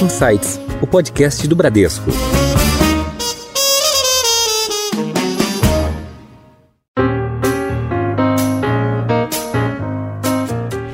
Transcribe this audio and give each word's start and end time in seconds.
Insights, 0.00 0.60
o 0.80 0.86
podcast 0.86 1.48
do 1.48 1.56
Bradesco. 1.56 2.08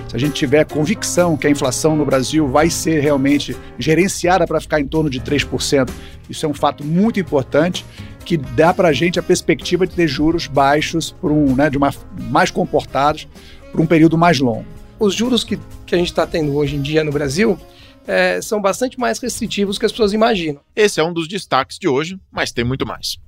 Se 0.09 0.17
a 0.17 0.19
gente 0.19 0.33
tiver 0.33 0.65
convicção 0.65 1.37
que 1.37 1.47
a 1.47 1.51
inflação 1.51 1.95
no 1.97 2.07
Brasil 2.07 2.49
vai 2.49 2.71
ser 2.71 3.01
realmente 3.01 3.55
gerenciada 3.79 4.47
para 4.47 4.59
ficar 4.59 4.81
em 4.81 4.87
torno 4.87 5.11
de 5.11 5.21
3%, 5.21 5.91
isso 6.31 6.47
é 6.47 6.49
um 6.49 6.55
fato 6.55 6.83
muito 6.83 7.21
importante 7.21 7.85
que 8.25 8.39
dá 8.39 8.73
para 8.73 8.89
a 8.89 8.93
gente 8.93 9.19
a 9.19 9.23
perspectiva 9.23 9.87
de 9.87 9.95
ter 9.95 10.09
juros 10.09 10.47
baixos 10.47 11.11
por 11.11 11.31
um, 11.31 11.55
né, 11.55 11.69
de 11.69 11.77
uma, 11.77 11.93
mais 12.31 12.51
comportados 12.51 13.29
por 13.71 13.83
um 13.83 13.87
período 13.87 14.17
mais 14.17 14.41
longo. 14.41 14.65
Os 14.99 15.15
juros 15.15 15.45
que, 15.45 15.59
que 15.85 15.95
a 15.95 15.99
gente 15.99 16.09
está 16.09 16.27
tendo 16.27 16.55
hoje 16.57 16.77
em 16.77 16.81
dia 16.81 17.05
no 17.05 17.13
Brasil 17.13 17.59
é, 18.07 18.41
são 18.41 18.61
bastante 18.61 18.99
mais 18.99 19.19
restritivos 19.19 19.79
que 19.79 19.87
as 19.87 19.93
pessoas 19.93 20.13
imaginam. 20.13 20.61
Esse 20.75 21.01
é 21.01 21.05
um 21.05 21.13
dos 21.13 21.29
destaques 21.29 21.79
de 21.79 21.89
hoje, 21.89 22.19
mas 22.31 22.53
tem 22.53 22.65
muito 22.65 22.87
mais. 22.87 23.19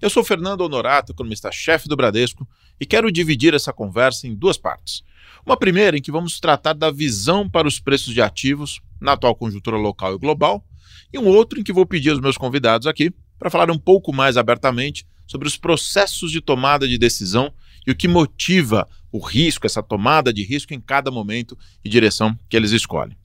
Eu 0.00 0.08
sou 0.08 0.24
Fernando 0.24 0.62
Honorato, 0.62 1.12
economista-chefe 1.12 1.88
do 1.88 1.96
Bradesco, 1.96 2.46
e 2.80 2.86
quero 2.86 3.12
dividir 3.12 3.54
essa 3.54 3.72
conversa 3.72 4.26
em 4.26 4.34
duas 4.34 4.56
partes. 4.56 5.02
Uma 5.44 5.56
primeira 5.56 5.96
em 5.96 6.02
que 6.02 6.12
vamos 6.12 6.40
tratar 6.40 6.72
da 6.72 6.90
visão 6.90 7.48
para 7.48 7.68
os 7.68 7.78
preços 7.78 8.14
de 8.14 8.22
ativos 8.22 8.80
na 9.00 9.12
atual 9.12 9.34
conjuntura 9.34 9.76
local 9.76 10.14
e 10.14 10.18
global, 10.18 10.64
e 11.12 11.18
um 11.18 11.26
outro 11.26 11.60
em 11.60 11.62
que 11.62 11.72
vou 11.72 11.86
pedir 11.86 12.10
aos 12.10 12.20
meus 12.20 12.36
convidados 12.36 12.86
aqui 12.86 13.12
para 13.38 13.50
falar 13.50 13.70
um 13.70 13.78
pouco 13.78 14.12
mais 14.12 14.36
abertamente 14.36 15.06
sobre 15.26 15.46
os 15.46 15.56
processos 15.56 16.30
de 16.30 16.40
tomada 16.40 16.88
de 16.88 16.98
decisão 16.98 17.52
e 17.86 17.90
o 17.90 17.96
que 17.96 18.08
motiva 18.08 18.88
o 19.12 19.18
risco, 19.18 19.66
essa 19.66 19.82
tomada 19.82 20.32
de 20.32 20.42
risco 20.42 20.72
em 20.72 20.80
cada 20.80 21.10
momento 21.10 21.56
e 21.84 21.88
direção 21.88 22.36
que 22.48 22.56
eles 22.56 22.72
escolhem. 22.72 23.16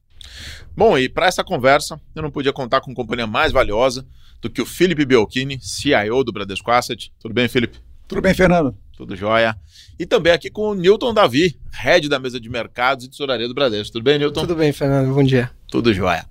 Bom, 0.75 0.98
e 0.98 1.09
para 1.09 1.27
essa 1.27 1.43
conversa, 1.43 1.99
eu 2.16 2.21
não 2.21 2.31
podia 2.31 2.53
contar 2.53 2.81
com 2.81 2.93
companhia 2.93 3.27
mais 3.27 3.52
valiosa 3.52 4.05
do 4.41 4.49
que 4.49 4.62
o 4.62 4.65
Felipe 4.65 5.05
Biolchini, 5.05 5.59
CIO 5.62 6.23
do 6.23 6.32
Bradesco 6.32 6.71
Asset. 6.71 7.12
Tudo 7.20 7.34
bem, 7.34 7.48
Felipe? 7.48 7.79
Tudo 8.07 8.21
bem, 8.21 8.34
Fernando? 8.34 8.76
Tudo 8.95 9.15
jóia. 9.15 9.55
E 9.98 10.05
também 10.05 10.34
aqui 10.34 10.49
com 10.49 10.70
o 10.70 10.73
Newton 10.73 11.13
Davi, 11.13 11.60
head 11.71 12.10
da 12.10 12.20
mesa 12.20 12.40
de 12.40 12.49
mercados 12.49 13.05
e 13.05 13.10
tesouraria 13.10 13.48
do 13.48 13.54
Bradesco. 13.54 13.93
Tudo 13.93 14.04
bem, 14.04 14.17
Newton? 14.17 14.41
Tudo 14.41 14.55
bem, 14.55 14.71
Fernando. 14.71 15.13
Bom 15.13 15.23
dia. 15.23 15.51
Tudo 15.70 15.93
jóia. 15.93 16.26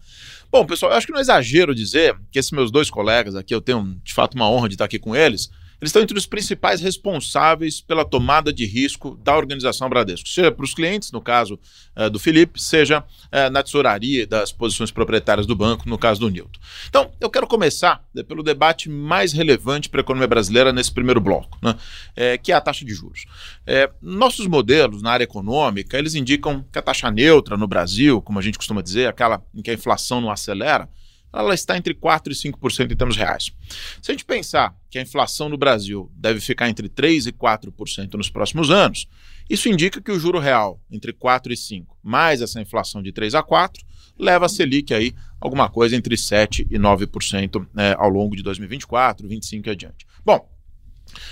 Bom, 0.50 0.64
pessoal, 0.64 0.92
eu 0.92 0.98
acho 0.98 1.06
que 1.06 1.12
não 1.12 1.18
é 1.18 1.22
exagero 1.22 1.74
dizer 1.74 2.16
que 2.30 2.38
esses 2.38 2.50
meus 2.50 2.70
dois 2.70 2.90
colegas 2.90 3.34
aqui, 3.34 3.54
eu 3.54 3.60
tenho 3.60 3.98
de 4.02 4.14
fato 4.14 4.34
uma 4.34 4.50
honra 4.50 4.68
de 4.68 4.74
estar 4.74 4.86
aqui 4.86 4.98
com 4.98 5.14
eles, 5.14 5.50
eles 5.80 5.90
estão 5.90 6.02
entre 6.02 6.18
os 6.18 6.26
principais 6.26 6.80
responsáveis 6.80 7.80
pela 7.80 8.04
tomada 8.04 8.52
de 8.52 8.66
risco 8.66 9.16
da 9.22 9.36
organização 9.36 9.88
Bradesco, 9.88 10.28
seja 10.28 10.50
para 10.50 10.64
os 10.64 10.74
clientes, 10.74 11.12
no 11.12 11.20
caso 11.20 11.58
uh, 11.96 12.10
do 12.10 12.18
Felipe, 12.18 12.60
seja 12.60 13.00
uh, 13.00 13.50
na 13.50 13.62
tesouraria 13.62 14.26
das 14.26 14.50
posições 14.50 14.90
proprietárias 14.90 15.46
do 15.46 15.54
banco, 15.54 15.88
no 15.88 15.96
caso 15.96 16.20
do 16.20 16.28
Newton. 16.28 16.58
Então, 16.88 17.12
eu 17.20 17.30
quero 17.30 17.46
começar 17.46 18.04
né, 18.12 18.24
pelo 18.24 18.42
debate 18.42 18.88
mais 18.88 19.32
relevante 19.32 19.88
para 19.88 20.00
a 20.00 20.02
economia 20.02 20.26
brasileira 20.26 20.72
nesse 20.72 20.92
primeiro 20.92 21.20
bloco, 21.20 21.56
né, 21.62 21.76
é, 22.16 22.36
que 22.36 22.50
é 22.50 22.56
a 22.56 22.60
taxa 22.60 22.84
de 22.84 22.92
juros. 22.92 23.26
É, 23.64 23.88
nossos 24.02 24.48
modelos 24.48 25.00
na 25.00 25.12
área 25.12 25.24
econômica, 25.24 25.96
eles 25.96 26.16
indicam 26.16 26.64
que 26.72 26.78
a 26.78 26.82
taxa 26.82 27.08
neutra 27.10 27.56
no 27.56 27.68
Brasil, 27.68 28.20
como 28.20 28.40
a 28.40 28.42
gente 28.42 28.58
costuma 28.58 28.82
dizer, 28.82 29.06
aquela 29.06 29.42
em 29.54 29.62
que 29.62 29.70
a 29.70 29.74
inflação 29.74 30.20
não 30.20 30.30
acelera, 30.30 30.88
ela 31.32 31.54
está 31.54 31.76
entre 31.76 31.94
4% 31.94 32.28
e 32.28 32.50
5% 32.50 32.90
em 32.90 32.96
termos 32.96 33.16
reais. 33.16 33.52
Se 34.00 34.10
a 34.10 34.12
gente 34.12 34.24
pensar 34.24 34.74
que 34.90 34.98
a 34.98 35.02
inflação 35.02 35.48
no 35.48 35.58
Brasil 35.58 36.10
deve 36.14 36.40
ficar 36.40 36.68
entre 36.68 36.88
3% 36.88 37.26
e 37.26 37.32
4% 37.32 38.14
nos 38.14 38.30
próximos 38.30 38.70
anos, 38.70 39.06
isso 39.48 39.68
indica 39.68 40.00
que 40.00 40.10
o 40.10 40.18
juro 40.18 40.38
real 40.38 40.80
entre 40.90 41.12
4% 41.12 41.50
e 41.50 41.54
5%, 41.54 41.86
mais 42.02 42.42
essa 42.42 42.60
inflação 42.60 43.02
de 43.02 43.12
3% 43.12 43.34
a 43.34 43.42
4%, 43.42 43.78
leva 44.18 44.46
a 44.46 44.48
Selic 44.48 44.92
aí 44.92 45.14
alguma 45.40 45.68
coisa 45.68 45.94
entre 45.94 46.16
7% 46.16 46.66
e 46.70 46.78
9% 46.78 47.66
né, 47.72 47.94
ao 47.96 48.08
longo 48.08 48.34
de 48.34 48.42
2024, 48.42 49.22
2025 49.22 49.68
e 49.68 49.70
adiante. 49.70 50.06
Bom, 50.24 50.48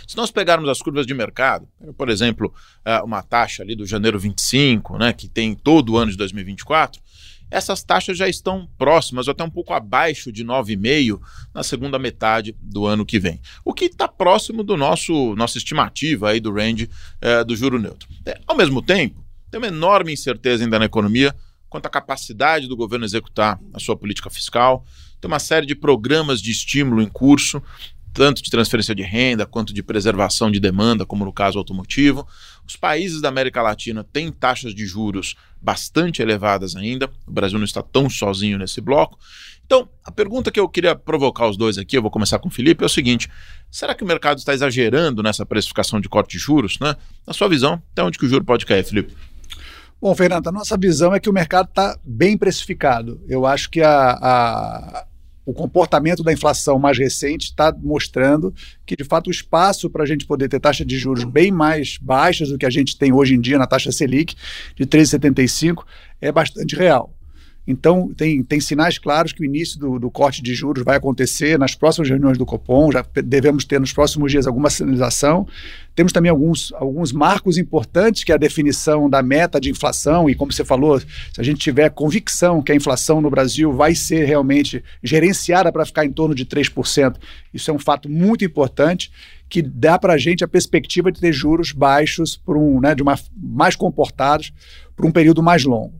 se 0.06 0.16
nós 0.16 0.30
pegarmos 0.30 0.68
as 0.68 0.80
curvas 0.80 1.06
de 1.06 1.12
mercado, 1.12 1.68
por 1.96 2.08
exemplo, 2.08 2.52
é, 2.84 3.00
uma 3.02 3.22
taxa 3.22 3.62
ali 3.62 3.74
do 3.74 3.86
janeiro 3.86 4.18
25, 4.18 4.98
né, 4.98 5.12
que 5.12 5.28
tem 5.28 5.54
todo 5.54 5.92
o 5.92 5.98
ano 5.98 6.10
de 6.10 6.16
2024, 6.16 7.02
essas 7.50 7.82
taxas 7.82 8.18
já 8.18 8.28
estão 8.28 8.68
próximas, 8.76 9.28
ou 9.28 9.32
até 9.32 9.44
um 9.44 9.50
pouco 9.50 9.72
abaixo 9.72 10.32
de 10.32 10.44
9,5% 10.44 11.20
na 11.54 11.62
segunda 11.62 11.98
metade 11.98 12.54
do 12.60 12.86
ano 12.86 13.06
que 13.06 13.18
vem. 13.18 13.40
O 13.64 13.72
que 13.72 13.86
está 13.86 14.08
próximo 14.08 14.62
do 14.62 14.76
nosso 14.76 15.34
nossa 15.36 15.58
estimativa 15.58 16.30
aí 16.30 16.40
do 16.40 16.52
range 16.52 16.88
é, 17.20 17.44
do 17.44 17.56
juro 17.56 17.78
neutro. 17.78 18.08
É, 18.24 18.38
ao 18.46 18.56
mesmo 18.56 18.82
tempo, 18.82 19.24
tem 19.50 19.58
uma 19.58 19.68
enorme 19.68 20.12
incerteza 20.12 20.64
ainda 20.64 20.78
na 20.78 20.84
economia 20.84 21.34
quanto 21.68 21.86
à 21.86 21.90
capacidade 21.90 22.68
do 22.68 22.76
governo 22.76 23.04
executar 23.04 23.60
a 23.72 23.78
sua 23.78 23.96
política 23.96 24.30
fiscal. 24.30 24.84
Tem 25.20 25.28
uma 25.28 25.38
série 25.38 25.66
de 25.66 25.74
programas 25.74 26.40
de 26.40 26.50
estímulo 26.50 27.02
em 27.02 27.08
curso 27.08 27.62
tanto 28.16 28.42
de 28.42 28.50
transferência 28.50 28.94
de 28.94 29.02
renda 29.02 29.44
quanto 29.44 29.74
de 29.74 29.82
preservação 29.82 30.50
de 30.50 30.58
demanda, 30.58 31.04
como 31.04 31.22
no 31.22 31.32
caso 31.34 31.58
automotivo. 31.58 32.26
Os 32.66 32.76
países 32.76 33.20
da 33.20 33.28
América 33.28 33.62
Latina 33.62 34.04
têm 34.04 34.32
taxas 34.32 34.74
de 34.74 34.86
juros 34.86 35.36
bastante 35.60 36.20
elevadas 36.20 36.74
ainda. 36.74 37.10
O 37.26 37.30
Brasil 37.30 37.58
não 37.58 37.64
está 37.64 37.82
tão 37.82 38.10
sozinho 38.10 38.58
nesse 38.58 38.80
bloco. 38.80 39.18
Então, 39.64 39.88
a 40.04 40.12
pergunta 40.12 40.50
que 40.50 40.60
eu 40.60 40.68
queria 40.68 40.94
provocar 40.94 41.48
os 41.48 41.56
dois 41.56 41.76
aqui, 41.76 41.96
eu 41.96 42.02
vou 42.02 42.10
começar 42.10 42.38
com 42.38 42.48
o 42.48 42.50
Felipe, 42.50 42.84
é 42.84 42.86
o 42.86 42.90
seguinte: 42.90 43.28
será 43.70 43.94
que 43.94 44.04
o 44.04 44.06
mercado 44.06 44.38
está 44.38 44.54
exagerando 44.54 45.22
nessa 45.22 45.44
precificação 45.44 46.00
de 46.00 46.08
corte 46.08 46.32
de 46.32 46.38
juros? 46.38 46.78
Né? 46.80 46.94
Na 47.26 47.32
sua 47.32 47.48
visão, 47.48 47.82
até 47.92 48.02
onde 48.02 48.18
que 48.18 48.24
o 48.24 48.28
juro 48.28 48.44
pode 48.44 48.64
cair, 48.64 48.84
Felipe? 48.84 49.14
Bom, 50.00 50.14
Fernando, 50.14 50.46
a 50.48 50.52
nossa 50.52 50.76
visão 50.76 51.14
é 51.14 51.18
que 51.18 51.28
o 51.28 51.32
mercado 51.32 51.68
está 51.68 51.98
bem 52.04 52.36
precificado. 52.36 53.20
Eu 53.26 53.46
acho 53.46 53.70
que 53.70 53.80
a, 53.80 54.10
a 54.10 55.06
o 55.46 55.54
comportamento 55.54 56.24
da 56.24 56.32
inflação 56.32 56.76
mais 56.76 56.98
recente 56.98 57.44
está 57.44 57.72
mostrando 57.72 58.52
que, 58.84 58.96
de 58.96 59.04
fato, 59.04 59.28
o 59.28 59.30
espaço 59.30 59.88
para 59.88 60.02
a 60.02 60.06
gente 60.06 60.26
poder 60.26 60.48
ter 60.48 60.58
taxa 60.58 60.84
de 60.84 60.98
juros 60.98 61.22
bem 61.22 61.52
mais 61.52 61.98
baixas 61.98 62.48
do 62.48 62.58
que 62.58 62.66
a 62.66 62.70
gente 62.70 62.98
tem 62.98 63.12
hoje 63.12 63.34
em 63.34 63.40
dia 63.40 63.56
na 63.56 63.66
taxa 63.66 63.92
Selic, 63.92 64.34
de 64.74 64.84
13,75, 64.84 65.84
é 66.20 66.32
bastante 66.32 66.74
real. 66.74 67.15
Então, 67.66 68.12
tem, 68.16 68.42
tem 68.44 68.60
sinais 68.60 68.96
claros 68.96 69.32
que 69.32 69.42
o 69.42 69.44
início 69.44 69.78
do, 69.78 69.98
do, 69.98 70.10
corte 70.10 70.40
de 70.40 70.54
juros 70.54 70.84
vai 70.84 70.96
acontecer 70.96 71.58
nas 71.58 71.74
próximas 71.74 72.08
reuniões 72.08 72.38
do 72.38 72.46
Copom, 72.46 72.92
já 72.92 73.04
devemos 73.24 73.64
ter 73.64 73.80
nos 73.80 73.92
próximos 73.92 74.30
dias 74.30 74.46
alguma 74.46 74.70
sinalização. 74.70 75.48
Temos 75.94 76.12
também 76.12 76.30
alguns, 76.30 76.72
alguns 76.74 77.10
marcos 77.10 77.58
importantes, 77.58 78.22
que 78.22 78.30
é 78.30 78.36
a 78.36 78.38
definição 78.38 79.10
da 79.10 79.20
meta 79.20 79.60
de 79.60 79.70
inflação, 79.70 80.30
e 80.30 80.34
como 80.34 80.52
você 80.52 80.64
falou, 80.64 81.00
se 81.00 81.06
a 81.38 81.42
gente 81.42 81.58
tiver 81.58 81.90
convicção 81.90 82.62
que 82.62 82.70
a 82.70 82.74
inflação 82.74 83.20
no 83.20 83.30
Brasil 83.30 83.72
vai 83.72 83.94
ser 83.94 84.24
realmente 84.24 84.84
gerenciada 85.02 85.72
para 85.72 85.86
ficar 85.86 86.04
em 86.04 86.12
torno 86.12 86.34
de 86.34 86.46
3%, 86.46 87.16
isso 87.52 87.70
é 87.70 87.74
um 87.74 87.78
fato 87.78 88.08
muito 88.08 88.44
importante 88.44 89.10
que 89.48 89.62
dá 89.62 89.98
para 89.98 90.14
a 90.14 90.18
gente 90.18 90.44
a 90.44 90.48
perspectiva 90.48 91.10
de 91.10 91.20
ter 91.20 91.32
juros 91.32 91.72
baixos 91.72 92.36
por 92.36 92.56
um, 92.56 92.80
né, 92.80 92.94
de 92.94 93.02
uma, 93.02 93.18
mais 93.36 93.74
comportados 93.74 94.52
por 94.94 95.06
um 95.06 95.10
período 95.10 95.42
mais 95.42 95.64
longo. 95.64 95.94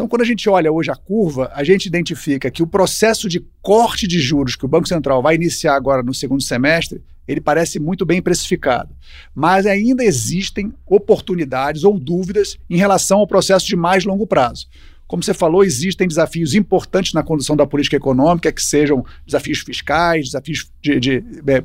Então, 0.00 0.08
quando 0.08 0.22
a 0.22 0.24
gente 0.24 0.48
olha 0.48 0.72
hoje 0.72 0.90
a 0.90 0.96
curva, 0.96 1.52
a 1.54 1.62
gente 1.62 1.84
identifica 1.84 2.50
que 2.50 2.62
o 2.62 2.66
processo 2.66 3.28
de 3.28 3.44
corte 3.60 4.06
de 4.08 4.18
juros 4.18 4.56
que 4.56 4.64
o 4.64 4.68
Banco 4.68 4.88
Central 4.88 5.20
vai 5.20 5.34
iniciar 5.34 5.74
agora 5.74 6.02
no 6.02 6.14
segundo 6.14 6.42
semestre, 6.42 7.02
ele 7.28 7.38
parece 7.38 7.78
muito 7.78 8.06
bem 8.06 8.22
precificado. 8.22 8.96
Mas 9.34 9.66
ainda 9.66 10.02
existem 10.02 10.72
oportunidades 10.86 11.84
ou 11.84 12.00
dúvidas 12.00 12.56
em 12.70 12.78
relação 12.78 13.18
ao 13.18 13.26
processo 13.26 13.66
de 13.66 13.76
mais 13.76 14.06
longo 14.06 14.26
prazo. 14.26 14.68
Como 15.06 15.22
você 15.22 15.34
falou, 15.34 15.62
existem 15.62 16.08
desafios 16.08 16.54
importantes 16.54 17.12
na 17.12 17.22
condução 17.22 17.54
da 17.54 17.66
política 17.66 17.96
econômica, 17.96 18.50
que 18.50 18.62
sejam 18.62 19.04
desafios 19.26 19.58
fiscais, 19.58 20.28
desafios 20.28 20.72
de, 20.80 20.98
de, 20.98 21.20
de 21.20 21.52
é, 21.52 21.60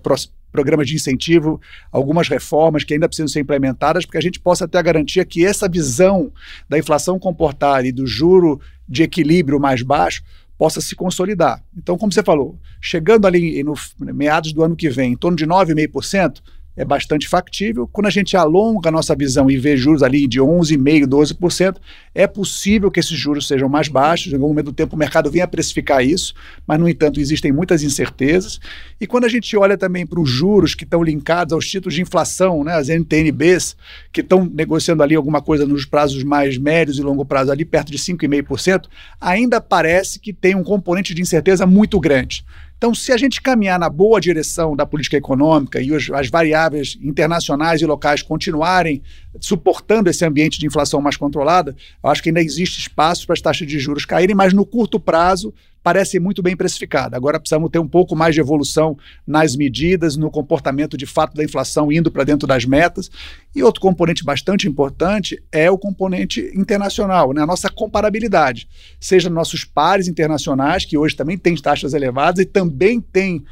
programas 0.55 0.87
de 0.87 0.95
incentivo, 0.95 1.59
algumas 1.91 2.29
reformas 2.29 2.85
que 2.85 2.93
ainda 2.93 3.09
precisam 3.09 3.27
ser 3.27 3.41
implementadas, 3.41 4.05
para 4.05 4.13
que 4.13 4.17
a 4.17 4.21
gente 4.21 4.39
possa 4.39 4.65
ter 4.65 4.77
a 4.77 4.81
garantia 4.81 5.25
que 5.25 5.45
essa 5.45 5.67
visão 5.67 6.31
da 6.69 6.79
inflação 6.79 7.19
comportada 7.19 7.85
e 7.85 7.91
do 7.91 8.07
juro 8.07 8.61
de 8.87 9.03
equilíbrio 9.03 9.59
mais 9.59 9.81
baixo 9.81 10.23
possa 10.57 10.79
se 10.79 10.95
consolidar. 10.95 11.61
Então, 11.77 11.97
como 11.97 12.13
você 12.13 12.23
falou, 12.23 12.57
chegando 12.79 13.27
ali 13.27 13.61
no 13.63 13.73
meados 13.99 14.53
do 14.53 14.63
ano 14.63 14.77
que 14.77 14.89
vem, 14.89 15.11
em 15.11 15.17
torno 15.17 15.35
de 15.35 15.45
9,5%, 15.45 16.41
é 16.75 16.83
bastante 16.83 17.27
factível. 17.27 17.87
Quando 17.87 18.07
a 18.07 18.09
gente 18.09 18.35
alonga 18.35 18.89
a 18.89 18.91
nossa 18.91 19.15
visão 19.15 19.49
e 19.49 19.57
vê 19.57 19.77
juros 19.77 20.03
ali 20.03 20.27
de 20.27 20.39
11,5%, 20.39 21.05
12%, 21.07 21.75
é 22.13 22.27
possível 22.27 22.91
que 22.91 22.99
esses 22.99 23.17
juros 23.17 23.47
sejam 23.47 23.69
mais 23.69 23.87
baixos. 23.87 24.31
Em 24.31 24.35
algum 24.35 24.47
momento 24.47 24.65
do 24.67 24.73
tempo 24.73 24.95
o 24.95 24.99
mercado 24.99 25.31
venha 25.31 25.47
precificar 25.47 26.03
isso, 26.03 26.33
mas, 26.67 26.79
no 26.79 26.89
entanto, 26.89 27.19
existem 27.19 27.51
muitas 27.51 27.83
incertezas. 27.83 28.59
E 28.99 29.07
quando 29.07 29.25
a 29.25 29.29
gente 29.29 29.55
olha 29.55 29.77
também 29.77 30.05
para 30.05 30.19
os 30.19 30.29
juros 30.29 30.75
que 30.75 30.83
estão 30.83 31.03
linkados 31.03 31.53
aos 31.53 31.67
títulos 31.67 31.93
de 31.93 32.01
inflação, 32.01 32.63
né, 32.63 32.73
as 32.73 32.89
NTNBs, 32.89 33.75
que 34.11 34.21
estão 34.21 34.45
negociando 34.45 35.03
ali 35.03 35.15
alguma 35.15 35.41
coisa 35.41 35.65
nos 35.65 35.85
prazos 35.85 36.23
mais 36.23 36.57
médios 36.57 36.97
e 36.97 37.01
longo 37.01 37.25
prazo, 37.25 37.51
ali 37.51 37.63
perto 37.63 37.91
de 37.91 37.97
5,5%, 37.97 38.87
ainda 39.19 39.61
parece 39.61 40.19
que 40.19 40.33
tem 40.33 40.55
um 40.55 40.63
componente 40.63 41.13
de 41.13 41.21
incerteza 41.21 41.65
muito 41.65 41.99
grande. 41.99 42.43
Então, 42.77 42.93
se 42.93 43.11
a 43.11 43.17
gente 43.17 43.41
caminhar 43.41 43.79
na 43.79 43.89
boa 43.89 44.19
direção 44.19 44.75
da 44.75 44.85
política 44.85 45.15
econômica 45.17 45.81
e 45.81 45.91
os, 45.91 46.09
as 46.11 46.29
variáveis 46.29 46.97
internacionais 47.01 47.81
e 47.81 47.85
locais 47.85 48.21
continuarem 48.21 49.01
suportando 49.39 50.09
esse 50.09 50.25
ambiente 50.25 50.59
de 50.59 50.67
inflação 50.67 51.01
mais 51.01 51.15
controlada, 51.15 51.75
eu 52.03 52.09
acho 52.09 52.21
que 52.21 52.29
ainda 52.29 52.41
existe 52.41 52.79
espaço 52.79 53.25
para 53.25 53.33
as 53.33 53.41
taxas 53.41 53.67
de 53.67 53.79
juros 53.79 54.05
caírem, 54.05 54.35
mas 54.35 54.53
no 54.53 54.65
curto 54.65 54.99
prazo 54.99 55.53
parece 55.85 56.19
muito 56.19 56.41
bem 56.41 56.57
precificada. 56.57 57.15
Agora 57.15 57.39
precisamos 57.39 57.69
ter 57.69 57.77
um 57.77 57.87
pouco 57.87 58.15
mais 58.15 58.33
de 58.33 58.41
evolução 58.41 58.97
nas 59.25 59.55
medidas, 59.55 60.17
no 60.17 60.31
comportamento 60.31 60.97
de 60.97 61.05
fato 61.05 61.35
da 61.35 61.43
inflação 61.43 61.91
indo 61.91 62.09
para 62.09 62.23
dentro 62.23 62.47
das 62.47 62.65
metas. 62.65 63.11
E 63.55 63.61
outro 63.61 63.79
componente 63.79 64.23
bastante 64.23 64.67
importante 64.67 65.39
é 65.51 65.69
o 65.69 65.77
componente 65.77 66.51
internacional, 66.55 67.33
né? 67.33 67.43
a 67.43 67.45
nossa 67.45 67.69
comparabilidade, 67.69 68.67
seja 68.99 69.29
nossos 69.29 69.63
pares 69.63 70.07
internacionais, 70.07 70.85
que 70.85 70.97
hoje 70.97 71.15
também 71.15 71.37
têm 71.37 71.55
taxas 71.55 71.93
elevadas 71.93 72.39
e 72.43 72.45
também 72.47 72.99
têm 72.99 73.45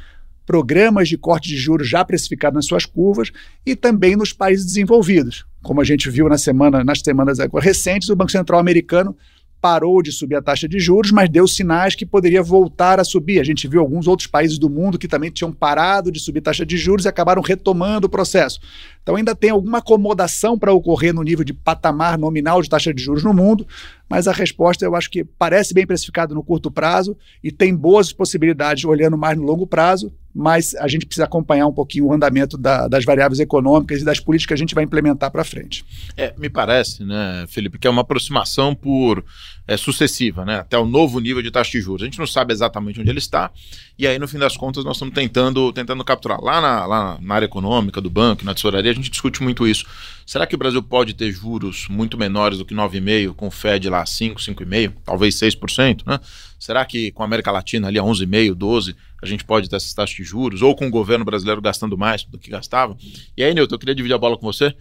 programas 0.44 1.08
de 1.08 1.16
corte 1.16 1.48
de 1.48 1.56
juros 1.56 1.88
já 1.88 2.04
precificados 2.04 2.56
nas 2.56 2.66
suas 2.66 2.84
curvas 2.84 3.30
e 3.64 3.76
também 3.76 4.16
nos 4.16 4.32
países 4.32 4.66
desenvolvidos. 4.66 5.46
Como 5.62 5.80
a 5.80 5.84
gente 5.84 6.10
viu 6.10 6.28
na 6.28 6.36
semana, 6.36 6.82
nas 6.82 6.98
semanas 6.98 7.38
recentes, 7.60 8.08
o 8.08 8.16
Banco 8.16 8.32
Central 8.32 8.58
americano 8.58 9.16
parou 9.64 10.02
de 10.02 10.12
subir 10.12 10.36
a 10.36 10.42
taxa 10.42 10.68
de 10.68 10.78
juros, 10.78 11.10
mas 11.10 11.26
deu 11.30 11.48
sinais 11.48 11.94
que 11.94 12.04
poderia 12.04 12.42
voltar 12.42 13.00
a 13.00 13.04
subir. 13.04 13.40
A 13.40 13.44
gente 13.44 13.66
viu 13.66 13.80
alguns 13.80 14.06
outros 14.06 14.26
países 14.26 14.58
do 14.58 14.68
mundo 14.68 14.98
que 14.98 15.08
também 15.08 15.30
tinham 15.30 15.50
parado 15.50 16.12
de 16.12 16.20
subir 16.20 16.42
taxa 16.42 16.66
de 16.66 16.76
juros 16.76 17.06
e 17.06 17.08
acabaram 17.08 17.40
retomando 17.40 18.06
o 18.06 18.10
processo. 18.10 18.60
Então 19.02 19.16
ainda 19.16 19.34
tem 19.34 19.48
alguma 19.48 19.78
acomodação 19.78 20.58
para 20.58 20.70
ocorrer 20.70 21.14
no 21.14 21.22
nível 21.22 21.42
de 21.42 21.54
patamar 21.54 22.18
nominal 22.18 22.60
de 22.60 22.68
taxa 22.68 22.92
de 22.92 23.02
juros 23.02 23.24
no 23.24 23.32
mundo, 23.32 23.66
mas 24.06 24.28
a 24.28 24.32
resposta 24.32 24.84
eu 24.84 24.94
acho 24.94 25.10
que 25.10 25.24
parece 25.24 25.72
bem 25.72 25.86
precificada 25.86 26.34
no 26.34 26.44
curto 26.44 26.70
prazo 26.70 27.16
e 27.42 27.50
tem 27.50 27.74
boas 27.74 28.12
possibilidades 28.12 28.84
olhando 28.84 29.16
mais 29.16 29.34
no 29.34 29.44
longo 29.44 29.66
prazo, 29.66 30.12
mas 30.34 30.74
a 30.74 30.88
gente 30.88 31.06
precisa 31.06 31.24
acompanhar 31.24 31.66
um 31.66 31.72
pouquinho 31.72 32.06
o 32.06 32.12
andamento 32.12 32.58
da, 32.58 32.88
das 32.88 33.04
variáveis 33.04 33.38
econômicas 33.38 34.00
e 34.00 34.04
das 34.04 34.18
políticas 34.18 34.48
que 34.48 34.54
a 34.54 34.56
gente 34.56 34.74
vai 34.74 34.82
implementar 34.82 35.30
para 35.30 35.44
frente. 35.44 35.84
É, 36.16 36.34
me 36.36 36.50
parece, 36.50 37.04
né, 37.04 37.44
Felipe, 37.48 37.78
que 37.78 37.86
é 37.86 37.90
uma 37.90 38.02
aproximação 38.02 38.74
por 38.74 39.24
é, 39.66 39.76
sucessiva, 39.76 40.44
né, 40.44 40.56
até 40.56 40.76
o 40.76 40.84
novo 40.84 41.20
nível 41.20 41.42
de 41.42 41.50
taxa 41.50 41.70
de 41.70 41.80
juros. 41.80 42.02
A 42.02 42.06
gente 42.06 42.18
não 42.18 42.26
sabe 42.26 42.52
exatamente 42.52 43.00
onde 43.00 43.10
ele 43.10 43.18
está, 43.18 43.50
e 43.96 44.08
aí, 44.08 44.18
no 44.18 44.26
fim 44.26 44.38
das 44.38 44.56
contas, 44.56 44.84
nós 44.84 44.96
estamos 44.96 45.14
tentando, 45.14 45.72
tentando 45.72 46.02
capturar. 46.04 46.40
Lá 46.42 46.60
na, 46.60 46.84
lá 46.84 47.18
na 47.20 47.34
área 47.34 47.46
econômica 47.46 48.00
do 48.00 48.10
banco, 48.10 48.44
na 48.44 48.52
tesouraria, 48.52 48.90
a 48.90 48.94
gente 48.94 49.08
discute 49.08 49.40
muito 49.40 49.66
isso. 49.68 49.86
Será 50.26 50.46
que 50.46 50.54
o 50.54 50.58
Brasil 50.58 50.82
pode 50.82 51.14
ter 51.14 51.30
juros 51.30 51.86
muito 51.88 52.16
menores 52.16 52.58
do 52.58 52.64
que 52.64 52.74
9,5%, 52.74 53.34
com 53.34 53.48
o 53.48 53.50
Fed 53.50 53.88
lá 53.88 54.04
5%, 54.04 54.36
5,5%, 54.36 54.94
talvez 55.04 55.34
6%, 55.36 56.02
né? 56.06 56.18
Será 56.58 56.84
que 56.84 57.10
com 57.12 57.22
a 57.22 57.26
América 57.26 57.50
Latina 57.50 57.88
ali 57.88 57.98
a 57.98 58.02
11,5%, 58.02 58.54
12%, 58.54 58.96
a 59.22 59.26
gente 59.26 59.44
pode 59.44 59.68
ter 59.68 59.76
essas 59.76 59.92
taxas 59.92 60.16
de 60.16 60.24
juros? 60.24 60.62
Ou 60.62 60.74
com 60.74 60.86
o 60.86 60.90
governo 60.90 61.24
brasileiro 61.24 61.60
gastando 61.60 61.96
mais 61.96 62.24
do 62.24 62.38
que 62.38 62.50
gastava? 62.50 62.96
E 63.36 63.44
aí, 63.44 63.52
Nilton, 63.52 63.74
eu 63.74 63.78
queria 63.78 63.94
dividir 63.94 64.14
a 64.14 64.18
bola 64.18 64.38
com 64.38 64.46
você. 64.46 64.74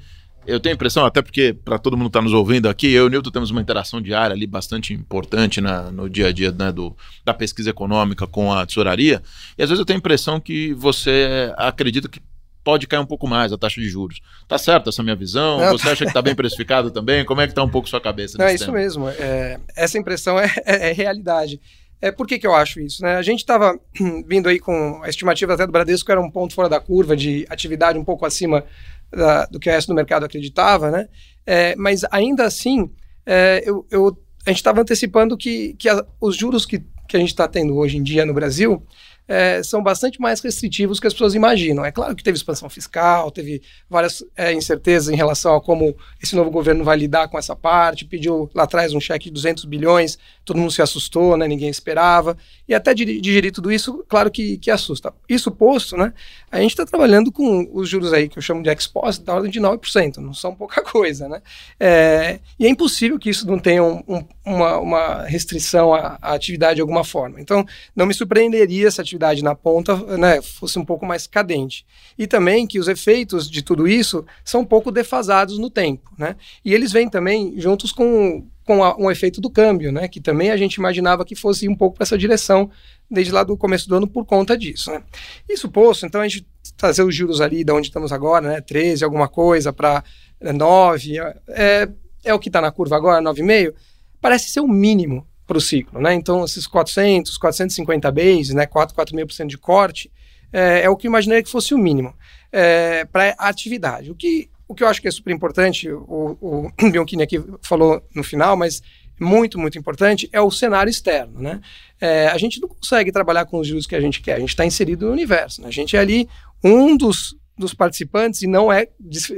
Eu 0.46 0.60
tenho 0.60 0.74
a 0.74 0.76
impressão, 0.76 1.06
até 1.06 1.22
porque 1.22 1.54
para 1.54 1.78
todo 1.78 1.96
mundo 1.96 2.08
que 2.08 2.18
está 2.18 2.22
nos 2.22 2.34
ouvindo 2.34 2.68
aqui, 2.68 2.88
eu 2.88 3.06
e 3.06 3.08
o 3.08 3.10
Nilton 3.10 3.32
temos 3.32 3.50
uma 3.52 3.62
interação 3.62 4.02
diária 4.02 4.34
ali 4.34 4.46
bastante 4.46 4.94
importante 4.94 5.62
na, 5.62 5.90
no 5.92 6.10
dia 6.10 6.28
a 6.28 6.32
dia 6.32 6.52
né, 6.52 6.72
do, 6.72 6.96
da 7.24 7.34
pesquisa 7.34 7.70
econômica 7.70 8.28
com 8.28 8.52
a 8.52 8.66
tesouraria. 8.66 9.24
E 9.58 9.64
às 9.64 9.70
vezes 9.70 9.80
eu 9.80 9.86
tenho 9.86 9.98
a 9.98 10.00
impressão 10.00 10.40
que 10.40 10.74
você 10.74 11.54
acredita 11.58 12.10
que 12.10 12.22
pode 12.64 12.88
cair 12.88 13.00
um 13.00 13.06
pouco 13.06 13.28
mais 13.28 13.52
a 13.52 13.58
taxa 13.58 13.82
de 13.82 13.90
juros. 13.90 14.22
Tá 14.48 14.58
certo 14.58 14.90
essa 14.90 15.04
minha 15.04 15.16
visão? 15.16 15.60
Não, 15.60 15.72
você 15.72 15.90
acha 15.90 16.06
que 16.06 16.10
está 16.10 16.22
bem 16.22 16.36
precificado 16.36 16.90
também? 16.92 17.26
Como 17.26 17.42
é 17.42 17.46
que 17.46 17.52
está 17.52 17.64
um 17.64 17.70
pouco 17.70 17.90
sua 17.90 18.00
cabeça 18.00 18.38
Não, 18.38 18.46
é 18.46 18.56
isso 18.56 18.72
mesmo. 18.72 19.10
É, 19.10 19.60
essa 19.76 19.98
impressão 19.98 20.40
é, 20.40 20.52
é, 20.66 20.90
é 20.90 20.94
realidade. 20.94 21.60
É, 22.02 22.12
por 22.12 22.28
que, 22.28 22.38
que 22.38 22.46
eu 22.46 22.54
acho 22.54 22.82
isso? 22.82 23.02
Né? 23.02 23.16
A 23.16 23.22
gente 23.22 23.40
estava 23.40 23.80
vindo 24.28 24.50
aí 24.50 24.60
com 24.60 25.02
a 25.04 25.10
estimativa 25.10 25.54
até 25.54 25.66
do 25.66 25.72
Bradesco, 25.72 26.06
que 26.06 26.12
era 26.12 26.22
um 26.22 26.30
ponto 26.30 26.54
fora 26.54 26.70
da 26.70 26.80
curva 26.80 27.16
de 27.16 27.46
atividade 27.50 27.98
um 27.98 28.04
pouco 28.04 28.26
acima 28.26 28.64
da, 29.12 29.46
do 29.46 29.60
que 29.60 29.70
o 29.70 29.72
resto 29.72 29.88
do 29.88 29.96
mercado 29.96 30.26
acreditava, 30.26 30.92
né? 30.92 31.08
É, 31.46 31.76
mas 31.76 32.02
ainda 32.12 32.46
assim, 32.46 32.92
é, 33.26 33.64
eu, 33.66 33.86
eu, 33.90 34.18
a 34.46 34.50
gente 34.50 34.58
estava 34.58 34.82
antecipando 34.82 35.38
que, 35.38 35.76
que 35.76 35.88
a, 35.88 36.06
os 36.20 36.36
juros 36.36 36.66
que, 36.66 36.80
que 37.08 37.16
a 37.16 37.20
gente 37.20 37.30
está 37.30 37.48
tendo 37.48 37.76
hoje 37.76 37.98
em 37.98 38.04
dia 38.04 38.26
no 38.26 38.34
Brasil 38.34 38.86
é, 39.28 39.64
são 39.64 39.82
bastante 39.82 40.20
mais 40.20 40.42
restritivos 40.42 41.00
que 41.00 41.08
as 41.08 41.14
pessoas 41.14 41.34
imaginam. 41.34 41.86
É 41.86 41.92
claro 41.92 42.16
que 42.16 42.24
teve 42.24 42.38
expansão 42.38 42.70
fiscal, 42.70 43.32
teve 43.32 43.62
várias 43.90 44.24
é, 44.36 44.54
incertezas 44.54 45.10
em 45.10 45.16
relação 45.16 45.56
a 45.56 45.62
como 45.62 45.96
esse 46.22 46.36
novo 46.36 46.52
governo 46.52 46.84
vai 46.84 46.98
lidar 46.98 47.28
com 47.28 47.38
essa 47.38 47.56
parte. 47.56 48.06
Pediu 48.06 48.50
lá 48.54 48.64
atrás 48.64 48.94
um 48.94 49.00
cheque 49.00 49.26
de 49.26 49.32
200 49.32 49.66
bilhões, 49.66 50.18
todo 50.44 50.58
mundo 50.58 50.72
se 50.72 50.82
assustou, 50.82 51.38
né, 51.38 51.48
ninguém 51.48 51.70
esperava. 51.70 52.38
E 52.68 52.74
até 52.74 52.94
digerir 52.94 53.52
tudo 53.52 53.72
isso, 53.72 54.04
claro 54.08 54.30
que, 54.30 54.58
que 54.58 54.70
assusta. 54.70 55.14
Isso 55.28 55.52
posto, 55.52 55.96
né, 55.96 56.14
a 56.52 56.60
gente 56.60 56.72
está 56.72 56.86
trabalhando 56.86 57.32
com 57.32 57.70
os 57.74 57.90
juros 57.90 58.14
aí 58.14 58.28
que 58.28 58.38
eu 58.38 58.42
chamo 58.42 58.62
de 58.62 58.70
ex-post 58.70 59.24
da 59.24 59.34
ordem 59.34 59.52
de 59.52 59.60
9%, 59.60 60.18
não 60.18 60.34
são 60.34 60.54
pouca 60.54 60.82
coisa. 60.84 61.28
Né? 61.28 61.42
É, 61.80 62.40
e 62.60 62.66
é 62.66 62.70
impossível 62.70 63.18
que 63.18 63.30
isso 63.30 63.48
não 63.48 63.58
tenha 63.58 63.84
um, 63.84 64.04
um, 64.08 64.24
uma, 64.46 64.78
uma, 64.78 65.24
restrição 65.24 65.94
à, 65.94 66.18
à 66.22 66.34
atividade 66.34 66.76
de 66.76 66.82
alguma 66.82 67.04
forma. 67.04 67.40
Então, 67.40 67.66
não 67.96 68.06
me 68.06 68.14
surpreenderia 68.14 68.92
se 68.92 69.00
a 69.00 69.04
atividade 69.14 69.44
na 69.44 69.56
ponta 69.56 69.96
né, 70.18 70.42
fosse 70.42 70.78
um 70.80 70.86
pouco 70.86 71.06
mais 71.06 71.28
cadente. 71.28 71.86
E 72.18 72.28
também 72.28 72.66
que 72.66 72.80
os 72.80 72.88
efeitos 72.88 73.50
de 73.50 73.62
tudo 73.62 73.88
isso 73.88 74.26
são 74.44 74.62
um 74.62 74.66
pouco 74.66 74.92
defasados 74.92 75.58
no 75.58 75.70
tempo. 75.70 76.12
Né? 76.18 76.36
E 76.66 76.74
eles 76.74 76.92
vêm 76.92 77.10
também 77.10 77.54
juntos 77.60 77.92
com, 77.92 78.48
com 78.66 78.84
a, 78.84 78.96
um 78.98 79.10
efeito 79.10 79.40
do 79.40 79.50
câmbio, 79.50 79.92
né? 79.92 80.08
que 80.08 80.20
também 80.20 80.52
a 80.52 80.58
gente 80.58 80.76
imaginava 80.76 81.24
que 81.24 81.36
fosse 81.36 81.70
um 81.70 81.76
pouco 81.76 81.96
para 81.96 82.04
essa 82.04 82.18
direção 82.18 82.70
desde 83.10 83.32
lá 83.32 83.44
do 83.44 83.56
começo 83.56 83.88
do 83.88 83.96
ano 83.96 84.08
por 84.08 84.26
conta 84.26 84.58
disso. 84.58 84.92
Né? 84.92 85.04
Isso 85.48 85.70
posto, 85.70 86.06
então 86.06 86.22
a 86.22 86.28
gente 86.28 86.46
trazer 86.76 87.04
os 87.04 87.16
juros 87.16 87.42
ali 87.42 87.64
de 87.64 87.72
onde 87.72 87.88
estamos 87.88 88.12
agora, 88.12 88.48
né? 88.48 88.62
13, 88.62 89.04
alguma 89.04 89.28
coisa, 89.28 89.72
para 89.72 90.04
9, 90.42 91.20
é, 91.50 91.90
é 92.24 92.34
o 92.34 92.40
que 92.40 92.50
está 92.50 92.62
na 92.62 92.72
curva 92.72 92.96
agora, 92.96 93.22
9,5, 93.22 93.74
parece 94.20 94.50
ser 94.50 94.62
o 94.62 94.68
mínimo 94.68 95.28
para 95.54 95.58
o 95.60 95.62
ciclo, 95.62 96.02
né? 96.02 96.14
Então, 96.16 96.44
esses 96.44 96.66
400, 96.66 97.38
450 97.38 98.12
bases, 98.12 98.54
né, 98.56 98.66
4, 98.66 98.96
4,5% 98.96 99.48
de 99.48 99.58
corte, 99.58 100.12
é, 100.52 100.82
é, 100.82 100.90
o 100.90 100.98
que 100.98 101.08
eu 101.08 101.10
imaginei 101.10 101.44
que 101.44 101.50
fosse 101.50 101.74
o 101.74 101.78
mínimo 101.78 102.14
é, 102.52 103.06
para 103.06 103.36
a 103.38 103.50
atividade. 103.50 104.12
O 104.12 104.16
que, 104.16 104.50
o 104.68 104.74
que 104.74 104.84
eu 104.84 104.88
acho 104.88 105.02
que 105.02 105.08
é 105.08 105.12
super 105.12 105.32
importante, 105.32 105.90
o, 105.90 106.38
o 106.42 106.72
Bianchini 106.90 107.24
aqui 107.24 107.44
falou 107.62 108.02
no 108.16 108.24
final, 108.24 108.58
mas 108.58 108.82
muito, 109.20 109.60
muito 109.60 109.78
importante, 109.78 110.28
é 110.34 110.42
o 110.42 110.50
cenário 110.50 110.90
externo, 110.90 111.40
né? 111.40 111.62
É, 112.02 112.28
a 112.28 112.38
gente 112.38 112.60
não 112.60 112.68
consegue 112.68 113.12
trabalhar 113.12 113.46
com 113.46 113.60
os 113.60 113.68
juros 113.68 113.86
que 113.86 113.96
a 113.96 114.02
gente 114.02 114.22
quer, 114.22 114.34
a 114.34 114.40
gente 114.40 114.50
está 114.50 114.66
inserido 114.66 115.06
no 115.06 115.12
universo, 115.12 115.62
né? 115.62 115.68
A 115.68 115.72
gente 115.72 115.96
é 115.96 116.00
ali 116.00 116.28
um 116.64 116.98
dos 116.98 117.36
dos 117.58 117.74
participantes 117.74 118.42
e 118.42 118.48
não 118.48 118.72
é, 118.72 118.88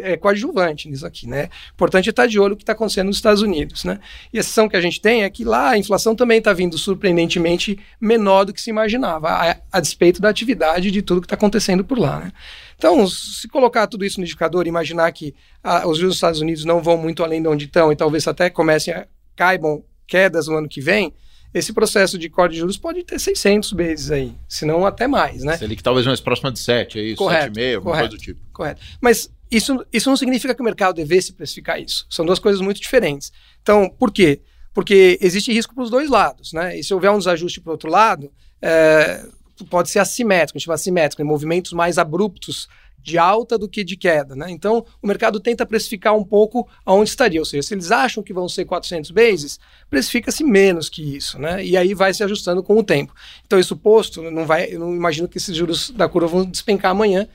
é 0.02 0.16
coadjuvante 0.16 0.88
nisso 0.90 1.06
aqui, 1.06 1.28
né? 1.28 1.50
Importante 1.74 2.08
é 2.08 2.12
estar 2.12 2.28
de 2.28 2.40
olho 2.40 2.52
no 2.52 2.56
que 2.56 2.64
está 2.64 2.72
acontecendo 2.72 3.08
nos 3.08 3.18
Estados 3.18 3.42
Unidos, 3.42 3.84
né? 3.84 4.00
E 4.32 4.40
a 4.40 4.44
sensação 4.44 4.70
que 4.70 4.78
a 4.78 4.82
gente 4.82 5.02
tem 5.02 5.24
é 5.24 5.30
que 5.30 5.44
lá 5.44 5.72
a 5.72 5.78
inflação 5.78 6.16
também 6.16 6.38
está 6.38 6.54
vindo 6.54 6.78
surpreendentemente 6.78 7.78
menor 8.00 8.46
do 8.46 8.54
que 8.54 8.62
se 8.62 8.70
imaginava, 8.70 9.30
a, 9.30 9.58
a 9.72 9.80
despeito 9.80 10.22
da 10.22 10.30
atividade 10.30 10.92
de 10.92 11.01
tudo 11.01 11.20
que 11.20 11.25
está 11.25 11.36
acontecendo 11.36 11.84
por 11.84 12.00
lá, 12.00 12.20
né? 12.20 12.32
Então, 12.78 13.08
se 13.08 13.48
colocar 13.48 13.88
tudo 13.88 14.06
isso 14.06 14.20
no 14.20 14.25
indicador 14.25 14.68
imaginar 14.68 15.12
que 15.12 15.34
ah, 15.63 15.88
os 15.88 15.98
juros 15.98 16.13
dos 16.13 16.18
Estados 16.18 16.42
Unidos 16.42 16.66
não 16.66 16.82
vão 16.82 16.98
muito 16.98 17.24
além 17.24 17.42
de 17.42 17.48
onde 17.48 17.66
estão 17.66 17.92
e 17.92 17.96
talvez 17.96 18.28
até 18.28 18.50
comecem 18.50 18.94
a 18.94 19.08
caibam 19.36 19.84
quedas 20.08 20.48
no 20.48 20.56
ano 20.56 20.70
que 20.70 20.80
vem, 20.80 21.13
esse 21.56 21.72
processo 21.72 22.18
de 22.18 22.30
corte 22.30 22.52
de 22.52 22.60
juros 22.60 22.76
pode 22.76 23.02
ter 23.06 23.18
600 23.18 23.72
vezes 23.72 24.12
aí, 24.12 24.36
se 24.46 24.66
não 24.66 24.86
até 24.86 25.08
mais, 25.08 25.42
né? 25.42 25.58
Que 25.58 25.82
talvez 25.82 26.06
mais 26.06 26.20
próxima 26.20 26.52
de 26.52 26.60
7, 26.60 27.00
é 27.00 27.02
isso? 27.02 27.16
Correto, 27.16 27.58
7,5, 27.58 27.76
alguma 27.78 27.96
coisa 27.96 28.10
do 28.10 28.18
tipo. 28.18 28.42
Correto. 28.52 28.82
Mas 29.00 29.32
isso, 29.50 29.86
isso 29.94 30.10
não 30.10 30.18
significa 30.18 30.54
que 30.54 30.62
o 30.62 30.66
mercado 30.66 30.98
devesse 30.98 31.32
precificar 31.32 31.80
isso. 31.80 32.06
São 32.10 32.26
duas 32.26 32.40
coisas 32.40 32.60
muito 32.60 32.82
diferentes. 32.82 33.32
Então, 33.62 33.90
por 33.90 34.12
quê? 34.12 34.42
Porque 34.74 35.18
existe 35.22 35.54
risco 35.54 35.74
para 35.74 35.86
os 35.86 35.90
dois 35.90 36.10
lados, 36.10 36.52
né? 36.52 36.78
E 36.78 36.84
se 36.84 36.94
houver 36.94 37.10
um 37.10 37.18
desajuste 37.18 37.62
para 37.62 37.70
o 37.70 37.72
outro 37.72 37.90
lado, 37.90 38.30
é, 38.62 39.24
pode 39.70 39.90
ser 39.90 40.00
assimétrico, 40.00 40.58
a 40.58 40.60
gente 40.60 40.66
chama 40.66 40.76
assimétrico, 40.76 41.22
em 41.22 41.26
movimentos 41.26 41.72
mais 41.72 41.98
abruptos 41.98 42.68
de 43.06 43.20
alta 43.20 43.56
do 43.56 43.70
que 43.70 43.84
de 43.84 43.96
queda. 43.96 44.36
Né? 44.36 44.48
Então, 44.50 44.84
o 45.00 45.06
mercado 45.06 45.40
tenta 45.40 45.64
precificar 45.64 46.18
um 46.18 46.24
pouco 46.24 46.68
aonde 46.84 47.12
estaria. 47.12 47.40
Ou 47.40 47.46
seja, 47.46 47.62
se 47.62 47.76
eles 47.76 47.92
acham 47.92 48.24
que 48.24 48.34
vão 48.34 48.50
ser 48.50 48.66
400 48.66 49.12
bases, 49.12 49.60
precifica-se 49.88 50.44
menos 50.44 50.90
que 50.90 51.16
isso. 51.16 51.38
Né? 51.38 51.64
E 51.64 51.78
aí 51.78 51.94
vai 51.94 52.12
se 52.16 52.24
ajustando 52.24 52.64
com 52.64 52.76
o 52.80 52.84
tempo. 52.84 53.14
Então, 53.46 53.60
isso 53.60 53.78
posto, 53.78 54.24
não 54.32 54.44
vai, 54.44 54.74
eu 54.74 54.80
não 54.80 54.96
imagino 54.96 55.28
que 55.28 55.38
esses 55.38 55.56
juros 55.56 55.92
da 55.92 56.10
curva 56.10 56.28
vão 56.28 56.44
despencar 56.44 56.90
amanhã, 56.90 57.28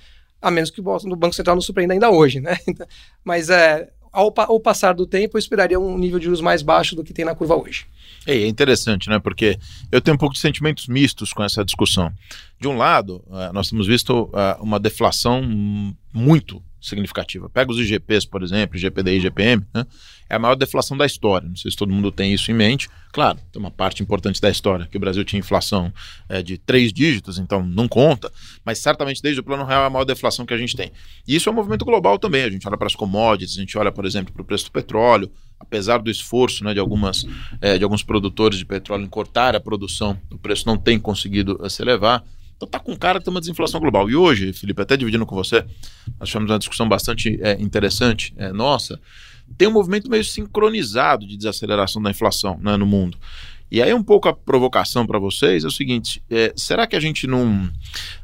a 0.42 0.50
menos 0.50 0.70
que 0.70 0.80
o 0.80 1.16
Banco 1.16 1.34
Central 1.36 1.54
não 1.54 1.62
surpreenda 1.62 1.94
ainda 1.94 2.10
hoje. 2.10 2.40
Né? 2.40 2.58
Mas 3.22 3.48
é, 3.48 3.88
ao, 4.12 4.34
ao 4.36 4.58
passar 4.58 4.92
do 4.92 5.06
tempo, 5.06 5.36
eu 5.36 5.38
esperaria 5.38 5.78
um 5.78 5.96
nível 5.96 6.18
de 6.18 6.24
juros 6.24 6.40
mais 6.40 6.62
baixo 6.62 6.96
do 6.96 7.04
que 7.04 7.14
tem 7.14 7.24
na 7.24 7.34
curva 7.34 7.54
hoje. 7.54 7.86
É 8.26 8.46
interessante, 8.46 9.08
né? 9.08 9.18
Porque 9.18 9.58
eu 9.90 10.00
tenho 10.00 10.14
um 10.14 10.18
pouco 10.18 10.34
de 10.34 10.40
sentimentos 10.40 10.86
mistos 10.86 11.32
com 11.32 11.42
essa 11.42 11.64
discussão. 11.64 12.12
De 12.60 12.68
um 12.68 12.76
lado, 12.76 13.24
uh, 13.26 13.52
nós 13.52 13.70
temos 13.70 13.86
visto 13.86 14.24
uh, 14.24 14.62
uma 14.62 14.78
deflação 14.78 15.42
muito 16.12 16.62
significativa. 16.80 17.48
Pega 17.48 17.70
os 17.70 17.78
IGPs, 17.78 18.26
por 18.26 18.42
exemplo, 18.42 18.76
IGPDI 18.76 19.10
e 19.10 19.16
IGPM, 19.18 19.66
né? 19.74 19.86
é 20.28 20.36
a 20.36 20.38
maior 20.38 20.54
deflação 20.54 20.96
da 20.96 21.04
história. 21.04 21.48
Não 21.48 21.56
sei 21.56 21.70
se 21.70 21.76
todo 21.76 21.92
mundo 21.92 22.10
tem 22.10 22.32
isso 22.32 22.50
em 22.50 22.54
mente. 22.54 22.88
Claro, 23.12 23.38
tem 23.52 23.60
uma 23.60 23.70
parte 23.70 24.02
importante 24.02 24.40
da 24.40 24.48
história, 24.48 24.86
que 24.86 24.96
o 24.96 25.00
Brasil 25.00 25.24
tinha 25.24 25.40
inflação 25.40 25.92
é, 26.28 26.42
de 26.42 26.56
três 26.56 26.92
dígitos, 26.92 27.38
então 27.38 27.62
não 27.62 27.88
conta, 27.88 28.32
mas 28.64 28.78
certamente 28.78 29.20
desde 29.20 29.40
o 29.40 29.44
plano 29.44 29.64
real 29.64 29.82
é 29.82 29.86
a 29.86 29.90
maior 29.90 30.04
deflação 30.04 30.46
que 30.46 30.54
a 30.54 30.58
gente 30.58 30.76
tem. 30.76 30.90
E 31.26 31.34
isso 31.34 31.48
é 31.48 31.52
um 31.52 31.54
movimento 31.54 31.84
global 31.84 32.18
também. 32.18 32.44
A 32.44 32.50
gente 32.50 32.66
olha 32.66 32.78
para 32.78 32.86
as 32.86 32.94
commodities, 32.94 33.58
a 33.58 33.60
gente 33.60 33.76
olha, 33.76 33.92
por 33.92 34.06
exemplo, 34.06 34.32
para 34.32 34.42
o 34.42 34.44
preço 34.44 34.66
do 34.66 34.70
petróleo, 34.70 35.30
apesar 35.60 35.98
do 35.98 36.10
esforço 36.10 36.64
né, 36.64 36.72
de, 36.72 36.80
algumas, 36.80 37.26
é, 37.60 37.76
de 37.76 37.84
alguns 37.84 38.02
produtores 38.02 38.58
de 38.58 38.64
petróleo 38.64 39.04
em 39.04 39.08
cortar 39.08 39.54
a 39.54 39.60
produção, 39.60 40.18
o 40.30 40.38
preço 40.38 40.66
não 40.66 40.76
tem 40.76 40.98
conseguido 40.98 41.60
se 41.68 41.82
elevar. 41.82 42.24
Então 42.56 42.68
tá 42.68 42.78
com 42.78 42.96
cara 42.96 43.20
tem 43.20 43.32
uma 43.32 43.40
desinflação 43.40 43.78
global. 43.78 44.10
E 44.10 44.16
hoje, 44.16 44.52
Felipe, 44.52 44.82
até 44.82 44.96
dividindo 44.96 45.24
com 45.24 45.36
você, 45.36 45.64
nós 46.18 46.28
tivemos 46.28 46.50
uma 46.50 46.58
discussão 46.58 46.88
bastante 46.88 47.38
é, 47.42 47.52
interessante, 47.60 48.34
é, 48.36 48.52
nossa, 48.52 48.98
tem 49.56 49.68
um 49.68 49.72
movimento 49.72 50.10
meio 50.10 50.24
sincronizado 50.24 51.26
de 51.26 51.36
desaceleração 51.36 52.02
da 52.02 52.10
inflação 52.10 52.58
né, 52.60 52.76
no 52.76 52.86
mundo. 52.86 53.18
E 53.70 53.80
aí 53.80 53.94
um 53.94 54.02
pouco 54.02 54.28
a 54.28 54.32
provocação 54.32 55.06
para 55.06 55.18
vocês 55.18 55.62
é 55.62 55.66
o 55.68 55.70
seguinte, 55.70 56.22
é, 56.28 56.52
será 56.56 56.86
que 56.86 56.96
a 56.96 57.00
gente 57.00 57.26
não, 57.26 57.70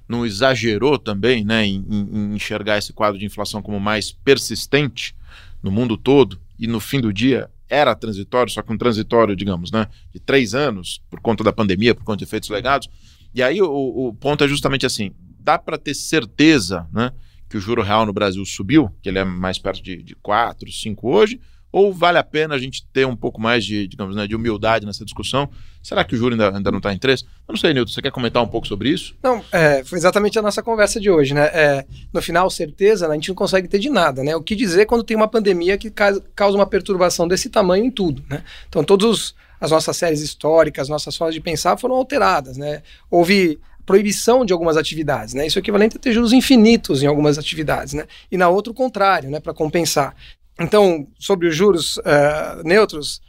não 0.09 0.27
exagerou 0.27 0.99
também 0.99 1.45
né, 1.45 1.65
em, 1.65 1.85
em 1.89 2.35
enxergar 2.35 2.79
esse 2.79 2.93
quadro 2.93 3.19
de 3.19 3.25
inflação 3.25 3.63
como 3.63 3.79
mais 3.79 4.11
persistente 4.11 5.15
no 5.63 5.71
mundo 5.71 5.97
todo 5.97 6.41
e 6.59 6.67
no 6.67 6.81
fim 6.81 7.01
do 7.01 7.13
dia 7.13 7.51
era 7.69 7.95
transitório, 7.95 8.53
só 8.53 8.63
que 8.63 8.73
um 8.73 8.79
transitório, 8.79 9.35
digamos, 9.35 9.71
né, 9.71 9.89
de 10.13 10.21
três 10.21 10.55
anos, 10.55 11.03
por 11.11 11.21
conta 11.21 11.43
da 11.43 11.53
pandemia, 11.53 11.95
por 11.95 12.05
conta 12.05 12.19
de 12.19 12.25
efeitos 12.25 12.49
legados, 12.49 12.89
e 13.35 13.43
aí 13.43 13.61
o, 13.61 13.69
o 13.69 14.15
ponto 14.15 14.45
é 14.45 14.49
justamente 14.49 14.87
assim: 14.87 15.13
dá 15.39 15.59
para 15.59 15.77
ter 15.77 15.95
certeza 15.95 16.89
né, 16.93 17.13
que 17.49 17.57
o 17.57 17.61
juro 17.61 17.83
real 17.83 18.07
no 18.07 18.13
Brasil 18.13 18.45
subiu, 18.45 18.91
que 19.03 19.09
ele 19.09 19.19
é 19.19 19.25
mais 19.25 19.59
perto 19.59 19.83
de, 19.83 20.03
de 20.03 20.15
4, 20.17 20.71
5 20.71 21.09
hoje, 21.09 21.41
ou 21.77 21.93
vale 21.93 22.17
a 22.17 22.25
pena 22.25 22.55
a 22.55 22.59
gente 22.59 22.87
ter 22.91 23.07
um 23.07 23.15
pouco 23.15 23.39
mais 23.39 23.63
de, 23.63 23.87
digamos, 23.87 24.17
né, 24.17 24.27
de 24.27 24.35
humildade 24.35 24.87
nessa 24.87 25.05
discussão? 25.05 25.47
Será 25.83 26.03
que 26.05 26.15
o 26.15 26.17
juro 26.17 26.33
ainda, 26.33 26.57
ainda 26.57 26.71
não 26.71 26.79
está 26.79 26.91
em 26.91 26.97
3? 26.97 27.21
Eu 27.21 27.29
não 27.51 27.57
sei, 27.59 27.75
Nilton, 27.75 27.93
você 27.93 28.01
quer 28.01 28.11
comentar 28.11 28.43
um 28.43 28.49
pouco 28.49 28.67
sobre 28.67 28.89
isso? 28.89 29.15
Não, 29.23 29.45
é, 29.53 29.85
foi 29.85 29.99
exatamente 29.99 30.39
a 30.39 30.43
nossa 30.43 30.63
conversa 30.63 30.99
de 30.99 31.11
hoje, 31.11 31.35
né? 31.35 31.51
É, 31.53 31.85
no 32.15 32.23
final, 32.23 32.49
certeza, 32.49 33.07
né, 33.07 33.13
a 33.13 33.15
gente 33.17 33.29
não 33.29 33.35
consegue 33.35 33.69
ter 33.69 33.79
de 33.79 33.91
nada, 33.91 34.25
né? 34.25 34.35
O 34.35 34.41
que 34.41 34.57
dizer 34.57 34.87
quando 34.87 35.05
tem 35.05 35.15
uma 35.15 35.29
pandemia 35.29 35.77
que 35.77 35.91
causa 35.91 36.57
uma 36.57 36.65
perturbação 36.65 37.29
desse 37.29 37.51
tamanho 37.51 37.85
em 37.85 37.91
tudo, 37.91 38.25
né? 38.31 38.43
Então, 38.71 38.83
todos 38.83 39.35
as 39.61 39.71
nossas 39.71 39.99
séries 39.99 40.23
históricas, 40.23 40.89
nossas 40.89 41.15
formas 41.15 41.35
de 41.35 41.43
pensar 41.43 41.77
foram 41.77 41.97
alteradas, 41.97 42.57
né? 42.57 42.83
Houve 43.11 43.61
proibição 43.87 44.45
de 44.45 44.53
algumas 44.53 44.77
atividades, 44.77 45.33
né? 45.33 45.47
Isso 45.47 45.59
é 45.59 45.61
equivalente 45.61 45.97
a 45.97 46.01
ter 46.01 46.13
juros 46.13 46.33
infinitos 46.33 47.03
em 47.03 47.07
algumas 47.07 47.39
atividades, 47.39 47.95
né? 47.95 48.05
E 48.31 48.37
na 48.37 48.49
outra 48.49 48.73
o 48.73 48.75
contrário, 48.75 49.31
né? 49.31 49.39
Para 49.39 49.55
compensar. 49.55 50.15
Então, 50.59 51.07
sobre 51.19 51.49
os 51.49 51.55
juros 51.55 51.99
uh, 51.99 52.63
neutros, 52.65 53.21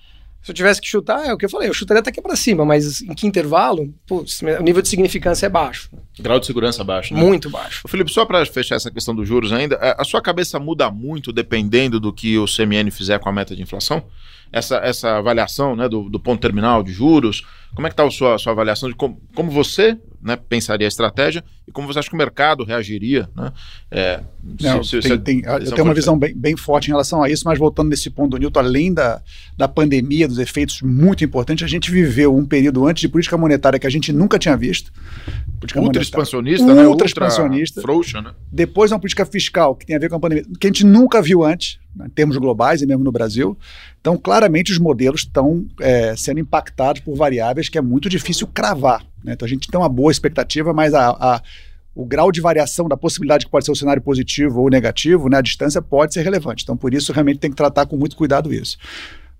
se 0.41 0.51
eu 0.51 0.55
tivesse 0.55 0.79
que 0.79 0.88
chutar, 0.88 1.25
é 1.25 1.34
o 1.34 1.38
que 1.38 1.46
eu 1.46 1.50
falei, 1.50 1.67
eu 1.67 1.74
chutaria 1.74 2.00
até 2.00 2.10
aqui 2.10 2.22
para 2.22 2.36
cima, 2.36 2.63
mas 2.63 3.01
em 3.01 3.13
que 3.13 3.27
intervalo, 3.27 3.93
putz, 4.07 4.41
o 4.41 4.63
nível 4.63 4.81
de 4.81 4.88
significância 4.88 5.46
é 5.46 5.50
baixo. 5.50 5.89
Grau 6.19 6.39
de 6.39 6.46
segurança 6.46 6.84
baixo, 6.84 7.13
né? 7.13 7.19
Muito 7.19 7.50
baixo. 7.50 7.86
Felipe, 7.88 8.12
só 8.12 8.25
para 8.25 8.46
fechar 8.46 8.75
essa 8.75 8.89
questão 8.89 9.13
dos 9.13 9.27
juros 9.27 9.51
ainda, 9.51 9.75
é, 9.81 9.96
a 9.98 10.05
sua 10.05 10.22
cabeça 10.22 10.57
muda 10.57 10.89
muito 10.89 11.34
dependendo 11.34 12.00
do 12.00 12.13
que 12.13 12.38
o 12.38 12.46
CMN 12.46 12.89
fizer 12.91 13.19
com 13.19 13.27
a 13.27 13.31
meta 13.34 13.55
de 13.55 13.62
inflação? 13.62 14.05
essa, 14.51 14.77
essa 14.77 15.17
avaliação 15.17 15.75
né, 15.75 15.88
do, 15.89 16.10
do 16.10 16.19
ponto 16.19 16.41
terminal 16.41 16.84
de 16.84 16.91
juros? 16.91 17.43
Como 17.75 17.86
é 17.88 17.89
que 17.89 17.93
está 17.93 18.05
a 18.05 18.12
sua, 18.12 18.36
a 18.36 18.38
sua 18.38 18.53
avaliação 18.53 18.89
de 18.89 18.96
como, 18.96 19.22
como 19.36 19.51
você 19.51 19.98
né, 20.22 20.36
pensaria 20.36 20.88
a 20.88 20.90
estratégia 20.90 21.44
e 21.68 21.72
como 21.72 21.86
você 21.86 22.00
acha 22.00 22.10
que 22.10 22.16
o 22.16 22.18
mercado 22.18 22.64
reagiria? 22.64 23.30
Né? 23.36 23.52
É, 23.92 24.20
Não, 24.62 24.84
se, 24.84 25.02
se, 25.02 25.18
tem, 25.18 25.42
tem, 25.42 25.44
eu 25.46 25.72
tenho 25.72 25.84
uma 25.84 25.94
visão 25.94 26.18
bem, 26.18 26.34
bem, 26.34 26.56
forte 26.56 26.88
em 26.88 26.92
relação 26.92 27.22
a 27.22 27.30
isso, 27.30 27.44
mas 27.46 27.60
voltando 27.60 27.90
nesse 27.90 28.10
ponto 28.10 28.32
do 28.32 28.38
Newton, 28.38 28.60
além 28.60 28.94
da, 28.94 29.22
da 29.58 29.68
pandemia, 29.68 30.28
dos 30.28 30.40
efeitos 30.40 30.82
muito 30.82 31.26
importantes, 31.26 31.66
a 31.66 31.68
gente 31.68 31.92
viveu 31.92 32.36
um 32.36 32.46
período 32.46 32.88
antes 32.88 33.02
de 33.02 33.10
política 33.10 33.38
monetária 33.38 33.78
que 33.78 33.86
a 33.86 33.90
gente 33.90 34.14
nunca 34.14 34.40
tinha 34.40 34.56
visto. 34.56 34.94
Política 35.60 35.82
ultra 35.82 36.02
expansionista, 36.02 36.64
ultra 36.64 36.82
né? 36.82 36.88
Ultra 36.88 37.08
expansionista. 37.08 37.82
Frouxa, 37.82 38.22
né? 38.22 38.32
Depois 38.50 38.92
uma 38.92 39.00
política 39.00 39.26
fiscal 39.26 39.76
que 39.76 39.86
tem 39.86 39.96
a 39.96 40.00
ver 40.00 40.10
com 40.10 40.16
a 40.16 40.20
pandemia, 40.20 40.46
que 40.60 40.68
a 40.68 40.70
gente 40.70 40.86
nunca 40.86 41.22
viu 41.22 41.44
antes, 41.44 41.80
né, 41.87 41.87
em 42.06 42.10
termos 42.10 42.38
globais 42.38 42.82
e 42.82 42.86
mesmo 42.86 43.04
no 43.04 43.12
Brasil. 43.12 43.58
Então, 44.00 44.18
claramente, 44.18 44.72
os 44.72 44.77
modelos 44.77 45.22
estão 45.22 45.66
é, 45.80 46.16
sendo 46.16 46.39
impactados 46.39 47.01
por 47.01 47.16
variáveis 47.16 47.70
que 47.70 47.77
é 47.77 47.82
muito 47.82 48.10
difícil 48.10 48.48
cravar. 48.48 49.06
Né? 49.24 49.34
Então, 49.34 49.46
a 49.46 49.50
gente 49.50 49.68
tem 49.68 49.80
uma 49.80 49.89
boa 49.89 50.12
expectativa, 50.12 50.74
mas 50.74 50.94
a, 50.94 51.10
a, 51.10 51.42
o 51.96 52.06
grau 52.06 52.32
de 52.32 52.39
variação 52.39 52.88
da 52.88 52.96
possibilidade 52.96 53.46
que 53.46 53.51
pode 53.51 53.66
ser 53.66 53.72
um 53.72 53.75
cenário 53.75 54.01
positivo 54.01 54.62
ou 54.62 54.70
negativo, 54.70 55.30
né, 55.30 55.38
a 55.38 55.42
distância 55.42 55.82
pode 55.82 56.13
ser 56.13 56.22
relevante. 56.22 56.63
Então, 56.63 56.77
por 56.77 56.94
isso, 56.94 57.12
realmente 57.12 57.39
tem 57.39 57.50
que 57.50 57.58
tratar 57.58 57.86
com 57.86 57.98
muito 57.98 58.16
cuidado 58.16 58.54
isso. 58.54 58.77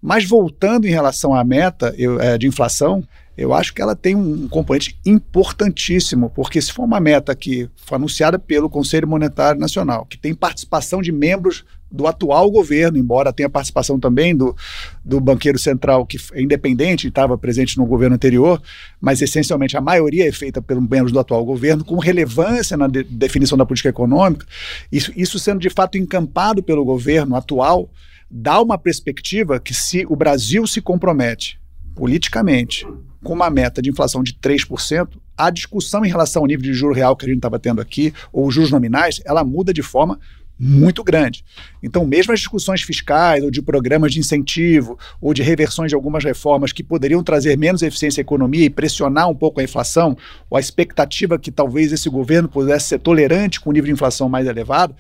Mas 0.02 0.26
voltando 0.26 0.86
em 0.88 0.92
relação 0.92 1.34
à 1.34 1.44
meta 1.44 1.94
eu, 1.98 2.20
é, 2.20 2.38
de 2.38 2.48
inflação, 2.48 3.04
eu 3.38 3.54
acho 3.54 3.74
que 3.74 3.82
ela 3.82 3.96
tem 3.96 4.16
um 4.16 4.48
componente 4.48 5.00
importantíssimo, 5.06 6.32
porque 6.32 6.60
se 6.60 6.74
for 6.74 6.84
uma 6.84 7.00
meta 7.00 7.36
que 7.36 7.70
foi 7.76 7.98
anunciada 7.98 8.40
pelo 8.40 8.70
Conselho 8.70 9.08
Monetário 9.08 9.62
Nacional, 9.62 10.06
que 10.06 10.18
tem 10.18 10.34
participação 10.34 11.02
de 11.02 11.12
membros 11.12 11.64
do 11.92 12.06
atual 12.06 12.52
governo, 12.52 12.98
embora 12.98 13.32
tenha 13.34 13.50
participação 13.50 14.00
também 14.00 14.36
do, 14.36 14.56
do 15.04 15.20
banqueiro 15.20 15.58
central, 15.58 16.06
que 16.06 16.18
é 16.34 16.42
independente 16.42 17.06
e 17.06 17.10
estava 17.10 17.38
presente 17.38 17.78
no 17.78 17.86
governo 17.86 18.16
anterior, 18.16 18.62
mas 19.00 19.22
essencialmente 19.22 19.78
a 19.78 19.82
maioria 19.82 20.28
é 20.28 20.32
feita 20.32 20.62
pelos 20.62 20.88
membros 20.88 21.12
do 21.12 21.20
atual 21.20 21.44
governo, 21.46 21.84
com 21.84 21.98
relevância 21.98 22.76
na 22.76 22.88
de, 22.88 23.04
definição 23.04 23.58
da 23.58 23.66
política 23.66 23.90
econômica, 23.90 24.46
isso, 24.92 25.12
isso 25.16 25.40
sendo 25.40 25.60
de 25.60 25.70
fato 25.70 25.98
encampado 25.98 26.62
pelo 26.62 26.84
governo 26.84 27.36
atual, 27.36 27.90
dá 28.30 28.62
uma 28.62 28.78
perspectiva 28.78 29.60
que 29.60 29.74
se 29.74 30.06
o 30.10 30.16
Brasil 30.16 30.68
se 30.68 30.82
compromete 30.82 31.60
politicamente 31.96 32.86
com 33.24 33.34
uma 33.34 33.50
meta 33.50 33.82
de 33.82 33.90
inflação 33.90 34.22
de 34.22 34.34
3%, 34.34 35.08
a 35.36 35.50
discussão 35.50 36.06
em 36.06 36.10
relação 36.10 36.44
ao 36.44 36.48
nível 36.48 36.64
de 36.64 36.74
juro 36.74 36.94
real 36.94 37.16
que 37.16 37.26
a 37.26 37.28
gente 37.28 37.38
estava 37.38 37.60
tendo 37.60 37.82
aqui, 37.82 38.14
ou 38.32 38.50
juros 38.52 38.72
nominais, 38.72 39.22
ela 39.26 39.44
muda 39.44 39.74
de 39.74 39.82
forma 39.82 40.20
muito 40.60 41.04
grande. 41.04 41.44
Então, 41.84 42.06
mesmo 42.06 42.34
as 42.34 42.40
discussões 42.40 42.82
fiscais 42.82 43.44
ou 43.44 43.52
de 43.52 43.62
programas 43.62 44.14
de 44.14 44.20
incentivo 44.20 44.98
ou 45.22 45.34
de 45.34 45.44
reversões 45.44 45.90
de 45.90 45.96
algumas 45.96 46.24
reformas 46.24 46.72
que 46.72 46.84
poderiam 46.84 47.24
trazer 47.24 47.58
menos 47.58 47.82
eficiência 47.82 48.22
à 48.22 48.24
economia 48.24 48.66
e 48.66 48.70
pressionar 48.70 49.30
um 49.30 49.36
pouco 49.36 49.60
a 49.60 49.64
inflação, 49.64 50.18
ou 50.50 50.58
a 50.58 50.60
expectativa 50.60 51.38
que 51.38 51.52
talvez 51.52 51.92
esse 51.92 52.10
governo 52.10 52.50
pudesse 52.50 52.88
ser 52.88 53.00
tolerante 53.00 53.60
com 53.60 53.70
o 53.70 53.74
nível 53.74 53.88
de 53.88 53.94
inflação 53.94 54.28
mais 54.28 54.48
elevado, 54.48 54.96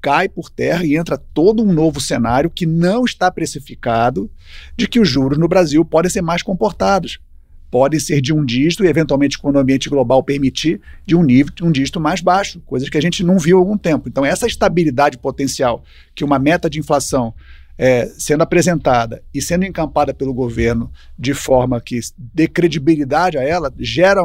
cai 0.00 0.28
por 0.28 0.50
terra 0.50 0.84
e 0.84 0.96
entra 0.96 1.16
todo 1.16 1.62
um 1.62 1.72
novo 1.72 2.00
cenário 2.00 2.50
que 2.50 2.66
não 2.66 3.04
está 3.04 3.30
precificado 3.30 4.30
de 4.76 4.88
que 4.88 4.98
os 4.98 5.08
juros 5.08 5.38
no 5.38 5.46
Brasil 5.46 5.84
podem 5.84 6.10
ser 6.10 6.22
mais 6.22 6.42
comportados 6.42 7.20
podem 7.72 7.98
ser 7.98 8.20
de 8.20 8.34
um 8.34 8.44
dígito 8.44 8.84
e, 8.84 8.86
eventualmente, 8.86 9.38
quando 9.38 9.56
o 9.56 9.58
ambiente 9.58 9.88
global 9.88 10.22
permitir, 10.22 10.78
de 11.06 11.16
um 11.16 11.22
nível, 11.22 11.54
de 11.54 11.64
um 11.64 11.72
dígito 11.72 11.98
mais 11.98 12.20
baixo, 12.20 12.60
coisas 12.66 12.90
que 12.90 12.98
a 12.98 13.00
gente 13.00 13.24
não 13.24 13.38
viu 13.38 13.56
há 13.56 13.60
algum 13.60 13.78
tempo. 13.78 14.10
Então, 14.10 14.26
essa 14.26 14.46
estabilidade 14.46 15.16
potencial 15.16 15.82
que 16.14 16.22
uma 16.22 16.38
meta 16.38 16.68
de 16.68 16.78
inflação 16.78 17.32
é, 17.78 18.04
sendo 18.18 18.42
apresentada 18.42 19.22
e 19.32 19.40
sendo 19.40 19.64
encampada 19.64 20.12
pelo 20.12 20.34
governo 20.34 20.92
de 21.18 21.32
forma 21.32 21.80
que 21.80 21.98
dê 22.18 22.46
credibilidade 22.46 23.38
a 23.38 23.42
ela, 23.42 23.72
gera 23.78 24.20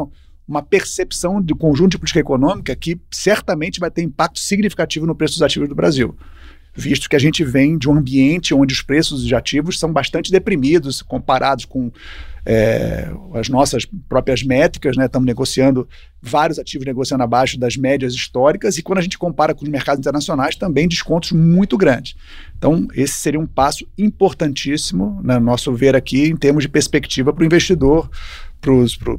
uma 0.45 0.61
percepção 0.61 1.41
do 1.41 1.55
conjunto 1.55 1.91
de 1.91 1.99
política 1.99 2.19
econômica 2.19 2.75
que 2.75 2.99
certamente 3.09 3.79
vai 3.79 3.89
ter 3.89 4.01
impacto 4.01 4.39
significativo 4.39 5.05
no 5.05 5.15
preço 5.15 5.35
dos 5.35 5.41
ativos 5.41 5.69
do 5.69 5.75
Brasil 5.75 6.17
visto 6.77 7.09
que 7.09 7.15
a 7.15 7.19
gente 7.19 7.43
vem 7.43 7.75
de 7.75 7.89
um 7.89 7.93
ambiente 7.93 8.53
onde 8.53 8.71
os 8.71 8.83
preços 8.83 9.25
de 9.25 9.33
ativos 9.33 9.79
são 9.79 9.91
bastante 9.91 10.31
deprimidos 10.31 11.01
comparados 11.01 11.65
com 11.65 11.91
é, 12.49 13.11
as 13.33 13.49
nossas 13.49 13.85
próprias 14.07 14.41
métricas, 14.41 14.95
né? 14.95 15.05
Estamos 15.05 15.25
negociando 15.25 15.85
vários 16.21 16.57
ativos 16.57 16.87
negociando 16.87 17.21
abaixo 17.21 17.59
das 17.59 17.75
médias 17.75 18.13
históricas 18.13 18.77
e 18.77 18.81
quando 18.81 18.99
a 18.99 19.01
gente 19.01 19.17
compara 19.17 19.53
com 19.53 19.65
os 19.65 19.69
mercados 19.69 19.99
internacionais 19.99 20.55
também 20.55 20.87
descontos 20.87 21.33
muito 21.33 21.77
grandes. 21.77 22.15
Então 22.57 22.87
esse 22.95 23.15
seria 23.15 23.39
um 23.39 23.45
passo 23.45 23.85
importantíssimo, 23.97 25.19
no 25.21 25.27
né, 25.27 25.39
nosso 25.39 25.73
ver 25.73 25.93
aqui, 25.93 26.23
em 26.23 26.37
termos 26.37 26.63
de 26.63 26.69
perspectiva 26.69 27.33
para 27.33 27.43
o 27.43 27.45
investidor 27.45 28.09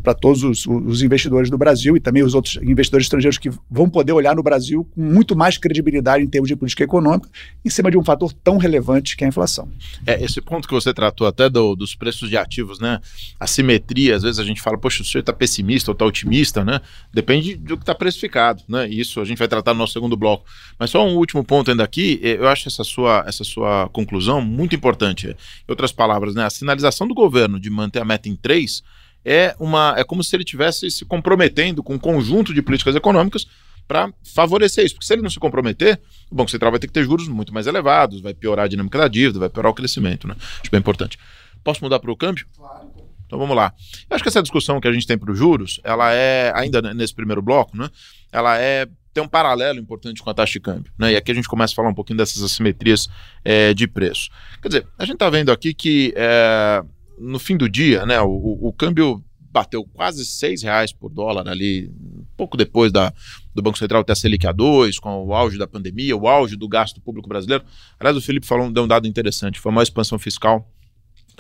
para 0.03 0.15
todos 0.15 0.43
os, 0.43 0.67
os, 0.67 1.03
investidores 1.03 1.49
do 1.49 1.57
Brasil 1.57 1.97
e 1.97 2.01
também 2.01 2.23
os 2.23 2.35
outros 2.35 2.57
investidores 2.57 3.07
estrangeiros 3.07 3.39
que 3.39 3.51
vão 3.71 3.89
poder 3.89 4.13
olhar 4.13 4.35
no 4.35 4.43
Brasil 4.43 4.85
com 4.95 5.01
muito 5.01 5.37
mais 5.37 5.57
credibilidade 5.57 6.23
em 6.23 6.27
termos 6.27 6.49
de 6.49 6.57
política 6.57 6.85
econômica, 6.85 7.29
em 7.65 7.71
cima 7.71 7.91
de 7.91 7.97
um 7.97 8.05
fator 8.05 8.33
tão 8.33 8.59
relevante 8.59 9.17
que 9.17 9.25
é 9.25 9.27
a 9.27 9.29
inflação. 9.29 9.69
É, 10.07 10.23
esse 10.23 10.41
ponto 10.41 10.67
que 10.67 10.75
você 10.75 10.93
tratou 10.93 11.27
até 11.27 11.49
do, 11.49 11.75
dos 11.75 11.95
preços 11.95 12.29
de 12.29 12.37
ativos, 12.37 12.79
né? 12.79 13.01
A 13.39 13.47
simetria, 13.47 14.17
às 14.17 14.23
vezes 14.23 14.39
a 14.39 14.45
gente 14.45 14.61
fala, 14.61 14.77
poxa, 14.77 15.03
o 15.03 15.07
senhor 15.07 15.21
está 15.21 15.33
pessimista 15.33 15.91
ou 15.91 15.93
está 15.93 16.05
otimista, 16.05 16.65
né? 16.65 16.81
Depende 17.13 17.57
do 17.57 17.77
que 17.77 17.83
está 17.83 17.95
precificado, 17.95 18.63
né? 18.69 18.89
Isso 18.89 19.21
a 19.21 19.25
gente 19.25 19.39
vai 19.39 19.49
tratar 19.49 19.73
no 19.73 19.79
nosso 19.79 19.93
segundo 19.93 20.17
bloco. 20.17 20.45
Mas 20.79 20.91
só 20.91 21.07
um 21.07 21.17
último 21.17 21.45
ponto 21.45 21.71
ainda 21.71 21.85
aqui, 21.85 22.21
eh, 22.23 22.37
eu 22.39 22.49
acho 22.49 22.69
essa 22.69 22.85
sua, 22.85 23.25
essa 23.27 23.45
sua 23.45 23.89
conclusão 23.91 24.43
muito 24.43 24.75
importante. 24.75 25.29
Em 25.29 25.35
outras 25.69 25.93
palavras, 25.93 26.35
né? 26.35 26.45
A 26.45 26.51
sinalização 26.51 27.07
do 27.07 27.15
governo 27.15 27.59
de 27.59 27.71
manter 27.71 28.01
a 28.01 28.05
meta 28.05 28.29
em 28.29 28.37
3 28.37 28.83
é, 29.29 29.55
uma, 29.59 29.95
é 29.97 30.05
como 30.05 30.25
se 30.25 30.35
ele 30.35 30.45
tivesse 30.45 30.91
se 30.91 31.05
comprometendo 31.05 31.83
com 31.83 31.95
um 31.95 31.99
conjunto 31.99 32.55
de 32.55 32.63
políticas 32.63 32.97
econômicas 32.97 33.47
para 33.87 34.13
favorecer 34.35 34.85
isso. 34.85 34.95
Porque 34.95 35.07
se 35.07 35.13
ele 35.13 35.23
não 35.23 35.31
se 35.31 35.39
comprometer, 35.39 36.01
o 36.31 36.35
Banco 36.35 36.51
Central 36.51 36.71
vai 36.71 36.81
ter 36.81 36.87
que 36.87 36.93
ter 36.93 37.05
juros 37.05 37.29
muito 37.29 37.53
mais 37.53 37.67
elevados, 37.67 38.21
vai 38.21 38.35
piorar 38.35 38.65
a 38.65 38.69
dinâmica 38.69 38.99
da 38.99 39.09
dívida, 39.09 39.39
vai 39.39 39.49
piorar 39.49 39.71
o 39.71 39.75
crescimento. 39.75 40.27
Né? 40.27 40.35
Acho 40.61 40.71
bem 40.71 40.81
importante. 40.81 41.19
Posso 41.63 41.83
mudar 41.83 41.99
para 41.99 42.11
o 42.11 42.17
câmbio? 42.17 42.47
Claro. 42.57 42.91
Então 43.27 43.39
vamos 43.39 43.55
lá. 43.55 43.75
Eu 44.09 44.15
acho 44.15 44.23
que 44.23 44.29
essa 44.29 44.41
discussão 44.41 44.81
que 44.81 44.89
a 44.89 44.93
gente 44.93 45.07
tem 45.07 45.19
para 45.19 45.31
os 45.31 45.39
juros, 45.39 45.81
ela 45.85 46.13
é, 46.13 46.51
ainda 46.55 46.81
nesse 46.95 47.15
primeiro 47.15 47.43
bloco, 47.43 47.77
né? 47.77 47.91
Ela 48.33 48.59
é 48.59 48.87
tem 49.13 49.25
um 49.25 49.29
paralelo 49.29 49.81
importante 49.81 50.23
com 50.23 50.31
a 50.31 50.35
taxa 50.35 50.53
de 50.53 50.61
câmbio. 50.61 50.93
Né? 50.97 51.13
E 51.13 51.17
aqui 51.17 51.33
a 51.33 51.35
gente 51.35 51.49
começa 51.49 51.73
a 51.73 51.77
falar 51.77 51.89
um 51.89 51.95
pouquinho 51.95 52.17
dessas 52.17 52.43
assimetrias 52.43 53.09
é, 53.45 53.75
de 53.75 53.89
preço. 53.89 54.29
Quer 54.63 54.69
dizer, 54.69 54.87
a 54.97 55.05
gente 55.05 55.15
está 55.15 55.29
vendo 55.29 55.51
aqui 55.51 55.75
que 55.75 56.15
é, 56.17 56.83
no 57.21 57.39
fim 57.39 57.57
do 57.57 57.69
dia, 57.69 58.05
né, 58.07 58.21
o, 58.21 58.59
o, 58.61 58.73
câmbio 58.73 59.23
bateu 59.51 59.85
quase 59.85 60.25
seis 60.25 60.63
reais 60.63 60.93
por 60.93 61.11
dólar 61.11 61.49
ali, 61.49 61.91
pouco 62.37 62.57
depois 62.57 62.93
da, 62.93 63.13
do 63.55 63.63
Banco 63.63 63.79
Central 63.79 64.05
ter 64.05 64.13
a 64.13 64.17
Selic 64.17 64.47
a 64.47 64.53
2, 64.53 64.99
com 64.99 65.27
o 65.27 65.35
auge 65.35 65.59
da 65.59 65.67
pandemia, 65.67 66.17
o 66.17 66.29
auge 66.29 66.57
do 66.57 66.69
gasto 66.69 67.01
público 67.01 67.29
brasileiro. 67.29 67.65
Aliás, 67.99 68.17
o 68.17 68.21
Felipe 68.21 68.47
falou, 68.47 68.71
deu 68.71 68.85
um 68.85 68.89
dado 68.89 69.09
interessante, 69.09 69.59
foi 69.59 69.73
uma 69.73 69.83
expansão 69.83 70.19
fiscal 70.19 70.69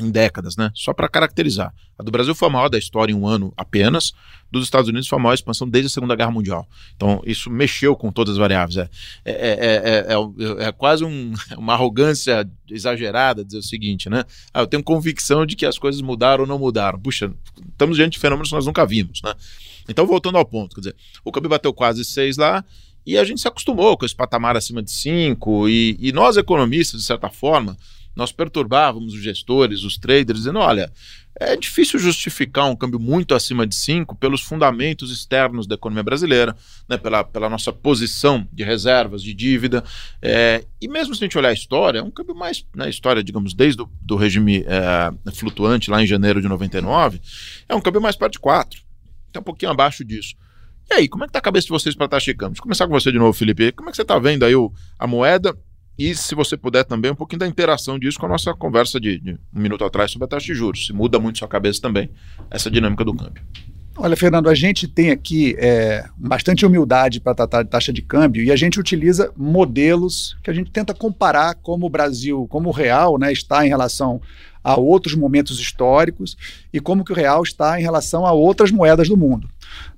em 0.00 0.10
décadas, 0.10 0.56
né? 0.56 0.70
Só 0.74 0.92
para 0.92 1.08
caracterizar. 1.08 1.74
A 1.98 2.02
do 2.02 2.10
Brasil 2.10 2.34
foi 2.34 2.48
a 2.48 2.50
maior 2.50 2.68
da 2.68 2.78
história 2.78 3.12
em 3.12 3.14
um 3.14 3.26
ano 3.26 3.52
apenas, 3.56 4.12
dos 4.50 4.64
Estados 4.64 4.88
Unidos 4.88 5.08
foi 5.08 5.18
a 5.18 5.22
maior 5.22 5.34
expansão 5.34 5.68
desde 5.68 5.88
a 5.88 5.90
Segunda 5.90 6.16
Guerra 6.16 6.30
Mundial. 6.30 6.66
Então, 6.96 7.20
isso 7.24 7.50
mexeu 7.50 7.94
com 7.94 8.10
todas 8.10 8.32
as 8.32 8.38
variáveis. 8.38 8.78
É, 8.78 8.88
é, 9.24 10.04
é, 10.08 10.66
é 10.66 10.72
quase 10.72 11.04
um, 11.04 11.34
uma 11.56 11.74
arrogância 11.74 12.48
exagerada 12.70 13.44
dizer 13.44 13.58
o 13.58 13.62
seguinte, 13.62 14.08
né? 14.08 14.24
Ah, 14.52 14.60
eu 14.60 14.66
tenho 14.66 14.82
convicção 14.82 15.44
de 15.44 15.56
que 15.56 15.66
as 15.66 15.78
coisas 15.78 16.00
mudaram 16.00 16.42
ou 16.42 16.48
não 16.48 16.58
mudaram. 16.58 16.98
Puxa, 16.98 17.32
estamos 17.70 17.96
diante 17.96 18.14
de 18.14 18.18
fenômenos 18.18 18.48
que 18.48 18.54
nós 18.54 18.66
nunca 18.66 18.86
vimos, 18.86 19.20
né? 19.22 19.34
Então, 19.88 20.06
voltando 20.06 20.36
ao 20.36 20.44
ponto, 20.44 20.74
quer 20.74 20.80
dizer, 20.82 20.96
o 21.24 21.32
câmbio 21.32 21.48
bateu 21.48 21.72
quase 21.72 22.04
seis 22.04 22.36
lá, 22.36 22.62
e 23.06 23.16
a 23.16 23.24
gente 23.24 23.40
se 23.40 23.48
acostumou 23.48 23.96
com 23.96 24.04
esse 24.04 24.14
patamar 24.14 24.54
acima 24.54 24.82
de 24.82 24.90
cinco 24.90 25.66
e, 25.66 25.96
e 25.98 26.12
nós, 26.12 26.36
economistas, 26.36 27.00
de 27.00 27.06
certa 27.06 27.30
forma, 27.30 27.74
nós 28.18 28.32
perturbávamos 28.32 29.14
os 29.14 29.22
gestores, 29.22 29.84
os 29.84 29.96
traders, 29.96 30.40
dizendo: 30.40 30.58
olha, 30.58 30.92
é 31.38 31.56
difícil 31.56 32.00
justificar 32.00 32.68
um 32.68 32.74
câmbio 32.74 32.98
muito 32.98 33.32
acima 33.32 33.64
de 33.64 33.76
5 33.76 34.16
pelos 34.16 34.40
fundamentos 34.40 35.12
externos 35.12 35.68
da 35.68 35.76
economia 35.76 36.02
brasileira, 36.02 36.56
né, 36.88 36.98
pela, 36.98 37.22
pela 37.22 37.48
nossa 37.48 37.72
posição 37.72 38.46
de 38.52 38.64
reservas, 38.64 39.22
de 39.22 39.32
dívida. 39.32 39.84
É, 40.20 40.64
e 40.80 40.88
mesmo 40.88 41.14
se 41.14 41.22
a 41.22 41.26
gente 41.26 41.38
olhar 41.38 41.50
a 41.50 41.52
história, 41.52 42.00
é 42.00 42.02
um 42.02 42.10
câmbio 42.10 42.34
mais. 42.34 42.66
Na 42.74 42.86
né, 42.86 42.90
história, 42.90 43.22
digamos, 43.22 43.54
desde 43.54 43.82
o 43.82 43.88
do 44.02 44.16
regime 44.16 44.64
é, 44.66 45.30
flutuante, 45.30 45.88
lá 45.88 46.02
em 46.02 46.06
janeiro 46.06 46.42
de 46.42 46.48
99, 46.48 47.20
é 47.68 47.74
um 47.76 47.80
câmbio 47.80 48.00
mais 48.00 48.16
perto 48.16 48.32
de 48.32 48.40
4. 48.40 48.82
Está 49.28 49.38
um 49.38 49.44
pouquinho 49.44 49.70
abaixo 49.70 50.04
disso. 50.04 50.34
E 50.90 50.94
aí, 50.94 51.08
como 51.08 51.22
é 51.22 51.26
que 51.28 51.30
está 51.30 51.38
a 51.38 51.42
cabeça 51.42 51.66
de 51.66 51.70
vocês 51.70 51.94
para 51.94 52.08
taxa 52.08 52.32
de 52.32 52.36
câmbio? 52.36 52.54
Deixa 52.54 52.60
eu 52.60 52.64
começar 52.64 52.86
com 52.88 52.92
você 52.92 53.12
de 53.12 53.18
novo, 53.18 53.32
Felipe. 53.32 53.70
Como 53.70 53.88
é 53.88 53.92
que 53.92 53.96
você 53.96 54.02
está 54.02 54.18
vendo 54.18 54.44
aí 54.44 54.56
o, 54.56 54.72
a 54.98 55.06
moeda 55.06 55.56
e 55.98 56.14
se 56.14 56.34
você 56.34 56.56
puder 56.56 56.84
também, 56.84 57.10
um 57.10 57.14
pouquinho 57.16 57.40
da 57.40 57.46
interação 57.46 57.98
disso 57.98 58.18
com 58.18 58.26
a 58.26 58.28
nossa 58.28 58.54
conversa 58.54 59.00
de, 59.00 59.18
de 59.18 59.32
um 59.54 59.60
minuto 59.60 59.84
atrás 59.84 60.12
sobre 60.12 60.26
a 60.26 60.28
taxa 60.28 60.46
de 60.46 60.54
juros. 60.54 60.86
Se 60.86 60.92
muda 60.92 61.18
muito 61.18 61.38
sua 61.38 61.48
cabeça 61.48 61.80
também, 61.80 62.08
essa 62.50 62.70
dinâmica 62.70 63.04
do 63.04 63.14
câmbio. 63.14 63.42
Olha, 64.00 64.16
Fernando, 64.16 64.48
a 64.48 64.54
gente 64.54 64.86
tem 64.86 65.10
aqui 65.10 65.56
é, 65.58 66.04
bastante 66.16 66.64
humildade 66.64 67.20
para 67.20 67.34
tratar 67.34 67.64
de 67.64 67.68
taxa 67.68 67.92
de 67.92 68.00
câmbio 68.00 68.44
e 68.44 68.52
a 68.52 68.54
gente 68.54 68.78
utiliza 68.78 69.32
modelos 69.36 70.36
que 70.40 70.48
a 70.48 70.54
gente 70.54 70.70
tenta 70.70 70.94
comparar 70.94 71.56
como 71.56 71.86
o 71.86 71.90
Brasil, 71.90 72.46
como 72.48 72.68
o 72.68 72.72
real 72.72 73.18
né, 73.18 73.32
está 73.32 73.66
em 73.66 73.68
relação 73.68 74.20
a 74.68 74.78
outros 74.78 75.14
momentos 75.14 75.58
históricos 75.58 76.36
e 76.70 76.78
como 76.78 77.02
que 77.02 77.10
o 77.10 77.14
real 77.14 77.42
está 77.42 77.80
em 77.80 77.82
relação 77.82 78.26
a 78.26 78.32
outras 78.32 78.70
moedas 78.70 79.08
do 79.08 79.16
mundo. 79.16 79.48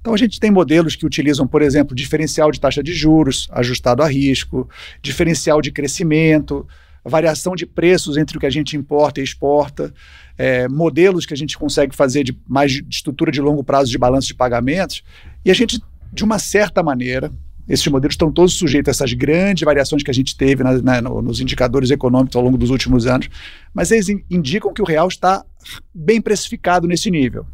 Então 0.01 0.15
a 0.15 0.17
gente 0.17 0.39
tem 0.39 0.49
modelos 0.49 0.95
que 0.95 1.05
utilizam, 1.05 1.45
por 1.45 1.61
exemplo, 1.61 1.95
diferencial 1.95 2.53
de 2.53 2.61
taxa 2.61 2.81
de 2.81 2.93
juros 2.93 3.49
ajustado 3.51 4.01
a 4.01 4.07
risco, 4.07 4.69
diferencial 5.03 5.61
de 5.61 5.73
crescimento, 5.73 6.65
variação 7.05 7.57
de 7.57 7.67
preços 7.67 8.17
entre 8.17 8.37
o 8.37 8.41
que 8.41 8.47
a 8.47 8.51
gente 8.51 8.77
importa 8.77 9.21
e 9.21 9.25
exporta, 9.25 9.93
é, 10.39 10.69
modelos 10.69 11.27
que 11.27 11.35
a 11.35 11.37
gente 11.37 11.59
consegue 11.59 11.97
fazer 11.97 12.23
de 12.23 12.37
mais 12.47 12.71
de 12.71 12.85
estrutura 12.89 13.33
de 13.33 13.41
longo 13.41 13.65
prazo 13.65 13.91
de 13.91 13.99
balanço 13.99 14.29
de 14.29 14.35
pagamentos, 14.35 15.03
e 15.45 15.51
a 15.51 15.55
gente, 15.55 15.83
de 16.13 16.23
uma 16.23 16.39
certa 16.39 16.81
maneira, 16.81 17.33
esses 17.71 17.87
modelos 17.87 18.15
estão 18.15 18.33
todos 18.33 18.55
sujeitos 18.55 18.89
a 18.89 18.91
essas 18.91 19.13
grandes 19.13 19.65
variações 19.65 20.03
que 20.03 20.11
a 20.11 20.15
gente 20.15 20.37
teve 20.37 20.65
na, 20.65 20.83
na, 20.83 21.01
nos 21.01 21.41
indicadores 21.41 21.91
econômicos 21.93 22.35
ao 22.35 22.43
longo 22.43 22.59
dos 22.59 22.69
últimos 22.69 23.07
anos, 23.07 23.29
mas 23.73 23.93
eles 23.93 24.09
indicam 24.29 24.75
que 24.75 24.83
o 24.83 24.85
real 24.85 25.07
está 25.07 25.45
bem 25.95 26.21
precificado 26.21 26.89
nesse 26.89 27.11
nível. 27.13 27.47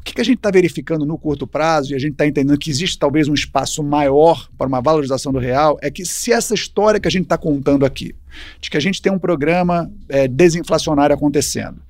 O 0.00 0.04
que, 0.04 0.14
que 0.14 0.20
a 0.22 0.24
gente 0.24 0.38
está 0.38 0.50
verificando 0.50 1.04
no 1.04 1.18
curto 1.18 1.46
prazo, 1.46 1.92
e 1.92 1.94
a 1.94 1.98
gente 1.98 2.12
está 2.12 2.26
entendendo 2.26 2.58
que 2.58 2.70
existe 2.70 2.98
talvez 2.98 3.28
um 3.28 3.34
espaço 3.34 3.82
maior 3.82 4.48
para 4.56 4.66
uma 4.66 4.80
valorização 4.80 5.32
do 5.32 5.38
real, 5.38 5.78
é 5.82 5.90
que 5.90 6.04
se 6.04 6.32
essa 6.32 6.54
história 6.54 6.98
que 6.98 7.06
a 7.06 7.10
gente 7.10 7.24
está 7.24 7.36
contando 7.36 7.84
aqui, 7.84 8.14
de 8.60 8.70
que 8.70 8.76
a 8.76 8.80
gente 8.80 9.00
tem 9.00 9.12
um 9.12 9.18
programa 9.18 9.90
é, 10.08 10.26
desinflacionário 10.28 11.14
acontecendo, 11.14 11.80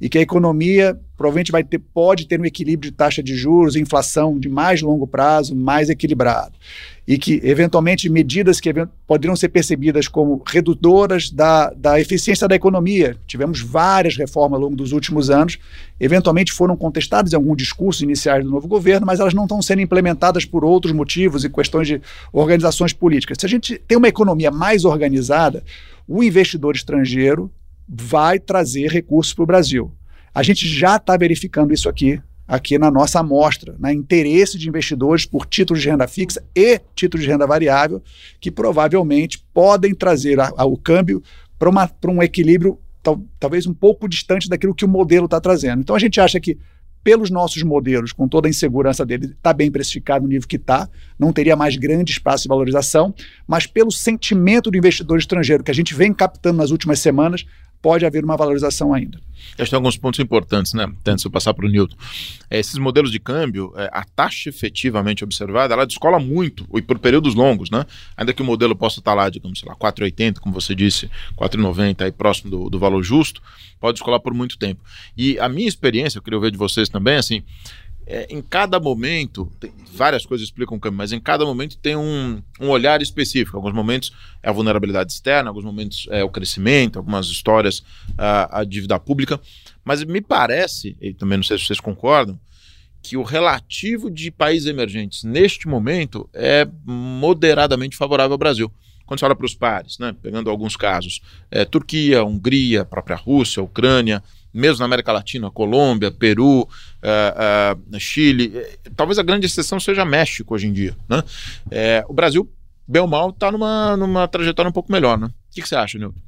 e 0.00 0.08
que 0.08 0.18
a 0.18 0.22
economia 0.22 0.98
provavelmente 1.16 1.50
vai 1.50 1.64
ter, 1.64 1.80
pode 1.80 2.26
ter 2.28 2.40
um 2.40 2.44
equilíbrio 2.44 2.90
de 2.90 2.96
taxa 2.96 3.20
de 3.20 3.34
juros 3.34 3.74
inflação 3.74 4.38
de 4.38 4.48
mais 4.48 4.80
longo 4.80 5.06
prazo, 5.06 5.54
mais 5.54 5.90
equilibrado, 5.90 6.52
e 7.08 7.18
que, 7.18 7.40
eventualmente, 7.42 8.08
medidas 8.08 8.60
que 8.60 8.72
poderiam 9.06 9.34
ser 9.34 9.48
percebidas 9.48 10.06
como 10.06 10.42
redutoras 10.46 11.30
da, 11.30 11.70
da 11.70 11.98
eficiência 11.98 12.46
da 12.46 12.54
economia. 12.54 13.16
Tivemos 13.26 13.60
várias 13.60 14.16
reformas 14.16 14.58
ao 14.58 14.64
longo 14.64 14.76
dos 14.76 14.92
últimos 14.92 15.28
anos, 15.28 15.58
eventualmente 15.98 16.52
foram 16.52 16.76
contestadas 16.76 17.32
em 17.32 17.36
algum 17.36 17.56
discurso 17.56 18.04
iniciais 18.04 18.44
do 18.44 18.50
novo 18.50 18.68
governo, 18.68 19.06
mas 19.06 19.18
elas 19.18 19.34
não 19.34 19.44
estão 19.44 19.60
sendo 19.60 19.80
implementadas 19.80 20.44
por 20.44 20.64
outros 20.64 20.92
motivos 20.92 21.44
e 21.44 21.48
questões 21.50 21.88
de 21.88 22.00
organizações 22.32 22.92
políticas. 22.92 23.38
Se 23.40 23.46
a 23.46 23.48
gente 23.48 23.78
tem 23.88 23.98
uma 23.98 24.08
economia 24.08 24.50
mais 24.50 24.84
organizada, 24.84 25.64
o 26.08 26.22
investidor 26.22 26.74
estrangeiro 26.74 27.52
vai 27.86 28.40
trazer 28.40 28.90
recursos 28.90 29.34
para 29.34 29.42
o 29.42 29.46
Brasil. 29.46 29.92
A 30.34 30.42
gente 30.42 30.66
já 30.66 30.96
está 30.96 31.16
verificando 31.16 31.72
isso 31.72 31.88
aqui 31.88 32.20
aqui 32.48 32.78
na 32.78 32.90
nossa 32.90 33.20
amostra, 33.20 33.76
na 33.78 33.92
interesse 33.92 34.56
de 34.56 34.66
investidores 34.66 35.26
por 35.26 35.44
títulos 35.44 35.82
de 35.82 35.90
renda 35.90 36.08
fixa 36.08 36.42
e 36.56 36.80
títulos 36.94 37.26
de 37.26 37.30
renda 37.30 37.46
variável, 37.46 38.02
que 38.40 38.50
provavelmente 38.50 39.44
podem 39.52 39.94
trazer 39.94 40.40
a, 40.40 40.50
a, 40.56 40.64
o 40.64 40.78
câmbio 40.78 41.22
para 41.58 42.10
um 42.10 42.22
equilíbrio 42.22 42.78
tal, 43.02 43.22
talvez 43.38 43.66
um 43.66 43.74
pouco 43.74 44.08
distante 44.08 44.48
daquilo 44.48 44.74
que 44.74 44.86
o 44.86 44.88
modelo 44.88 45.26
está 45.26 45.38
trazendo. 45.38 45.80
Então 45.80 45.94
a 45.94 45.98
gente 45.98 46.18
acha 46.22 46.40
que 46.40 46.56
pelos 47.08 47.30
nossos 47.30 47.62
modelos, 47.62 48.12
com 48.12 48.28
toda 48.28 48.48
a 48.48 48.50
insegurança 48.50 49.02
dele, 49.02 49.32
está 49.34 49.50
bem 49.54 49.70
precificado 49.70 50.24
no 50.24 50.28
nível 50.28 50.46
que 50.46 50.56
está, 50.56 50.86
não 51.18 51.32
teria 51.32 51.56
mais 51.56 51.74
grande 51.74 52.12
espaço 52.12 52.42
de 52.42 52.50
valorização, 52.50 53.14
mas 53.46 53.66
pelo 53.66 53.90
sentimento 53.90 54.70
do 54.70 54.76
investidor 54.76 55.18
estrangeiro 55.18 55.64
que 55.64 55.70
a 55.70 55.74
gente 55.74 55.94
vem 55.94 56.12
captando 56.12 56.58
nas 56.58 56.70
últimas 56.70 57.00
semanas, 57.00 57.46
pode 57.80 58.04
haver 58.04 58.24
uma 58.24 58.36
valorização 58.36 58.92
ainda. 58.92 59.20
Acho 59.52 59.64
que 59.64 59.70
tem 59.70 59.76
alguns 59.76 59.96
pontos 59.96 60.20
importantes, 60.20 60.72
né? 60.72 60.84
Antes 61.06 61.22
de 61.22 61.26
eu 61.26 61.30
passar 61.30 61.54
para 61.54 61.64
o 61.64 61.68
Newton. 61.68 61.96
É, 62.50 62.58
esses 62.58 62.76
modelos 62.76 63.10
de 63.10 63.18
câmbio, 63.18 63.72
é, 63.76 63.88
a 63.92 64.04
taxa 64.04 64.48
efetivamente 64.48 65.24
observada, 65.24 65.74
ela 65.74 65.86
descola 65.86 66.18
muito, 66.18 66.66
e 66.74 66.82
por 66.82 66.98
períodos 66.98 67.34
longos, 67.34 67.70
né? 67.70 67.84
Ainda 68.16 68.32
que 68.32 68.42
o 68.42 68.44
modelo 68.44 68.74
possa 68.76 69.00
estar 69.00 69.14
lá, 69.14 69.28
digamos, 69.28 69.60
sei 69.60 69.68
lá, 69.68 69.76
4,80, 69.76 70.38
como 70.40 70.54
você 70.54 70.74
disse, 70.74 71.10
4,90, 71.36 72.02
aí 72.02 72.12
próximo 72.12 72.50
do, 72.50 72.70
do 72.70 72.78
valor 72.78 73.02
justo, 73.02 73.40
pode 73.80 73.94
descolar 73.94 74.20
por 74.20 74.34
muito 74.34 74.58
tempo. 74.58 74.80
E 75.16 75.38
a 75.38 75.48
minha 75.48 75.68
experiência, 75.68 76.18
eu 76.18 76.22
queria 76.22 76.36
ouvir 76.36 76.50
de 76.50 76.58
vocês 76.58 76.88
também, 76.88 77.16
assim, 77.16 77.42
é, 78.10 78.26
em 78.30 78.40
cada 78.40 78.80
momento, 78.80 79.52
várias 79.92 80.24
coisas 80.24 80.46
explicam 80.46 80.78
o 80.78 80.80
câmbio, 80.80 80.96
mas 80.96 81.12
em 81.12 81.20
cada 81.20 81.44
momento 81.44 81.76
tem 81.76 81.94
um, 81.94 82.42
um 82.58 82.70
olhar 82.70 83.02
específico. 83.02 83.54
Alguns 83.54 83.74
momentos 83.74 84.12
é 84.42 84.48
a 84.48 84.52
vulnerabilidade 84.52 85.12
externa, 85.12 85.50
alguns 85.50 85.64
momentos 85.64 86.08
é 86.10 86.24
o 86.24 86.30
crescimento, 86.30 86.98
algumas 86.98 87.26
histórias 87.26 87.84
a, 88.16 88.60
a 88.60 88.64
dívida 88.64 88.98
pública. 88.98 89.38
Mas 89.84 90.02
me 90.04 90.22
parece, 90.22 90.96
e 91.02 91.12
também 91.12 91.36
não 91.36 91.44
sei 91.44 91.58
se 91.58 91.66
vocês 91.66 91.80
concordam, 91.80 92.40
que 93.02 93.14
o 93.14 93.22
relativo 93.22 94.10
de 94.10 94.30
países 94.30 94.66
emergentes 94.66 95.22
neste 95.22 95.68
momento 95.68 96.28
é 96.32 96.66
moderadamente 96.86 97.94
favorável 97.94 98.32
ao 98.32 98.38
Brasil. 98.38 98.72
Quando 99.04 99.20
você 99.20 99.26
olha 99.26 99.36
para 99.36 99.46
os 99.46 99.54
pares, 99.54 99.98
né, 99.98 100.14
pegando 100.22 100.48
alguns 100.48 100.76
casos, 100.76 101.20
é, 101.50 101.64
Turquia, 101.66 102.24
Hungria, 102.24 102.86
própria 102.86 103.16
Rússia, 103.16 103.62
Ucrânia, 103.62 104.22
mesmo 104.58 104.80
na 104.80 104.86
América 104.86 105.12
Latina, 105.12 105.50
Colômbia, 105.50 106.10
Peru, 106.10 106.62
uh, 106.62 106.66
uh, 106.66 108.00
Chile, 108.00 108.52
eh, 108.54 108.78
talvez 108.96 109.18
a 109.18 109.22
grande 109.22 109.46
exceção 109.46 109.78
seja 109.78 110.04
México 110.04 110.52
hoje 110.52 110.66
em 110.66 110.72
dia. 110.72 110.96
Né? 111.08 111.22
É, 111.70 112.04
o 112.08 112.12
Brasil, 112.12 112.50
bem 112.86 113.00
ou 113.00 113.06
mal, 113.06 113.30
está 113.30 113.52
numa, 113.52 113.96
numa 113.96 114.26
trajetória 114.26 114.68
um 114.68 114.72
pouco 114.72 114.90
melhor. 114.90 115.16
Né? 115.16 115.26
O 115.26 115.54
que, 115.54 115.66
você 115.66 115.76
acha, 115.76 115.96
Nilton? 115.96 116.18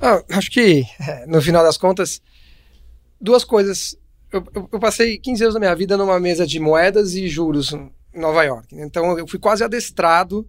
Ah, 0.00 0.22
acho 0.30 0.50
que, 0.50 0.84
no 1.26 1.42
final 1.42 1.64
das 1.64 1.76
contas, 1.76 2.22
duas 3.20 3.44
coisas. 3.44 3.96
Eu, 4.32 4.44
eu, 4.54 4.68
eu, 4.72 4.80
passei 4.80 5.18
15 5.18 5.42
anos 5.44 5.54
da 5.54 5.60
minha 5.60 5.74
vida 5.74 5.96
numa 5.96 6.18
mesa 6.18 6.46
de 6.46 6.58
moedas 6.58 7.14
e 7.14 7.28
juros 7.28 7.72
em 7.72 7.90
Nova 8.14 8.44
York. 8.44 8.74
Né? 8.74 8.84
Então 8.84 9.18
eu 9.18 9.26
fui 9.26 9.38
quase 9.38 9.64
adestrado 9.64 10.48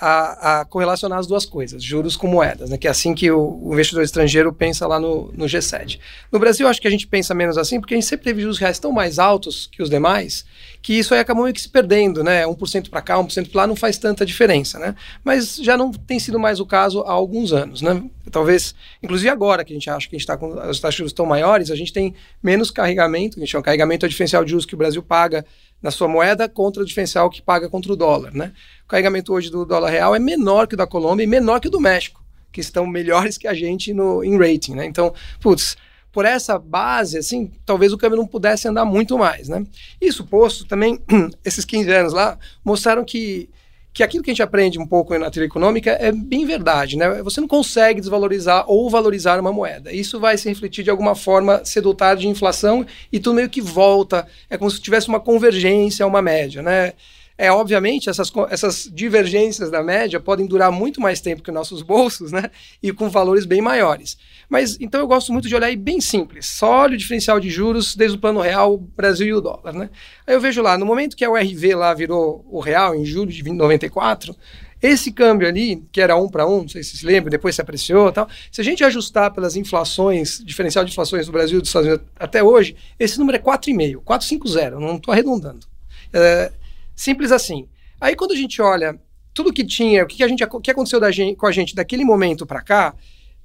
a, 0.00 0.60
a, 0.60 0.64
correlacionar 0.64 1.18
as 1.18 1.26
duas 1.26 1.46
coisas, 1.46 1.82
juros 1.82 2.16
com 2.16 2.26
moedas, 2.26 2.68
né? 2.68 2.76
que 2.76 2.88
é 2.88 2.90
assim 2.90 3.14
que 3.14 3.30
o, 3.30 3.60
o 3.62 3.72
investidor 3.72 4.02
estrangeiro 4.02 4.52
pensa 4.52 4.86
lá 4.86 4.98
no, 4.98 5.32
no 5.32 5.44
G7. 5.44 6.00
No 6.32 6.38
Brasil, 6.38 6.66
acho 6.66 6.80
que 6.80 6.88
a 6.88 6.90
gente 6.90 7.06
pensa 7.06 7.32
menos 7.32 7.56
assim, 7.56 7.80
porque 7.80 7.94
a 7.94 7.96
gente 7.96 8.06
sempre 8.06 8.24
teve 8.24 8.42
juros 8.42 8.58
reais 8.58 8.78
tão 8.78 8.90
mais 8.90 9.18
altos 9.18 9.68
que 9.70 9.82
os 9.82 9.88
demais, 9.88 10.44
que 10.82 10.94
isso 10.98 11.14
aí 11.14 11.20
acabou 11.20 11.44
meio 11.44 11.54
que 11.54 11.60
se 11.60 11.68
perdendo, 11.68 12.24
né? 12.24 12.44
1% 12.44 12.90
para 12.90 13.00
cá, 13.00 13.16
1% 13.16 13.50
para 13.50 13.62
lá 13.62 13.66
não 13.66 13.76
faz 13.76 13.96
tanta 13.96 14.26
diferença, 14.26 14.78
né? 14.78 14.96
Mas 15.22 15.56
já 15.56 15.76
não 15.76 15.92
tem 15.92 16.18
sido 16.18 16.38
mais 16.38 16.58
o 16.58 16.66
caso 16.66 17.00
há 17.02 17.12
alguns 17.12 17.52
anos, 17.52 17.80
né? 17.80 18.02
Talvez, 18.30 18.74
inclusive 19.02 19.28
agora 19.28 19.64
que 19.64 19.72
a 19.72 19.76
gente 19.76 19.88
acha 19.88 20.08
que 20.08 20.16
a 20.16 20.18
gente 20.18 20.24
está 20.24 20.36
com 20.36 20.58
as 20.58 20.80
taxas 20.80 20.94
de 20.94 20.98
juros 20.98 21.12
tão 21.12 21.24
maiores, 21.24 21.70
a 21.70 21.76
gente 21.76 21.92
tem 21.92 22.14
menos 22.42 22.70
carregamento, 22.70 23.38
a 23.38 23.40
gente 23.40 23.50
chama 23.50 23.62
carregamento 23.62 24.04
é 24.04 24.06
o 24.06 24.10
diferencial 24.10 24.44
de 24.44 24.50
juros 24.50 24.66
que 24.66 24.74
o 24.74 24.78
Brasil 24.78 25.02
paga 25.02 25.46
na 25.84 25.90
sua 25.90 26.08
moeda 26.08 26.48
contra 26.48 26.82
o 26.82 26.86
diferencial 26.86 27.28
que 27.28 27.42
paga 27.42 27.68
contra 27.68 27.92
o 27.92 27.96
dólar. 27.96 28.32
Né? 28.32 28.52
O 28.86 28.88
carregamento 28.88 29.34
hoje 29.34 29.50
do 29.50 29.66
dólar 29.66 29.90
real 29.90 30.16
é 30.16 30.18
menor 30.18 30.66
que 30.66 30.72
o 30.72 30.78
da 30.78 30.86
Colômbia 30.86 31.24
e 31.24 31.26
menor 31.26 31.60
que 31.60 31.68
o 31.68 31.70
do 31.70 31.78
México, 31.78 32.24
que 32.50 32.62
estão 32.62 32.86
melhores 32.86 33.36
que 33.36 33.46
a 33.46 33.52
gente 33.52 33.92
no, 33.92 34.24
em 34.24 34.38
rating. 34.38 34.74
Né? 34.76 34.86
Então, 34.86 35.12
putz, 35.40 35.76
por 36.10 36.24
essa 36.24 36.58
base, 36.58 37.18
assim, 37.18 37.52
talvez 37.66 37.92
o 37.92 37.98
câmbio 37.98 38.16
não 38.16 38.26
pudesse 38.26 38.66
andar 38.66 38.86
muito 38.86 39.18
mais. 39.18 39.46
Né? 39.50 39.62
Isso 40.00 40.24
posto, 40.24 40.64
também, 40.64 40.98
esses 41.44 41.66
15 41.66 41.92
anos 41.92 42.12
lá 42.14 42.38
mostraram 42.64 43.04
que 43.04 43.50
que 43.94 44.02
aquilo 44.02 44.24
que 44.24 44.30
a 44.30 44.34
gente 44.34 44.42
aprende 44.42 44.76
um 44.76 44.86
pouco 44.86 45.16
na 45.16 45.30
teoria 45.30 45.46
econômica 45.46 45.92
é 45.92 46.10
bem 46.10 46.44
verdade, 46.44 46.98
né? 46.98 47.22
Você 47.22 47.40
não 47.40 47.46
consegue 47.46 48.00
desvalorizar 48.00 48.64
ou 48.66 48.90
valorizar 48.90 49.38
uma 49.38 49.52
moeda. 49.52 49.92
Isso 49.92 50.18
vai 50.18 50.36
se 50.36 50.48
refletir 50.48 50.82
de 50.82 50.90
alguma 50.90 51.14
forma 51.14 51.64
sedutar 51.64 52.16
de 52.16 52.26
inflação 52.26 52.84
e 53.12 53.20
tudo 53.20 53.36
meio 53.36 53.48
que 53.48 53.60
volta. 53.60 54.26
É 54.50 54.58
como 54.58 54.68
se 54.68 54.80
tivesse 54.80 55.06
uma 55.06 55.20
convergência, 55.20 56.04
uma 56.04 56.20
média, 56.20 56.60
né? 56.60 56.92
É, 57.36 57.50
obviamente, 57.50 58.08
essas, 58.08 58.32
essas 58.48 58.88
divergências 58.92 59.68
da 59.68 59.82
média 59.82 60.20
podem 60.20 60.46
durar 60.46 60.70
muito 60.70 61.00
mais 61.00 61.20
tempo 61.20 61.42
que 61.42 61.50
nossos 61.50 61.82
bolsos, 61.82 62.30
né? 62.30 62.48
E 62.80 62.92
com 62.92 63.10
valores 63.10 63.44
bem 63.44 63.60
maiores. 63.60 64.16
Mas, 64.48 64.76
então, 64.80 65.00
eu 65.00 65.06
gosto 65.06 65.32
muito 65.32 65.48
de 65.48 65.54
olhar 65.54 65.66
aí 65.66 65.74
bem 65.74 66.00
simples. 66.00 66.46
Só 66.46 66.82
olha 66.82 66.94
o 66.94 66.98
diferencial 66.98 67.40
de 67.40 67.50
juros 67.50 67.96
desde 67.96 68.16
o 68.16 68.20
plano 68.20 68.40
real, 68.40 68.78
Brasil 68.78 69.26
e 69.26 69.34
o 69.34 69.40
dólar, 69.40 69.72
né? 69.72 69.90
Aí 70.24 70.34
eu 70.34 70.40
vejo 70.40 70.62
lá, 70.62 70.78
no 70.78 70.86
momento 70.86 71.16
que 71.16 71.24
a 71.24 71.30
URV 71.30 71.74
lá 71.74 71.92
virou 71.92 72.46
o 72.48 72.60
real, 72.60 72.94
em 72.94 73.04
julho 73.04 73.32
de 73.32 73.42
94, 73.42 74.36
esse 74.80 75.10
câmbio 75.10 75.48
ali, 75.48 75.82
que 75.90 76.00
era 76.00 76.14
um 76.14 76.28
para 76.28 76.46
um, 76.46 76.60
não 76.60 76.68
sei 76.68 76.82
se 76.82 76.98
se 76.98 77.06
lembra, 77.06 77.30
depois 77.30 77.54
se 77.54 77.60
apreciou 77.62 78.12
tal, 78.12 78.28
se 78.52 78.60
a 78.60 78.64
gente 78.64 78.84
ajustar 78.84 79.32
pelas 79.32 79.56
inflações, 79.56 80.42
diferencial 80.44 80.84
de 80.84 80.92
inflações 80.92 81.24
do 81.24 81.32
Brasil 81.32 81.58
e 81.58 81.60
dos 81.62 81.70
Estados 81.70 81.88
Unidos 81.88 82.06
até 82.16 82.42
hoje, 82.42 82.76
esse 82.98 83.18
número 83.18 83.38
é 83.38 83.40
4,5, 83.40 84.02
450, 84.04 84.78
não 84.78 84.96
estou 84.96 85.10
arredondando. 85.10 85.66
É, 86.12 86.52
Simples 86.94 87.32
assim. 87.32 87.68
Aí 88.00 88.14
quando 88.14 88.32
a 88.32 88.36
gente 88.36 88.60
olha 88.60 88.98
tudo 89.32 89.52
que 89.52 89.64
tinha, 89.64 90.04
o 90.04 90.06
que, 90.06 90.22
a 90.22 90.28
gente, 90.28 90.44
o 90.44 90.60
que 90.60 90.70
aconteceu 90.70 91.12
gente, 91.12 91.36
com 91.36 91.46
a 91.46 91.52
gente 91.52 91.74
daquele 91.74 92.04
momento 92.04 92.46
para 92.46 92.62
cá, 92.62 92.94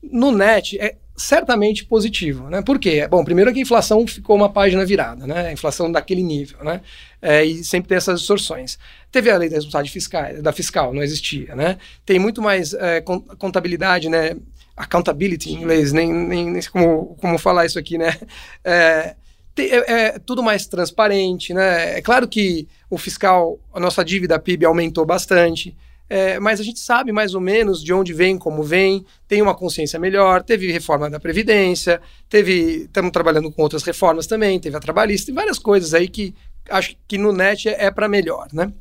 no 0.01 0.31
net 0.31 0.79
é 0.79 0.95
certamente 1.19 1.83
positivo, 1.83 2.49
né? 2.49 2.61
Por 2.61 2.79
quê? 2.79 3.05
Bom, 3.09 3.25
primeiro 3.25 3.51
que 3.51 3.59
a 3.59 3.61
inflação 3.61 4.07
ficou 4.07 4.37
uma 4.37 4.47
página 4.47 4.85
virada, 4.85 5.27
né? 5.27 5.47
A 5.47 5.51
inflação 5.51 5.91
daquele 5.91 6.23
nível, 6.23 6.63
né? 6.63 6.79
É, 7.21 7.43
e 7.43 7.61
sempre 7.63 7.89
tem 7.89 7.97
essas 7.97 8.19
distorções. 8.19 8.79
Teve 9.11 9.29
a 9.29 9.37
lei 9.37 9.49
da 9.49 9.57
responsabilidade 9.57 9.91
fiscal, 9.91 10.41
da 10.41 10.53
fiscal, 10.53 10.93
não 10.93 11.03
existia, 11.03 11.53
né? 11.55 11.77
Tem 12.05 12.17
muito 12.17 12.41
mais 12.41 12.73
é, 12.73 13.01
contabilidade, 13.37 14.07
né? 14.07 14.37
Accountability 14.77 15.51
em 15.51 15.55
inglês, 15.55 15.91
nem, 15.91 16.13
nem, 16.13 16.49
nem 16.49 16.61
como, 16.71 17.17
como 17.19 17.37
falar 17.37 17.65
isso 17.65 17.77
aqui, 17.77 17.97
né? 17.97 18.15
É, 18.63 19.15
é, 19.63 19.91
é, 19.91 20.19
tudo 20.19 20.43
mais 20.43 20.65
transparente, 20.67 21.53
né? 21.53 21.97
É 21.97 22.01
claro 22.01 22.27
que 22.27 22.67
o 22.89 22.97
fiscal, 22.97 23.59
a 23.73 23.79
nossa 23.79 24.03
dívida 24.03 24.39
PIB 24.39 24.65
aumentou 24.65 25.05
bastante, 25.05 25.75
é, 26.09 26.39
mas 26.39 26.59
a 26.59 26.63
gente 26.63 26.79
sabe 26.79 27.11
mais 27.11 27.35
ou 27.35 27.41
menos 27.41 27.83
de 27.83 27.93
onde 27.93 28.13
vem, 28.13 28.37
como 28.37 28.63
vem, 28.63 29.05
tem 29.27 29.41
uma 29.41 29.53
consciência 29.53 29.99
melhor, 29.99 30.41
teve 30.41 30.71
reforma 30.71 31.09
da 31.09 31.19
Previdência, 31.19 32.01
teve. 32.27 32.83
Estamos 32.85 33.11
trabalhando 33.11 33.51
com 33.51 33.61
outras 33.61 33.83
reformas 33.83 34.25
também, 34.25 34.59
teve 34.59 34.75
a 34.75 34.79
trabalhista, 34.79 35.27
tem 35.27 35.35
várias 35.35 35.59
coisas 35.59 35.93
aí 35.93 36.07
que 36.07 36.33
acho 36.69 36.95
que 37.07 37.17
no 37.17 37.31
net 37.31 37.69
é, 37.69 37.85
é 37.85 37.91
para 37.91 38.07
melhor, 38.07 38.47
né? 38.51 38.73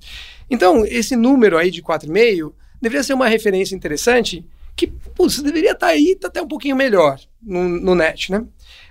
Então, 0.50 0.84
esse 0.86 1.14
número 1.14 1.58
aí 1.58 1.70
de 1.70 1.82
4,5 1.82 2.52
deveria 2.80 3.02
ser 3.02 3.12
uma 3.12 3.28
referência 3.28 3.74
interessante 3.74 4.44
que, 4.74 4.86
putz, 4.86 5.42
deveria 5.42 5.72
estar 5.72 5.88
tá 5.88 5.92
aí, 5.92 6.16
tá 6.16 6.28
até 6.28 6.40
um 6.40 6.48
pouquinho 6.48 6.76
melhor 6.76 7.18
no, 7.42 7.68
no 7.68 7.94
net, 7.94 8.30
né? 8.32 8.44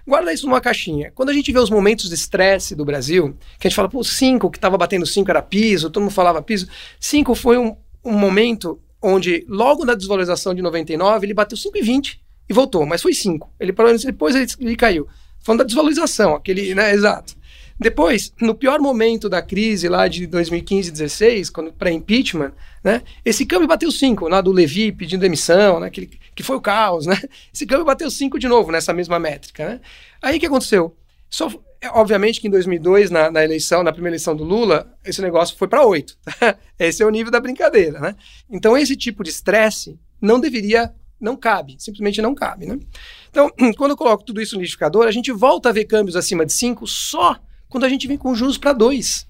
Guarda 0.07 0.31
isso 0.31 0.45
numa 0.45 0.61
caixinha. 0.61 1.11
Quando 1.13 1.29
a 1.29 1.33
gente 1.33 1.51
vê 1.51 1.59
os 1.59 1.69
momentos 1.69 2.07
de 2.07 2.15
estresse 2.15 2.73
do 2.73 2.85
Brasil, 2.85 3.35
que 3.59 3.67
a 3.67 3.69
gente 3.69 3.75
fala, 3.75 3.89
pô, 3.89 4.01
5, 4.01 4.49
que 4.49 4.57
estava 4.57 4.77
batendo 4.77 5.05
5 5.05 5.29
era 5.29 5.41
piso, 5.41 5.89
todo 5.89 6.01
mundo 6.01 6.13
falava 6.13 6.41
piso. 6.41 6.65
5 6.97 7.35
foi 7.35 7.57
um, 7.57 7.75
um 8.05 8.13
momento 8.13 8.79
onde, 9.01 9.45
logo 9.49 9.83
na 9.83 9.93
desvalorização 9.93 10.55
de 10.55 10.61
99, 10.61 11.25
ele 11.25 11.33
bateu 11.33 11.57
5,20 11.57 12.19
e 12.49 12.53
voltou, 12.53 12.85
mas 12.85 13.01
foi 13.01 13.13
5. 13.13 13.51
Ele 13.59 13.73
parou 13.73 13.93
depois 13.97 14.33
ele, 14.33 14.47
ele 14.61 14.77
caiu. 14.77 15.05
Falando 15.41 15.59
da 15.59 15.65
desvalorização, 15.65 16.35
aquele, 16.35 16.73
né, 16.73 16.93
exato. 16.93 17.35
Depois, 17.77 18.33
no 18.41 18.55
pior 18.55 18.79
momento 18.79 19.27
da 19.27 19.41
crise 19.41 19.89
lá 19.89 20.07
de 20.07 20.25
2015 20.25 20.87
e 20.87 20.91
16, 20.91 21.49
quando 21.49 21.73
pré-impeachment, 21.73 22.53
né, 22.81 23.01
esse 23.25 23.45
câmbio 23.45 23.67
bateu 23.67 23.91
5, 23.91 24.29
lá 24.29 24.39
do 24.39 24.53
Levi 24.53 24.93
pedindo 24.93 25.19
demissão, 25.19 25.81
né, 25.81 25.89
que, 25.89 26.09
que 26.37 26.43
foi 26.43 26.55
o 26.55 26.61
caos, 26.61 27.07
né? 27.07 27.19
Esse 27.51 27.65
câmbio 27.65 27.83
bateu 27.83 28.11
5 28.11 28.37
de 28.37 28.47
novo 28.47 28.71
nessa 28.71 28.93
mesma 28.93 29.17
métrica, 29.17 29.67
né? 29.67 29.81
Aí 30.21 30.37
o 30.37 30.39
que 30.39 30.45
aconteceu? 30.45 30.95
Só, 31.27 31.51
é, 31.81 31.89
obviamente 31.89 32.39
que 32.39 32.47
em 32.47 32.51
2002, 32.51 33.09
na, 33.09 33.31
na, 33.31 33.43
eleição, 33.43 33.81
na 33.81 33.91
primeira 33.91 34.11
eleição 34.13 34.35
do 34.35 34.43
Lula, 34.43 34.95
esse 35.03 35.19
negócio 35.19 35.57
foi 35.57 35.67
para 35.67 35.83
8. 35.83 36.15
esse 36.77 37.01
é 37.01 37.05
o 37.07 37.09
nível 37.09 37.31
da 37.31 37.39
brincadeira, 37.39 37.99
né? 37.99 38.15
Então 38.47 38.77
esse 38.77 38.95
tipo 38.95 39.23
de 39.23 39.31
estresse 39.31 39.99
não 40.21 40.39
deveria, 40.39 40.93
não 41.19 41.35
cabe, 41.35 41.75
simplesmente 41.79 42.21
não 42.21 42.35
cabe, 42.35 42.67
né? 42.67 42.77
Então, 43.31 43.51
quando 43.75 43.91
eu 43.91 43.97
coloco 43.97 44.23
tudo 44.23 44.39
isso 44.39 44.53
no 44.53 44.61
liquidificador, 44.61 45.07
a 45.07 45.11
gente 45.11 45.31
volta 45.31 45.69
a 45.69 45.71
ver 45.71 45.85
câmbios 45.85 46.15
acima 46.15 46.45
de 46.45 46.53
5 46.53 46.85
só 46.85 47.35
quando 47.67 47.83
a 47.83 47.89
gente 47.89 48.07
vem 48.07 48.17
com 48.17 48.35
juros 48.35 48.59
para 48.59 48.73
2. 48.73 49.27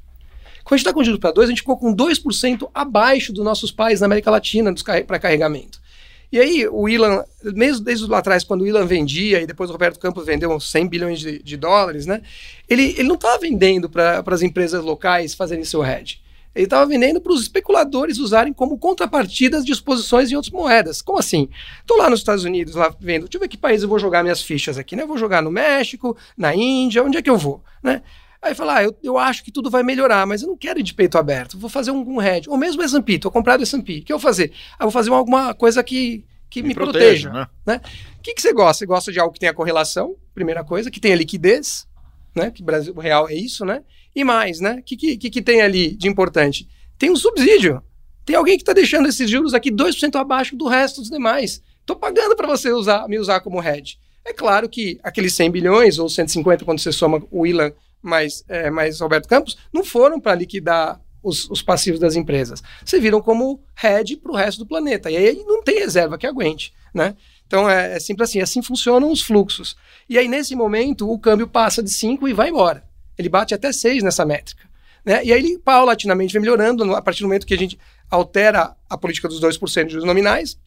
Quando 0.65 0.73
a 0.73 0.77
gente 0.77 0.85
está 0.85 0.93
com 0.93 1.03
juros 1.05 1.21
para 1.21 1.31
2, 1.31 1.47
a 1.47 1.51
gente 1.51 1.61
ficou 1.61 1.77
com 1.77 1.95
2% 1.95 2.69
abaixo 2.73 3.31
dos 3.31 3.45
nossos 3.45 3.71
pais 3.71 4.01
na 4.01 4.07
América 4.07 4.29
Latina 4.29 4.75
para 5.07 5.17
carregamento. 5.17 5.86
E 6.31 6.39
aí, 6.39 6.67
o 6.67 6.89
Ilan, 6.89 7.23
mesmo 7.43 7.85
desde 7.85 8.05
lá 8.05 8.17
atrás, 8.17 8.43
quando 8.43 8.61
o 8.61 8.67
Ilan 8.67 8.85
vendia 8.85 9.41
e 9.41 9.47
depois 9.47 9.69
o 9.69 9.73
Roberto 9.73 9.99
Campos 9.99 10.25
vendeu 10.25 10.51
uns 10.51 10.69
100 10.69 10.87
bilhões 10.87 11.19
de, 11.19 11.41
de 11.41 11.55
dólares, 11.55 12.05
né? 12.05 12.21
Ele, 12.67 12.95
ele 12.97 13.07
não 13.07 13.15
estava 13.15 13.39
vendendo 13.39 13.89
para 13.89 14.23
as 14.27 14.41
empresas 14.41 14.83
locais 14.83 15.33
fazerem 15.33 15.63
seu 15.63 15.85
hedge. 15.85 16.19
Ele 16.53 16.65
estava 16.65 16.85
vendendo 16.87 17.21
para 17.21 17.31
os 17.31 17.43
especuladores 17.43 18.17
usarem 18.17 18.51
como 18.51 18.79
contrapartidas 18.79 19.63
de 19.63 19.71
exposições 19.71 20.31
em 20.31 20.35
outras 20.35 20.51
moedas. 20.51 21.03
Como 21.03 21.19
assim? 21.19 21.47
Estou 21.79 21.97
lá 21.97 22.09
nos 22.09 22.19
Estados 22.19 22.43
Unidos, 22.43 22.73
lá 22.73 22.93
vendo, 22.99 23.23
deixa 23.23 23.37
eu 23.37 23.41
ver 23.41 23.47
que 23.47 23.57
país 23.57 23.83
eu 23.83 23.87
vou 23.89 23.99
jogar 23.99 24.23
minhas 24.23 24.41
fichas 24.41 24.77
aqui, 24.77 24.95
né? 24.95 25.03
Eu 25.03 25.07
vou 25.07 25.17
jogar 25.17 25.41
no 25.41 25.51
México, 25.51 26.17
na 26.35 26.55
Índia, 26.55 27.03
onde 27.03 27.17
é 27.17 27.21
que 27.21 27.29
eu 27.29 27.37
vou, 27.37 27.63
né? 27.81 28.01
Aí 28.41 28.53
fala, 28.53 28.77
ah, 28.77 28.83
eu, 28.83 28.95
eu 29.03 29.17
acho 29.17 29.43
que 29.43 29.51
tudo 29.51 29.69
vai 29.69 29.83
melhorar, 29.83 30.25
mas 30.25 30.41
eu 30.41 30.47
não 30.47 30.57
quero 30.57 30.79
ir 30.79 30.83
de 30.83 30.93
peito 30.93 31.17
aberto, 31.17 31.57
vou 31.57 31.69
fazer 31.69 31.91
um, 31.91 32.15
um 32.15 32.21
hedge. 32.21 32.49
Ou 32.49 32.57
mesmo 32.57 32.81
S&P, 32.81 33.13
estou 33.13 33.31
comprado 33.31 33.63
S&P, 33.63 33.99
o 33.99 34.03
que 34.03 34.13
eu 34.13 34.17
vou 34.17 34.23
fazer? 34.23 34.51
Ah, 34.77 34.85
vou 34.85 34.91
fazer 34.91 35.11
alguma 35.11 35.53
coisa 35.53 35.83
que, 35.83 36.23
que 36.49 36.61
me, 36.61 36.69
me 36.69 36.73
proteja. 36.75 37.29
proteja 37.29 37.49
né? 37.65 37.73
né? 37.73 37.81
O 38.17 38.21
que, 38.21 38.33
que 38.33 38.41
você 38.41 38.53
gosta? 38.53 38.79
Você 38.79 38.85
gosta 38.85 39.11
de 39.11 39.19
algo 39.19 39.33
que 39.33 39.39
tenha 39.39 39.53
correlação, 39.53 40.15
primeira 40.33 40.63
coisa, 40.63 40.91
que 40.91 40.99
tenha 40.99 41.15
liquidez, 41.15 41.87
né? 42.35 42.51
Que 42.51 42.61
Brasil 42.61 42.93
real 42.93 43.27
é 43.27 43.33
isso, 43.33 43.65
né? 43.65 43.83
E 44.15 44.23
mais, 44.23 44.59
né? 44.59 44.77
O 44.79 44.83
que, 44.83 44.95
que, 45.17 45.29
que 45.29 45.41
tem 45.41 45.61
ali 45.61 45.95
de 45.95 46.07
importante? 46.07 46.67
Tem 46.97 47.09
um 47.09 47.15
subsídio. 47.15 47.81
Tem 48.25 48.35
alguém 48.35 48.57
que 48.57 48.63
está 48.63 48.73
deixando 48.73 49.07
esses 49.07 49.29
juros 49.29 49.53
aqui 49.53 49.71
2% 49.71 50.15
abaixo 50.19 50.55
do 50.55 50.67
resto 50.67 51.01
dos 51.01 51.09
demais. 51.09 51.61
Estou 51.79 51.95
pagando 51.95 52.35
para 52.35 52.47
você 52.47 52.71
usar, 52.71 53.07
me 53.07 53.17
usar 53.17 53.39
como 53.39 53.63
hedge. 53.63 53.97
É 54.25 54.33
claro 54.33 54.67
que 54.67 54.99
aqueles 55.01 55.33
100 55.35 55.51
bilhões 55.51 55.99
ou 55.99 56.09
150, 56.09 56.65
quando 56.65 56.79
você 56.79 56.91
soma 56.91 57.23
o 57.31 57.47
Ilan 57.47 57.71
mais, 58.01 58.43
é, 58.47 58.69
mais 58.69 58.99
Roberto 58.99 59.27
Campos, 59.27 59.57
não 59.73 59.83
foram 59.83 60.19
para 60.19 60.35
liquidar 60.35 60.99
os, 61.21 61.49
os, 61.49 61.61
passivos 61.61 61.99
das 61.99 62.15
empresas. 62.15 62.63
Serviram 62.85 63.21
como 63.21 63.61
hedge 63.83 64.17
para 64.17 64.31
o 64.31 64.35
resto 64.35 64.59
do 64.59 64.65
planeta. 64.65 65.11
E 65.11 65.17
aí 65.17 65.43
não 65.45 65.61
tem 65.63 65.79
reserva 65.79 66.17
que 66.17 66.25
aguente. 66.25 66.73
Né? 66.93 67.15
Então 67.45 67.69
é, 67.69 67.95
é 67.95 67.99
simples 67.99 68.29
assim, 68.29 68.39
assim 68.39 68.61
funcionam 68.61 69.11
os 69.11 69.21
fluxos. 69.21 69.75
E 70.09 70.17
aí, 70.17 70.27
nesse 70.27 70.55
momento, 70.55 71.09
o 71.09 71.19
câmbio 71.19 71.47
passa 71.47 71.83
de 71.83 71.91
5 71.91 72.27
e 72.27 72.33
vai 72.33 72.49
embora. 72.49 72.83
Ele 73.17 73.29
bate 73.29 73.53
até 73.53 73.71
6 73.71 74.03
nessa 74.03 74.25
métrica. 74.25 74.67
Né? 75.03 75.23
E 75.25 75.33
aí 75.33 75.39
ele 75.39 75.59
paulatinamente 75.59 76.33
vem 76.33 76.41
melhorando 76.41 76.95
a 76.95 77.01
partir 77.01 77.21
do 77.21 77.27
momento 77.27 77.47
que 77.47 77.53
a 77.53 77.57
gente 77.57 77.79
altera 78.09 78.75
a 78.89 78.97
política 78.97 79.27
dos 79.27 79.41
2% 79.41 79.85
de 79.85 79.91
juros 79.91 80.05
nominais, 80.05 80.57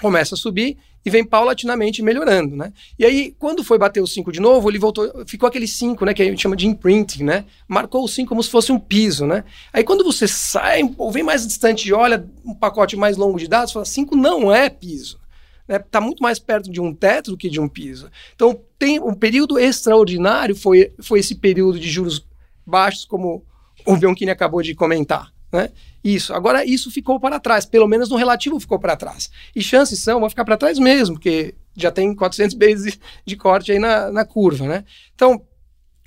começa 0.00 0.34
a 0.34 0.38
subir 0.38 0.78
e 1.04 1.10
vem 1.10 1.24
paulatinamente 1.24 2.02
melhorando, 2.02 2.56
né? 2.56 2.72
E 2.98 3.04
aí, 3.04 3.34
quando 3.38 3.64
foi 3.64 3.78
bater 3.78 4.00
o 4.00 4.06
5 4.06 4.30
de 4.30 4.40
novo, 4.40 4.70
ele 4.70 4.78
voltou, 4.78 5.24
ficou 5.26 5.48
aquele 5.48 5.66
5, 5.66 6.04
né, 6.04 6.14
que 6.14 6.22
a 6.22 6.24
gente 6.24 6.40
chama 6.40 6.56
de 6.56 6.66
imprinting, 6.66 7.24
né? 7.24 7.44
Marcou 7.66 8.04
o 8.04 8.08
5 8.08 8.28
como 8.28 8.42
se 8.42 8.50
fosse 8.50 8.70
um 8.70 8.78
piso, 8.78 9.26
né? 9.26 9.44
Aí 9.72 9.82
quando 9.82 10.04
você 10.04 10.28
sai, 10.28 10.82
ou 10.96 11.10
vem 11.10 11.22
mais 11.22 11.46
distante 11.46 11.88
e 11.88 11.92
olha 11.92 12.28
um 12.44 12.54
pacote 12.54 12.96
mais 12.96 13.16
longo 13.16 13.38
de 13.38 13.48
dados, 13.48 13.72
fala, 13.72 13.84
5 13.84 14.14
não 14.16 14.52
é 14.52 14.70
piso. 14.70 15.20
Está 15.62 15.78
né? 15.78 15.84
Tá 15.90 16.00
muito 16.00 16.22
mais 16.22 16.38
perto 16.38 16.70
de 16.70 16.80
um 16.80 16.94
teto 16.94 17.32
do 17.32 17.36
que 17.36 17.48
de 17.48 17.60
um 17.60 17.68
piso. 17.68 18.10
Então, 18.34 18.60
tem 18.78 19.00
um 19.00 19.14
período 19.14 19.58
extraordinário, 19.58 20.54
foi, 20.54 20.92
foi 21.00 21.20
esse 21.20 21.34
período 21.34 21.78
de 21.78 21.90
juros 21.90 22.26
baixos, 22.66 23.04
como 23.04 23.44
o 23.86 23.96
Bianchini 23.96 24.30
acabou 24.30 24.62
de 24.62 24.74
comentar. 24.74 25.32
Né? 25.52 25.68
Isso. 26.02 26.32
Agora, 26.32 26.64
isso 26.64 26.90
ficou 26.90 27.20
para 27.20 27.38
trás, 27.38 27.66
pelo 27.66 27.86
menos 27.86 28.08
no 28.08 28.16
relativo 28.16 28.58
ficou 28.58 28.78
para 28.78 28.96
trás. 28.96 29.30
E 29.54 29.62
chances 29.62 30.00
são, 30.00 30.20
vai 30.20 30.30
ficar 30.30 30.44
para 30.44 30.56
trás 30.56 30.78
mesmo, 30.78 31.16
porque 31.16 31.54
já 31.76 31.90
tem 31.90 32.14
400 32.14 32.56
vezes 32.56 32.98
de 33.24 33.36
corte 33.36 33.72
aí 33.72 33.78
na, 33.78 34.10
na 34.10 34.24
curva, 34.24 34.66
né? 34.66 34.84
Então, 35.14 35.44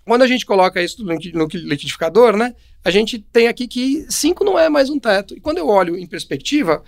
quando 0.04 0.24
a 0.24 0.28
gente 0.28 0.46
coloca 0.46 0.82
isso 0.82 1.04
no, 1.04 1.14
liquidificador, 1.14 2.36
né, 2.36 2.54
a 2.84 2.92
gente 2.92 3.20
tem 3.20 3.48
aqui 3.48 3.68
que 3.68 4.06
5 4.10 4.44
não 4.44 4.58
é 4.58 4.70
mais 4.70 4.90
um 4.90 5.00
teto. 5.00 5.36
E 5.36 5.40
quando 5.40 5.58
eu 5.58 5.68
olho 5.68 5.98
em 5.98 6.06
perspectiva, 6.06 6.84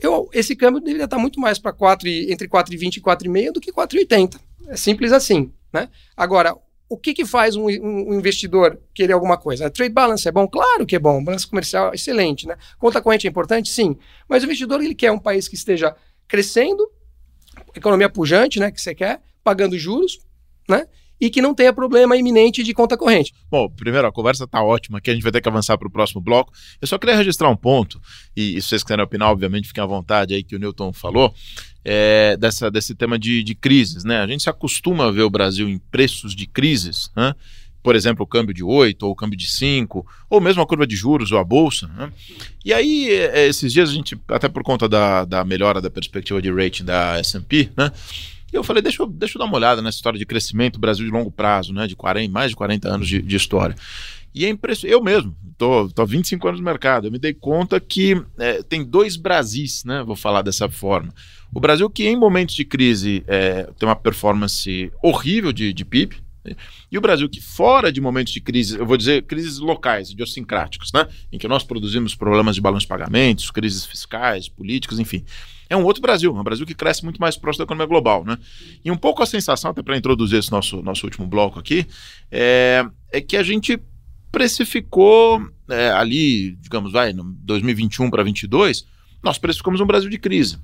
eu, 0.00 0.28
esse 0.32 0.54
câmbio 0.54 0.80
deveria 0.80 1.04
estar 1.04 1.18
muito 1.18 1.40
mais 1.40 1.58
para 1.58 1.72
4 1.72 2.08
entre 2.08 2.48
4,20 2.48 2.96
e 2.96 3.00
4,5 3.00 3.52
do 3.52 3.60
que 3.60 3.72
4,80. 3.72 4.38
É 4.68 4.76
simples 4.76 5.12
assim, 5.12 5.52
né? 5.72 5.88
Agora, 6.16 6.54
o 6.88 6.98
que, 6.98 7.14
que 7.14 7.24
faz 7.24 7.56
um, 7.56 7.66
um, 7.66 8.14
investidor 8.14 8.78
querer 8.94 9.12
alguma 9.12 9.36
coisa? 9.36 9.70
Trade 9.70 9.92
balance 9.92 10.28
é 10.28 10.32
bom? 10.32 10.46
Claro 10.46 10.84
que 10.86 10.96
é 10.96 10.98
bom. 10.98 11.22
Balança 11.22 11.48
comercial 11.48 11.92
excelente, 11.94 12.46
né? 12.46 12.56
Conta 12.78 13.00
corrente 13.00 13.26
é 13.26 13.30
importante? 13.30 13.70
Sim. 13.70 13.96
Mas 14.28 14.42
o 14.42 14.46
investidor 14.46 14.82
ele 14.82 14.94
quer 14.94 15.10
um 15.10 15.18
país 15.18 15.48
que 15.48 15.54
esteja 15.54 15.94
crescendo, 16.28 16.86
economia 17.74 18.08
pujante, 18.08 18.60
né? 18.60 18.70
Que 18.70 18.80
você 18.80 18.94
quer, 18.94 19.20
pagando 19.42 19.78
juros, 19.78 20.18
né? 20.68 20.86
E 21.20 21.30
que 21.30 21.40
não 21.40 21.54
tenha 21.54 21.72
problema 21.72 22.16
iminente 22.16 22.62
de 22.62 22.74
conta 22.74 22.98
corrente. 22.98 23.32
Bom, 23.50 23.68
primeiro, 23.70 24.06
a 24.06 24.12
conversa 24.12 24.44
está 24.44 24.62
ótima 24.62 24.98
aqui, 24.98 25.10
a 25.10 25.14
gente 25.14 25.22
vai 25.22 25.32
ter 25.32 25.40
que 25.40 25.48
avançar 25.48 25.78
para 25.78 25.88
o 25.88 25.90
próximo 25.90 26.20
bloco. 26.20 26.52
Eu 26.82 26.86
só 26.86 26.98
queria 26.98 27.16
registrar 27.16 27.48
um 27.48 27.56
ponto, 27.56 28.00
e, 28.36 28.56
e 28.56 28.62
se 28.62 28.68
vocês 28.68 28.82
quiserem 28.82 29.04
opinar, 29.04 29.30
obviamente, 29.30 29.68
fiquem 29.68 29.82
à 29.82 29.86
vontade 29.86 30.34
aí 30.34 30.42
que 30.42 30.56
o 30.56 30.58
Newton 30.58 30.92
falou 30.92 31.32
é, 31.84 32.36
dessa, 32.36 32.70
desse 32.70 32.94
tema 32.94 33.18
de, 33.18 33.42
de 33.42 33.54
crises. 33.54 34.04
Né? 34.04 34.18
A 34.18 34.26
gente 34.26 34.42
se 34.42 34.50
acostuma 34.50 35.06
a 35.06 35.10
ver 35.10 35.22
o 35.22 35.30
Brasil 35.30 35.68
em 35.68 35.78
preços 35.78 36.34
de 36.34 36.46
crises, 36.46 37.10
né? 37.16 37.34
por 37.82 37.94
exemplo, 37.94 38.24
o 38.24 38.26
câmbio 38.26 38.54
de 38.54 38.64
8 38.64 39.02
ou 39.04 39.12
o 39.12 39.14
câmbio 39.14 39.36
de 39.36 39.46
5, 39.46 40.06
ou 40.30 40.40
mesmo 40.40 40.62
a 40.62 40.66
curva 40.66 40.86
de 40.86 40.96
juros 40.96 41.30
ou 41.30 41.38
a 41.38 41.44
bolsa. 41.44 41.86
Né? 41.88 42.10
E 42.64 42.72
aí, 42.72 43.10
é, 43.10 43.46
esses 43.46 43.70
dias, 43.70 43.90
a 43.90 43.92
gente, 43.92 44.18
até 44.28 44.48
por 44.48 44.62
conta 44.62 44.88
da, 44.88 45.26
da 45.26 45.44
melhora 45.44 45.82
da 45.82 45.90
perspectiva 45.90 46.40
de 46.40 46.50
rating 46.50 46.84
da 46.84 47.20
SP, 47.20 47.68
né? 47.76 47.92
E 48.54 48.56
eu 48.56 48.62
falei, 48.62 48.80
deixa 48.80 49.02
eu, 49.02 49.06
deixa 49.08 49.36
eu 49.36 49.40
dar 49.40 49.46
uma 49.46 49.56
olhada 49.56 49.82
nessa 49.82 49.96
história 49.96 50.16
de 50.16 50.24
crescimento 50.24 50.74
do 50.74 50.78
Brasil 50.78 51.04
de 51.04 51.10
longo 51.10 51.28
prazo, 51.28 51.72
né? 51.72 51.88
De 51.88 51.96
40, 51.96 52.32
mais 52.32 52.50
de 52.50 52.56
40 52.56 52.88
anos 52.88 53.08
de, 53.08 53.20
de 53.20 53.34
história. 53.34 53.74
E 54.32 54.44
é 54.44 54.48
impressionante. 54.48 54.92
Eu 54.92 55.02
mesmo, 55.02 55.36
tô, 55.58 55.88
tô 55.88 56.02
há 56.02 56.04
25 56.04 56.46
anos 56.46 56.60
no 56.60 56.64
mercado, 56.64 57.08
eu 57.08 57.10
me 57.10 57.18
dei 57.18 57.34
conta 57.34 57.80
que 57.80 58.22
é, 58.38 58.62
tem 58.62 58.84
dois 58.84 59.16
Brasis, 59.16 59.82
né? 59.84 60.04
Vou 60.04 60.14
falar 60.14 60.42
dessa 60.42 60.68
forma. 60.68 61.12
O 61.52 61.58
Brasil 61.58 61.90
que 61.90 62.06
em 62.06 62.16
momentos 62.16 62.54
de 62.54 62.64
crise 62.64 63.24
é, 63.26 63.64
tem 63.76 63.88
uma 63.88 63.96
performance 63.96 64.92
horrível 65.02 65.52
de, 65.52 65.72
de 65.72 65.84
PIB, 65.84 66.16
e 66.90 66.98
o 66.98 67.00
Brasil 67.00 67.28
que 67.28 67.40
fora 67.40 67.92
de 67.92 68.00
momentos 68.00 68.32
de 68.32 68.40
crise, 68.40 68.78
eu 68.78 68.86
vou 68.86 68.96
dizer 68.96 69.22
crises 69.24 69.58
locais, 69.58 70.10
idiosincráticas, 70.10 70.90
né, 70.92 71.06
em 71.32 71.38
que 71.38 71.48
nós 71.48 71.64
produzimos 71.64 72.14
problemas 72.14 72.54
de 72.54 72.60
balanço 72.60 72.84
de 72.84 72.88
pagamentos, 72.88 73.50
crises 73.50 73.84
fiscais, 73.86 74.48
políticas, 74.48 74.98
enfim, 74.98 75.24
é 75.68 75.76
um 75.76 75.84
outro 75.84 76.02
Brasil, 76.02 76.34
um 76.34 76.42
Brasil 76.42 76.66
que 76.66 76.74
cresce 76.74 77.04
muito 77.04 77.20
mais 77.20 77.36
próximo 77.36 77.64
da 77.64 77.64
economia 77.64 77.86
global, 77.86 78.24
né? 78.24 78.38
E 78.84 78.90
um 78.90 78.96
pouco 78.96 79.22
a 79.22 79.26
sensação, 79.26 79.70
até 79.70 79.82
para 79.82 79.96
introduzir 79.96 80.38
esse 80.38 80.52
nosso, 80.52 80.82
nosso 80.82 81.06
último 81.06 81.26
bloco 81.26 81.58
aqui, 81.58 81.86
é, 82.30 82.84
é 83.10 83.20
que 83.20 83.36
a 83.36 83.42
gente 83.42 83.80
precificou 84.30 85.40
é, 85.68 85.90
ali, 85.90 86.56
digamos, 86.56 86.92
vai, 86.92 87.12
no 87.12 87.24
2021 87.24 88.10
para 88.10 88.22
2022, 88.22 88.86
nós 89.22 89.38
precificamos 89.38 89.80
um 89.80 89.86
Brasil 89.86 90.10
de 90.10 90.18
crise. 90.18 90.58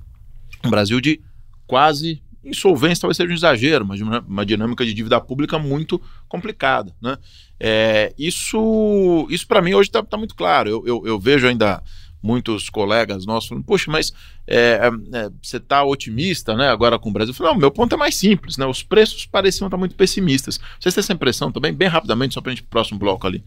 Um 0.63 0.69
Brasil 0.69 1.01
de 1.01 1.19
quase 1.65 2.21
insolvência, 2.43 3.01
talvez 3.01 3.17
seja 3.17 3.29
um 3.29 3.35
exagero, 3.35 3.85
mas 3.85 4.01
uma 4.01 4.45
dinâmica 4.45 4.85
de 4.85 4.93
dívida 4.93 5.19
pública 5.21 5.59
muito 5.59 6.01
complicada. 6.27 6.95
Né? 7.01 7.17
É, 7.59 8.13
isso, 8.17 9.27
isso 9.29 9.47
para 9.47 9.61
mim 9.61 9.73
hoje 9.73 9.89
está 9.89 10.01
tá 10.01 10.17
muito 10.17 10.35
claro. 10.35 10.69
Eu, 10.69 10.87
eu, 10.87 11.07
eu, 11.07 11.19
vejo 11.19 11.47
ainda 11.47 11.83
muitos 12.21 12.69
colegas 12.69 13.25
nossos 13.25 13.49
falando, 13.49 13.63
poxa, 13.63 13.91
mas 13.91 14.11
é, 14.47 14.79
é, 14.81 15.17
é 15.17 15.29
você 15.41 15.57
está 15.57 15.83
otimista 15.83 16.55
né, 16.55 16.69
agora 16.69 16.97
com 16.97 17.09
o 17.09 17.13
Brasil? 17.13 17.31
Eu 17.31 17.35
falei, 17.35 17.53
não, 17.53 17.59
meu 17.59 17.71
ponto 17.71 17.93
é 17.93 17.97
mais 17.97 18.15
simples, 18.15 18.57
né? 18.57 18.65
Os 18.65 18.83
preços 18.83 19.25
pareciam 19.25 19.67
estar 19.67 19.77
muito 19.77 19.95
pessimistas. 19.95 20.59
Vocês 20.79 20.93
têm 20.93 21.01
essa 21.01 21.13
impressão 21.13 21.51
também, 21.51 21.73
bem 21.73 21.87
rapidamente, 21.87 22.33
só 22.33 22.41
para 22.41 22.51
a 22.51 22.55
gente 22.55 22.63
próximo 22.63 22.99
bloco 22.99 23.25
ali. 23.27 23.43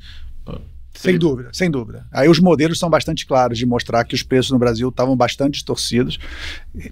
Sem 0.95 1.19
dúvida, 1.19 1.51
sem 1.53 1.71
dúvida. 1.71 2.07
Aí 2.13 2.29
os 2.29 2.39
modelos 2.39 2.79
são 2.79 2.89
bastante 2.89 3.27
claros 3.27 3.59
de 3.59 3.67
mostrar 3.67 4.05
que 4.05 4.15
os 4.15 4.23
preços 4.23 4.53
no 4.53 4.59
Brasil 4.59 4.89
estavam 4.89 5.17
bastante 5.17 5.55
distorcidos 5.55 6.19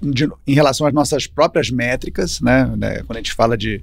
de, 0.02 0.28
em 0.46 0.54
relação 0.54 0.86
às 0.86 0.92
nossas 0.92 1.26
próprias 1.26 1.70
métricas, 1.70 2.40
né? 2.40 2.70
né? 2.76 3.02
Quando 3.04 3.16
a 3.16 3.20
gente 3.20 3.32
fala 3.32 3.56
de 3.56 3.82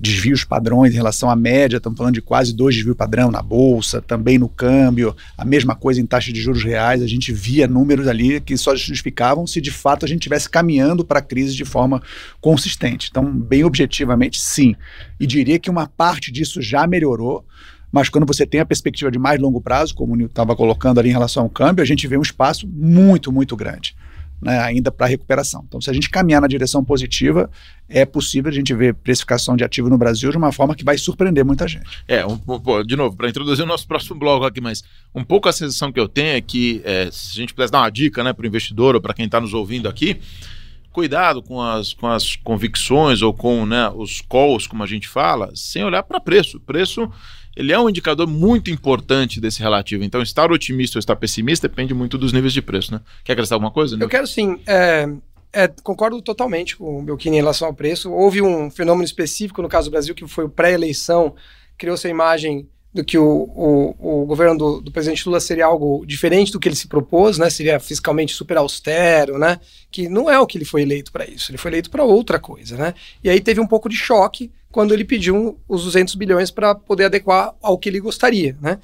desvios 0.00 0.44
padrões 0.44 0.94
em 0.94 0.96
relação 0.96 1.28
à 1.28 1.36
média, 1.36 1.76
estamos 1.76 1.98
falando 1.98 2.14
de 2.14 2.22
quase 2.22 2.54
dois 2.54 2.74
desvios 2.74 2.96
padrão 2.96 3.30
na 3.30 3.42
bolsa, 3.42 4.00
também 4.00 4.38
no 4.38 4.48
câmbio, 4.48 5.14
a 5.36 5.44
mesma 5.44 5.76
coisa 5.76 6.00
em 6.00 6.06
taxa 6.06 6.32
de 6.32 6.40
juros 6.40 6.64
reais. 6.64 7.02
A 7.02 7.06
gente 7.06 7.30
via 7.32 7.68
números 7.68 8.08
ali 8.08 8.40
que 8.40 8.56
só 8.56 8.74
justificavam 8.74 9.46
se 9.46 9.60
de 9.60 9.70
fato 9.70 10.06
a 10.06 10.08
gente 10.08 10.20
estivesse 10.20 10.48
caminhando 10.48 11.04
para 11.04 11.18
a 11.18 11.22
crise 11.22 11.54
de 11.54 11.66
forma 11.66 12.02
consistente. 12.40 13.08
Então, 13.10 13.30
bem 13.30 13.62
objetivamente, 13.62 14.40
sim. 14.40 14.74
E 15.18 15.26
diria 15.26 15.58
que 15.58 15.68
uma 15.68 15.86
parte 15.86 16.32
disso 16.32 16.62
já 16.62 16.86
melhorou 16.86 17.44
mas 17.92 18.08
quando 18.08 18.26
você 18.26 18.46
tem 18.46 18.60
a 18.60 18.66
perspectiva 18.66 19.10
de 19.10 19.18
mais 19.18 19.40
longo 19.40 19.60
prazo, 19.60 19.94
como 19.94 20.12
o 20.12 20.16
Nilton 20.16 20.32
estava 20.32 20.54
colocando 20.54 20.98
ali 21.00 21.08
em 21.08 21.12
relação 21.12 21.44
ao 21.44 21.50
câmbio, 21.50 21.82
a 21.82 21.86
gente 21.86 22.06
vê 22.06 22.16
um 22.16 22.22
espaço 22.22 22.66
muito, 22.66 23.32
muito 23.32 23.56
grande. 23.56 23.94
Né, 24.42 24.58
ainda 24.58 24.90
para 24.90 25.06
recuperação. 25.06 25.62
Então, 25.68 25.82
se 25.82 25.90
a 25.90 25.92
gente 25.92 26.08
caminhar 26.08 26.40
na 26.40 26.46
direção 26.48 26.82
positiva, 26.82 27.50
é 27.86 28.06
possível 28.06 28.50
a 28.50 28.54
gente 28.54 28.72
ver 28.72 28.94
precificação 28.94 29.54
de 29.54 29.62
ativo 29.62 29.90
no 29.90 29.98
Brasil 29.98 30.30
de 30.30 30.36
uma 30.38 30.50
forma 30.50 30.74
que 30.74 30.82
vai 30.82 30.96
surpreender 30.96 31.44
muita 31.44 31.68
gente. 31.68 32.02
É, 32.08 32.24
um, 32.24 32.40
de 32.86 32.96
novo, 32.96 33.14
para 33.14 33.28
introduzir 33.28 33.62
o 33.64 33.68
nosso 33.68 33.86
próximo 33.86 34.18
bloco 34.18 34.46
aqui, 34.46 34.58
mas 34.58 34.82
um 35.14 35.22
pouco 35.22 35.46
a 35.46 35.52
sensação 35.52 35.92
que 35.92 36.00
eu 36.00 36.08
tenho 36.08 36.38
é 36.38 36.40
que, 36.40 36.80
é, 36.86 37.10
se 37.12 37.32
a 37.32 37.40
gente 37.42 37.52
pudesse 37.52 37.70
dar 37.70 37.80
uma 37.80 37.90
dica 37.90 38.24
né, 38.24 38.32
para 38.32 38.44
o 38.44 38.46
investidor 38.46 38.94
ou 38.94 39.00
para 39.02 39.12
quem 39.12 39.26
está 39.26 39.38
nos 39.38 39.52
ouvindo 39.52 39.90
aqui, 39.90 40.18
cuidado 40.90 41.42
com 41.42 41.60
as, 41.60 41.92
com 41.92 42.06
as 42.06 42.34
convicções 42.36 43.20
ou 43.20 43.34
com 43.34 43.66
né, 43.66 43.90
os 43.94 44.22
calls, 44.22 44.66
como 44.66 44.82
a 44.82 44.86
gente 44.86 45.06
fala, 45.06 45.50
sem 45.54 45.84
olhar 45.84 46.02
para 46.02 46.18
preço. 46.18 46.58
Preço 46.60 47.10
ele 47.56 47.72
é 47.72 47.78
um 47.78 47.88
indicador 47.88 48.26
muito 48.26 48.70
importante 48.70 49.40
desse 49.40 49.60
relativo. 49.60 50.04
Então, 50.04 50.22
estar 50.22 50.52
otimista 50.52 50.98
ou 50.98 51.00
estar 51.00 51.16
pessimista 51.16 51.68
depende 51.68 51.92
muito 51.92 52.16
dos 52.16 52.32
níveis 52.32 52.52
de 52.52 52.62
preço, 52.62 52.92
né? 52.92 53.00
Quer 53.24 53.32
acrescentar 53.32 53.56
alguma 53.56 53.72
coisa? 53.72 53.96
Né? 53.96 54.04
Eu 54.04 54.08
quero 54.08 54.26
sim. 54.26 54.58
É, 54.66 55.08
é, 55.52 55.68
concordo 55.82 56.20
totalmente 56.22 56.76
com 56.76 57.00
o 57.00 57.02
Belkini 57.02 57.36
em 57.36 57.40
relação 57.40 57.66
ao 57.66 57.74
preço. 57.74 58.10
Houve 58.12 58.40
um 58.40 58.70
fenômeno 58.70 59.04
específico 59.04 59.62
no 59.62 59.68
caso 59.68 59.88
do 59.88 59.92
Brasil, 59.92 60.14
que 60.14 60.26
foi 60.28 60.44
o 60.44 60.48
pré-eleição, 60.48 61.34
criou-se 61.76 62.06
a 62.06 62.10
imagem 62.10 62.68
do 62.92 63.04
que 63.04 63.16
o, 63.16 63.24
o, 63.24 64.22
o 64.22 64.26
governo 64.26 64.58
do, 64.58 64.80
do, 64.80 64.90
presidente 64.90 65.24
Lula 65.24 65.38
seria 65.38 65.64
algo 65.64 66.04
diferente 66.04 66.50
do 66.50 66.58
que 66.58 66.68
ele 66.68 66.74
se 66.74 66.88
propôs, 66.88 67.38
né? 67.38 67.48
Seria 67.48 67.78
fiscalmente 67.78 68.34
super 68.34 68.56
austero, 68.56 69.38
né? 69.38 69.60
Que 69.90 70.08
não 70.08 70.28
é 70.28 70.38
o 70.38 70.46
que 70.46 70.58
ele 70.58 70.64
foi 70.64 70.82
eleito 70.82 71.12
para 71.12 71.24
isso. 71.24 71.50
Ele 71.50 71.58
foi 71.58 71.70
eleito 71.70 71.88
para 71.88 72.02
outra 72.02 72.38
coisa, 72.38 72.76
né? 72.76 72.94
E 73.22 73.30
aí 73.30 73.40
teve 73.40 73.60
um 73.60 73.66
pouco 73.66 73.88
de 73.88 73.96
choque 73.96 74.50
quando 74.70 74.92
ele 74.92 75.04
pediu 75.04 75.58
os 75.68 75.84
200 75.84 76.14
bilhões 76.14 76.50
para 76.50 76.74
poder 76.74 77.06
adequar 77.06 77.54
ao 77.60 77.78
que 77.78 77.88
ele 77.88 78.00
gostaria, 78.00 78.56
né? 78.60 78.78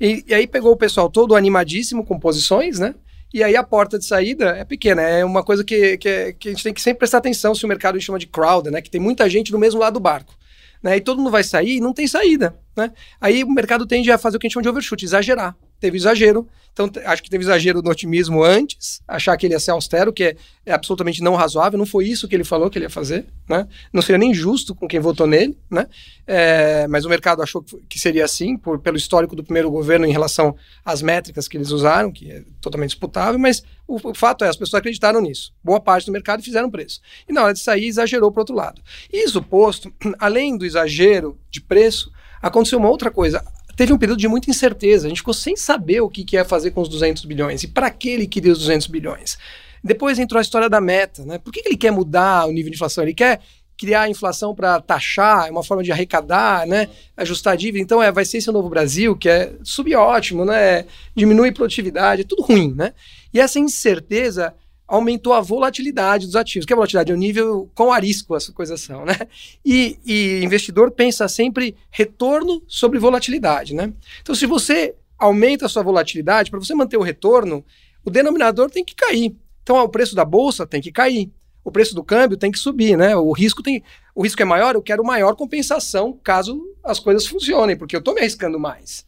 E, 0.00 0.24
e, 0.26 0.34
aí 0.34 0.46
pegou 0.46 0.72
o 0.72 0.76
pessoal 0.76 1.10
todo 1.10 1.34
animadíssimo 1.34 2.04
com 2.04 2.18
posições, 2.18 2.78
né? 2.78 2.94
E 3.32 3.44
aí 3.44 3.56
a 3.56 3.62
porta 3.62 3.98
de 3.98 4.04
saída 4.04 4.56
é 4.56 4.64
pequena, 4.64 5.02
é 5.02 5.24
uma 5.24 5.44
coisa 5.44 5.62
que, 5.62 5.96
que, 5.98 6.32
que 6.32 6.48
a 6.48 6.52
gente 6.52 6.64
tem 6.64 6.74
que 6.74 6.80
sempre 6.80 6.98
prestar 6.98 7.18
atenção 7.18 7.54
se 7.54 7.64
o 7.64 7.68
mercado 7.68 8.00
chama 8.00 8.18
de 8.18 8.26
crowd, 8.26 8.70
né? 8.70 8.80
Que 8.80 8.90
tem 8.90 9.00
muita 9.00 9.28
gente 9.28 9.52
no 9.52 9.58
mesmo 9.58 9.80
lado 9.80 9.94
do 9.94 10.00
barco 10.00 10.34
né? 10.82 10.96
E 10.96 11.00
todo 11.00 11.18
mundo 11.18 11.30
vai 11.30 11.44
sair 11.44 11.76
e 11.76 11.80
não 11.80 11.92
tem 11.92 12.06
saída, 12.06 12.56
né? 12.76 12.92
Aí 13.20 13.44
o 13.44 13.50
mercado 13.50 13.86
tende 13.86 14.10
a 14.10 14.18
fazer 14.18 14.36
o 14.36 14.40
que 14.40 14.46
a 14.46 14.48
gente 14.48 14.54
chama 14.54 14.62
de 14.62 14.68
overshoot, 14.68 15.04
exagerar. 15.04 15.56
Teve 15.80 15.96
exagero, 15.96 16.46
então 16.72 16.90
acho 17.04 17.22
que 17.22 17.28
teve 17.28 17.42
exagero 17.42 17.82
no 17.82 17.90
otimismo 17.90 18.42
antes, 18.42 19.02
achar 19.06 19.36
que 19.36 19.46
ele 19.46 19.54
ia 19.54 19.60
ser 19.60 19.72
austero, 19.72 20.12
que 20.12 20.24
é, 20.24 20.36
é, 20.64 20.72
absolutamente 20.72 21.22
não 21.22 21.34
razoável, 21.34 21.78
não 21.78 21.86
foi 21.86 22.06
isso 22.06 22.28
que 22.28 22.34
ele 22.34 22.44
falou 22.44 22.70
que 22.70 22.78
ele 22.78 22.86
ia 22.86 22.90
fazer, 22.90 23.26
né? 23.48 23.66
Não 23.92 24.00
seria 24.00 24.18
nem 24.18 24.32
justo 24.32 24.74
com 24.74 24.86
quem 24.86 25.00
votou 25.00 25.26
nele, 25.26 25.58
né? 25.70 25.86
É, 26.26 26.86
mas 26.86 27.04
o 27.04 27.08
mercado 27.08 27.42
achou 27.42 27.64
que 27.88 27.98
seria 27.98 28.24
assim, 28.24 28.56
por, 28.56 28.78
pelo 28.78 28.96
histórico 28.96 29.34
do 29.34 29.42
primeiro 29.42 29.70
governo 29.70 30.06
em 30.06 30.12
relação 30.12 30.56
às 30.84 31.02
métricas 31.02 31.48
que 31.48 31.56
eles 31.56 31.70
usaram, 31.70 32.12
que 32.12 32.30
é 32.30 32.44
totalmente 32.60 32.90
disputável, 32.90 33.38
mas 33.38 33.62
o, 33.86 33.96
o 34.10 34.14
fato 34.14 34.44
é, 34.44 34.48
as 34.48 34.56
pessoas 34.56 34.78
acreditaram 34.78 35.20
nisso. 35.20 35.52
Boa 35.62 35.80
parte 35.80 36.06
do 36.06 36.12
mercado 36.12 36.42
fizeram 36.42 36.70
preço. 36.70 37.00
E 37.28 37.32
na 37.32 37.42
hora 37.42 37.52
de 37.52 37.60
sair, 37.60 37.86
exagerou 37.86 38.30
para 38.30 38.42
outro 38.42 38.54
lado. 38.54 38.80
Isso 39.12 39.42
posto, 39.42 39.92
além 40.18 40.56
do 40.56 40.64
exagero 40.64 41.36
de 41.50 41.60
preço, 41.60 42.12
aconteceu 42.40 42.78
uma 42.78 42.88
outra 42.88 43.10
coisa 43.10 43.44
teve 43.80 43.94
um 43.94 43.98
período 43.98 44.18
de 44.18 44.28
muita 44.28 44.50
incerteza. 44.50 45.06
A 45.06 45.08
gente 45.08 45.20
ficou 45.20 45.32
sem 45.32 45.56
saber 45.56 46.02
o 46.02 46.10
que, 46.10 46.22
que 46.22 46.36
ia 46.36 46.44
fazer 46.44 46.70
com 46.70 46.82
os 46.82 46.88
200 46.88 47.24
bilhões 47.24 47.62
e 47.62 47.66
para 47.66 47.88
que 47.88 48.10
ele 48.10 48.26
queria 48.26 48.52
os 48.52 48.58
200 48.58 48.86
bilhões. 48.88 49.38
Depois 49.82 50.18
entrou 50.18 50.38
a 50.38 50.42
história 50.42 50.68
da 50.68 50.82
meta. 50.82 51.24
Né? 51.24 51.38
Por 51.38 51.50
que, 51.50 51.62
que 51.62 51.68
ele 51.70 51.78
quer 51.78 51.90
mudar 51.90 52.44
o 52.44 52.52
nível 52.52 52.70
de 52.70 52.76
inflação? 52.76 53.02
Ele 53.02 53.14
quer 53.14 53.40
criar 53.78 54.02
a 54.02 54.08
inflação 54.10 54.54
para 54.54 54.78
taxar, 54.82 55.48
é 55.48 55.50
uma 55.50 55.64
forma 55.64 55.82
de 55.82 55.90
arrecadar, 55.90 56.66
né? 56.66 56.90
ajustar 57.16 57.54
a 57.54 57.56
dívida. 57.56 57.82
Então, 57.82 58.02
é, 58.02 58.12
vai 58.12 58.26
ser 58.26 58.36
esse 58.36 58.52
novo 58.52 58.68
Brasil, 58.68 59.16
que 59.16 59.30
é 59.30 59.54
subótimo, 59.62 60.44
né? 60.44 60.84
diminui 61.16 61.50
produtividade, 61.50 62.20
é 62.20 62.24
tudo 62.24 62.42
ruim. 62.42 62.74
Né? 62.76 62.92
E 63.32 63.40
essa 63.40 63.58
incerteza 63.58 64.52
aumentou 64.90 65.32
a 65.32 65.40
volatilidade 65.40 66.26
dos 66.26 66.34
ativos. 66.34 66.66
Que 66.66 66.72
é 66.72 66.76
volatilidade? 66.76 67.12
É 67.12 67.14
o 67.14 67.18
nível 67.18 67.70
com 67.76 67.92
risco 67.92 68.34
as 68.34 68.48
coisas 68.48 68.80
são, 68.80 69.04
né? 69.04 69.16
E, 69.64 69.96
e 70.04 70.44
investidor 70.44 70.90
pensa 70.90 71.28
sempre 71.28 71.76
retorno 71.90 72.60
sobre 72.66 72.98
volatilidade, 72.98 73.72
né? 73.72 73.92
Então, 74.20 74.34
se 74.34 74.46
você 74.46 74.96
aumenta 75.16 75.66
a 75.66 75.68
sua 75.68 75.84
volatilidade, 75.84 76.50
para 76.50 76.58
você 76.58 76.74
manter 76.74 76.96
o 76.96 77.02
retorno, 77.02 77.64
o 78.04 78.10
denominador 78.10 78.68
tem 78.68 78.84
que 78.84 78.96
cair. 78.96 79.36
Então, 79.62 79.76
o 79.76 79.88
preço 79.88 80.16
da 80.16 80.24
bolsa 80.24 80.66
tem 80.66 80.80
que 80.80 80.90
cair. 80.90 81.30
O 81.62 81.70
preço 81.70 81.94
do 81.94 82.02
câmbio 82.02 82.36
tem 82.36 82.50
que 82.50 82.58
subir, 82.58 82.96
né? 82.96 83.14
O 83.14 83.30
risco 83.30 83.62
tem, 83.62 83.84
o 84.12 84.22
risco 84.22 84.42
é 84.42 84.44
maior, 84.44 84.74
eu 84.74 84.82
quero 84.82 85.04
maior 85.04 85.36
compensação 85.36 86.18
caso 86.24 86.60
as 86.82 86.98
coisas 86.98 87.26
funcionem, 87.26 87.76
porque 87.76 87.94
eu 87.94 88.00
estou 88.00 88.14
me 88.14 88.20
arriscando 88.20 88.58
mais. 88.58 89.06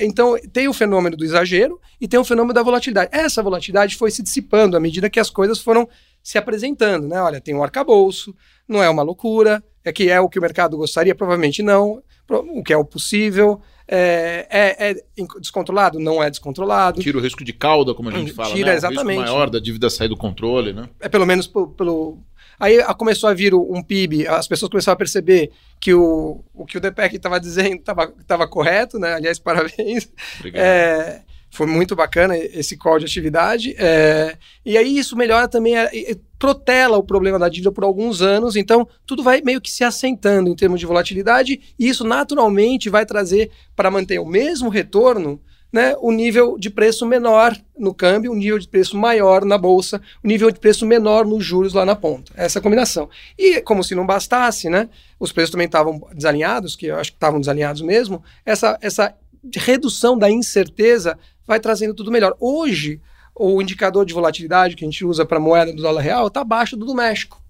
Então, 0.00 0.36
tem 0.52 0.68
o 0.68 0.72
fenômeno 0.72 1.16
do 1.16 1.24
exagero 1.24 1.80
e 2.00 2.08
tem 2.08 2.18
o 2.18 2.24
fenômeno 2.24 2.52
da 2.52 2.62
volatilidade. 2.62 3.10
Essa 3.12 3.42
volatilidade 3.42 3.96
foi 3.96 4.10
se 4.10 4.22
dissipando 4.22 4.76
à 4.76 4.80
medida 4.80 5.08
que 5.08 5.20
as 5.20 5.30
coisas 5.30 5.60
foram 5.60 5.88
se 6.22 6.38
apresentando, 6.38 7.08
né? 7.08 7.20
Olha, 7.20 7.40
tem 7.40 7.54
um 7.54 7.62
arcabouço, 7.62 8.34
não 8.68 8.82
é 8.82 8.88
uma 8.88 9.02
loucura, 9.02 9.62
é 9.84 9.92
que 9.92 10.08
é 10.08 10.20
o 10.20 10.28
que 10.28 10.38
o 10.38 10.42
mercado 10.42 10.76
gostaria, 10.76 11.14
provavelmente 11.14 11.62
não. 11.62 12.02
o 12.28 12.62
que 12.62 12.72
é 12.72 12.76
o 12.76 12.84
possível. 12.84 13.60
É, 13.86 14.46
é, 14.48 14.90
é, 14.90 14.94
descontrolado? 15.40 15.98
Não 15.98 16.22
é 16.22 16.30
descontrolado. 16.30 17.00
Tira 17.00 17.18
o 17.18 17.20
risco 17.20 17.44
de 17.44 17.52
cauda, 17.52 17.94
como 17.94 18.08
a 18.08 18.12
gente 18.12 18.32
fala. 18.32 18.54
Tira, 18.54 18.70
né? 18.70 18.76
exatamente. 18.76 19.18
O 19.18 19.20
risco 19.20 19.32
maior 19.34 19.50
da 19.50 19.58
dívida 19.58 19.90
sair 19.90 20.08
do 20.08 20.16
controle, 20.16 20.72
né? 20.72 20.88
É 21.00 21.08
pelo 21.08 21.26
menos 21.26 21.46
pelo. 21.46 22.22
Aí 22.58 22.82
começou 22.94 23.28
a 23.28 23.34
vir 23.34 23.54
um 23.54 23.82
PIB, 23.82 24.26
as 24.26 24.46
pessoas 24.46 24.70
começaram 24.70 24.94
a 24.94 24.98
perceber 24.98 25.50
que 25.80 25.92
o, 25.92 26.44
o 26.54 26.64
que 26.64 26.78
o 26.78 26.80
DPEC 26.80 27.16
estava 27.16 27.40
dizendo 27.40 27.82
estava 28.20 28.46
correto, 28.46 28.98
né? 28.98 29.14
Aliás, 29.14 29.38
parabéns. 29.40 30.08
Obrigado. 30.38 30.62
É, 30.62 31.22
foi 31.52 31.66
muito 31.66 31.94
bacana 31.94 32.36
esse 32.36 32.78
call 32.78 32.98
de 32.98 33.04
atividade. 33.04 33.74
É, 33.78 34.36
e 34.64 34.76
aí 34.78 34.98
isso 34.98 35.14
melhora 35.14 35.46
também, 35.46 35.76
é, 35.76 36.16
protela 36.38 36.96
o 36.96 37.04
problema 37.04 37.38
da 37.38 37.48
dívida 37.48 37.70
por 37.70 37.84
alguns 37.84 38.22
anos, 38.22 38.56
então 38.56 38.88
tudo 39.06 39.22
vai 39.22 39.42
meio 39.42 39.60
que 39.60 39.70
se 39.70 39.84
assentando 39.84 40.48
em 40.48 40.56
termos 40.56 40.80
de 40.80 40.86
volatilidade, 40.86 41.60
e 41.78 41.88
isso 41.88 42.04
naturalmente 42.04 42.88
vai 42.88 43.04
trazer 43.04 43.50
para 43.76 43.90
manter 43.90 44.18
o 44.18 44.26
mesmo 44.26 44.70
retorno. 44.70 45.40
Né, 45.72 45.96
o 46.00 46.12
nível 46.12 46.58
de 46.58 46.68
preço 46.68 47.06
menor 47.06 47.56
no 47.78 47.94
câmbio, 47.94 48.30
o 48.30 48.34
nível 48.34 48.58
de 48.58 48.68
preço 48.68 48.94
maior 48.94 49.42
na 49.42 49.56
bolsa, 49.56 50.02
o 50.22 50.28
nível 50.28 50.50
de 50.50 50.60
preço 50.60 50.84
menor 50.84 51.24
nos 51.24 51.42
juros 51.42 51.72
lá 51.72 51.86
na 51.86 51.96
ponta. 51.96 52.30
Essa 52.36 52.60
combinação. 52.60 53.08
E 53.38 53.58
como 53.62 53.82
se 53.82 53.94
não 53.94 54.04
bastasse, 54.04 54.68
né, 54.68 54.90
os 55.18 55.32
preços 55.32 55.50
também 55.50 55.64
estavam 55.64 56.06
desalinhados, 56.12 56.76
que 56.76 56.86
eu 56.86 56.96
acho 56.96 57.12
que 57.12 57.16
estavam 57.16 57.40
desalinhados 57.40 57.80
mesmo, 57.80 58.22
essa, 58.44 58.78
essa 58.82 59.14
redução 59.56 60.18
da 60.18 60.30
incerteza 60.30 61.18
vai 61.46 61.58
trazendo 61.58 61.94
tudo 61.94 62.12
melhor. 62.12 62.36
Hoje, 62.38 63.00
o 63.34 63.60
indicador 63.60 64.04
de 64.04 64.14
volatilidade 64.14 64.76
que 64.76 64.84
a 64.84 64.88
gente 64.88 65.04
usa 65.04 65.24
para 65.24 65.40
moeda 65.40 65.72
do 65.72 65.82
dólar 65.82 66.02
real 66.02 66.26
está 66.26 66.42
abaixo 66.42 66.76
do 66.76 66.84
do 66.84 66.94
México, 66.94 67.42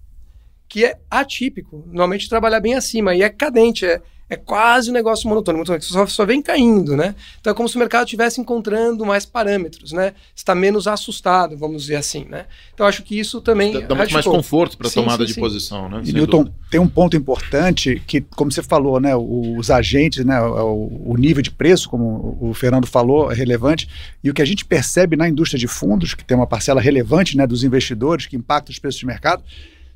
que 0.67 0.85
é 0.85 0.97
atípico. 1.09 1.83
Normalmente 1.87 2.29
trabalha 2.29 2.59
bem 2.59 2.75
acima 2.75 3.13
e 3.13 3.21
é 3.21 3.29
cadente, 3.29 3.85
é, 3.85 4.01
é 4.33 4.37
quase 4.37 4.89
um 4.89 4.93
negócio 4.93 5.29
monotônico, 5.29 5.81
só, 5.81 6.05
só 6.07 6.25
vem 6.25 6.41
caindo, 6.41 6.97
né? 6.97 7.15
Então 7.39 7.51
é 7.51 7.55
como 7.55 7.69
se 7.69 7.75
o 7.75 7.79
mercado 7.79 8.05
estivesse 8.05 8.41
encontrando 8.41 9.05
mais 9.05 9.25
parâmetros, 9.25 9.91
né? 9.91 10.13
Está 10.35 10.55
menos 10.55 10.87
assustado, 10.87 11.55
vamos 11.57 11.83
dizer 11.83 11.95
assim, 11.95 12.25
né? 12.25 12.45
Então 12.73 12.85
acho 12.85 13.03
que 13.03 13.17
isso 13.17 13.41
também... 13.41 13.73
Dá, 13.73 13.81
dá 13.81 13.95
muito 13.95 14.13
mais 14.13 14.25
conforto 14.25 14.77
para 14.77 14.87
a 14.87 14.91
tomada 14.91 15.23
sim, 15.23 15.27
de 15.27 15.33
sim. 15.33 15.39
posição, 15.39 15.87
né? 15.87 16.01
E 16.03 16.11
Newton, 16.11 16.51
tem 16.69 16.79
um 16.79 16.87
ponto 16.87 17.15
importante 17.15 18.01
que, 18.07 18.21
como 18.21 18.51
você 18.51 18.63
falou, 18.63 18.99
né? 18.99 19.15
Os 19.15 19.69
agentes, 19.69 20.25
né? 20.25 20.41
O, 20.41 21.11
o 21.11 21.17
nível 21.17 21.41
de 21.41 21.51
preço, 21.51 21.89
como 21.89 22.37
o 22.41 22.53
Fernando 22.53 22.87
falou, 22.87 23.31
é 23.31 23.35
relevante. 23.35 23.87
E 24.23 24.29
o 24.29 24.33
que 24.33 24.41
a 24.41 24.45
gente 24.45 24.65
percebe 24.65 25.15
na 25.15 25.29
indústria 25.29 25.59
de 25.59 25.67
fundos, 25.67 26.13
que 26.13 26.23
tem 26.23 26.35
uma 26.35 26.47
parcela 26.47 26.81
relevante 26.81 27.37
né, 27.37 27.45
dos 27.45 27.63
investidores, 27.63 28.25
que 28.25 28.35
impacta 28.35 28.71
os 28.71 28.79
preços 28.79 28.99
de 28.99 29.05
mercado, 29.05 29.43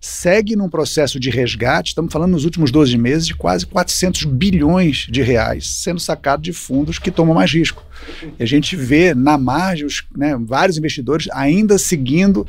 segue 0.08 0.56
num 0.56 0.70
processo 0.70 1.20
de 1.20 1.30
resgate, 1.30 1.90
estamos 1.90 2.12
falando 2.12 2.32
nos 2.32 2.46
últimos 2.46 2.72
12 2.72 2.98
meses, 2.98 3.28
de 3.28 3.36
quase 3.36 3.66
400 3.66 4.24
bilhões 4.24 5.08
de 5.10 5.22
reais 5.22 5.68
sendo 5.68 6.00
sacado 6.00 6.42
de 6.42 6.54
fundos 6.54 6.98
que 6.98 7.12
tomam 7.12 7.36
mais 7.36 7.52
risco. 7.52 7.86
E 8.40 8.44
a 8.44 8.46
gente 8.46 8.76
vê 8.76 9.14
na 9.14 9.38
margem 9.38 9.86
os, 9.86 10.04
né, 10.16 10.38
vários 10.40 10.78
investidores 10.78 11.28
ainda 11.32 11.78
seguindo 11.78 12.48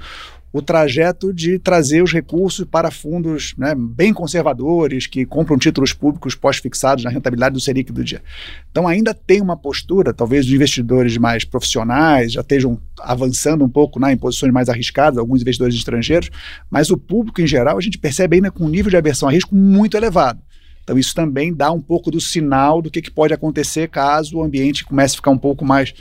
o 0.53 0.63
trajeto 0.63 1.33
de 1.33 1.59
trazer 1.59 2.03
os 2.03 2.13
recursos 2.13 2.65
para 2.65 2.91
fundos 2.91 3.55
né, 3.59 3.75
bem 3.77 4.15
conservadores, 4.15 5.07
que 5.07 5.27
compram 5.27 5.59
títulos 5.59 5.93
públicos 5.93 6.35
pós-fixados 6.35 7.05
na 7.05 7.11
rentabilidade 7.11 7.53
do 7.53 7.61
Selic 7.61 7.93
do 7.93 8.03
dia. 8.03 8.23
Então 8.71 8.89
ainda 8.89 9.13
tem 9.13 9.41
uma 9.43 9.57
postura, 9.57 10.15
talvez 10.15 10.47
os 10.47 10.53
investidores 10.53 11.17
mais 11.19 11.45
profissionais 11.45 12.33
já 12.33 12.41
estejam 12.41 12.81
avançando 13.01 13.65
um 13.65 13.69
pouco 13.69 14.01
né, 14.01 14.13
em 14.13 14.17
posições 14.17 14.53
mais 14.53 14.69
arriscadas, 14.69 15.19
alguns 15.19 15.43
investidores 15.43 15.75
estrangeiros, 15.75 16.31
mas 16.71 16.91
o 16.91 16.97
público 16.97 17.41
em 17.43 17.47
geral 17.47 17.77
a 17.77 17.81
gente 17.81 17.99
percebe 17.99 18.37
ainda 18.37 18.51
com 18.51 18.65
um 18.65 18.69
nível 18.69 18.91
de 18.91 18.97
aversão 18.97 19.29
a 19.29 19.33
risco 19.33 19.55
muito 19.55 19.97
elevado. 19.97 20.41
Então 20.83 20.99
isso 20.99 21.15
também 21.15 21.53
dá 21.53 21.71
um 21.71 21.83
pouco 21.83 22.11
do 22.11 22.19
sinal 22.19 22.81
do 22.81 22.91
que, 22.91 23.03
que 23.03 23.11
pode 23.11 23.35
acontecer 23.35 23.89
caso 23.89 24.39
o 24.39 24.43
ambiente 24.43 24.87
comece 24.87 25.15
a 25.15 25.17
ficar 25.17 25.31
um 25.31 25.37
pouco 25.37 25.63
mais 25.63 25.93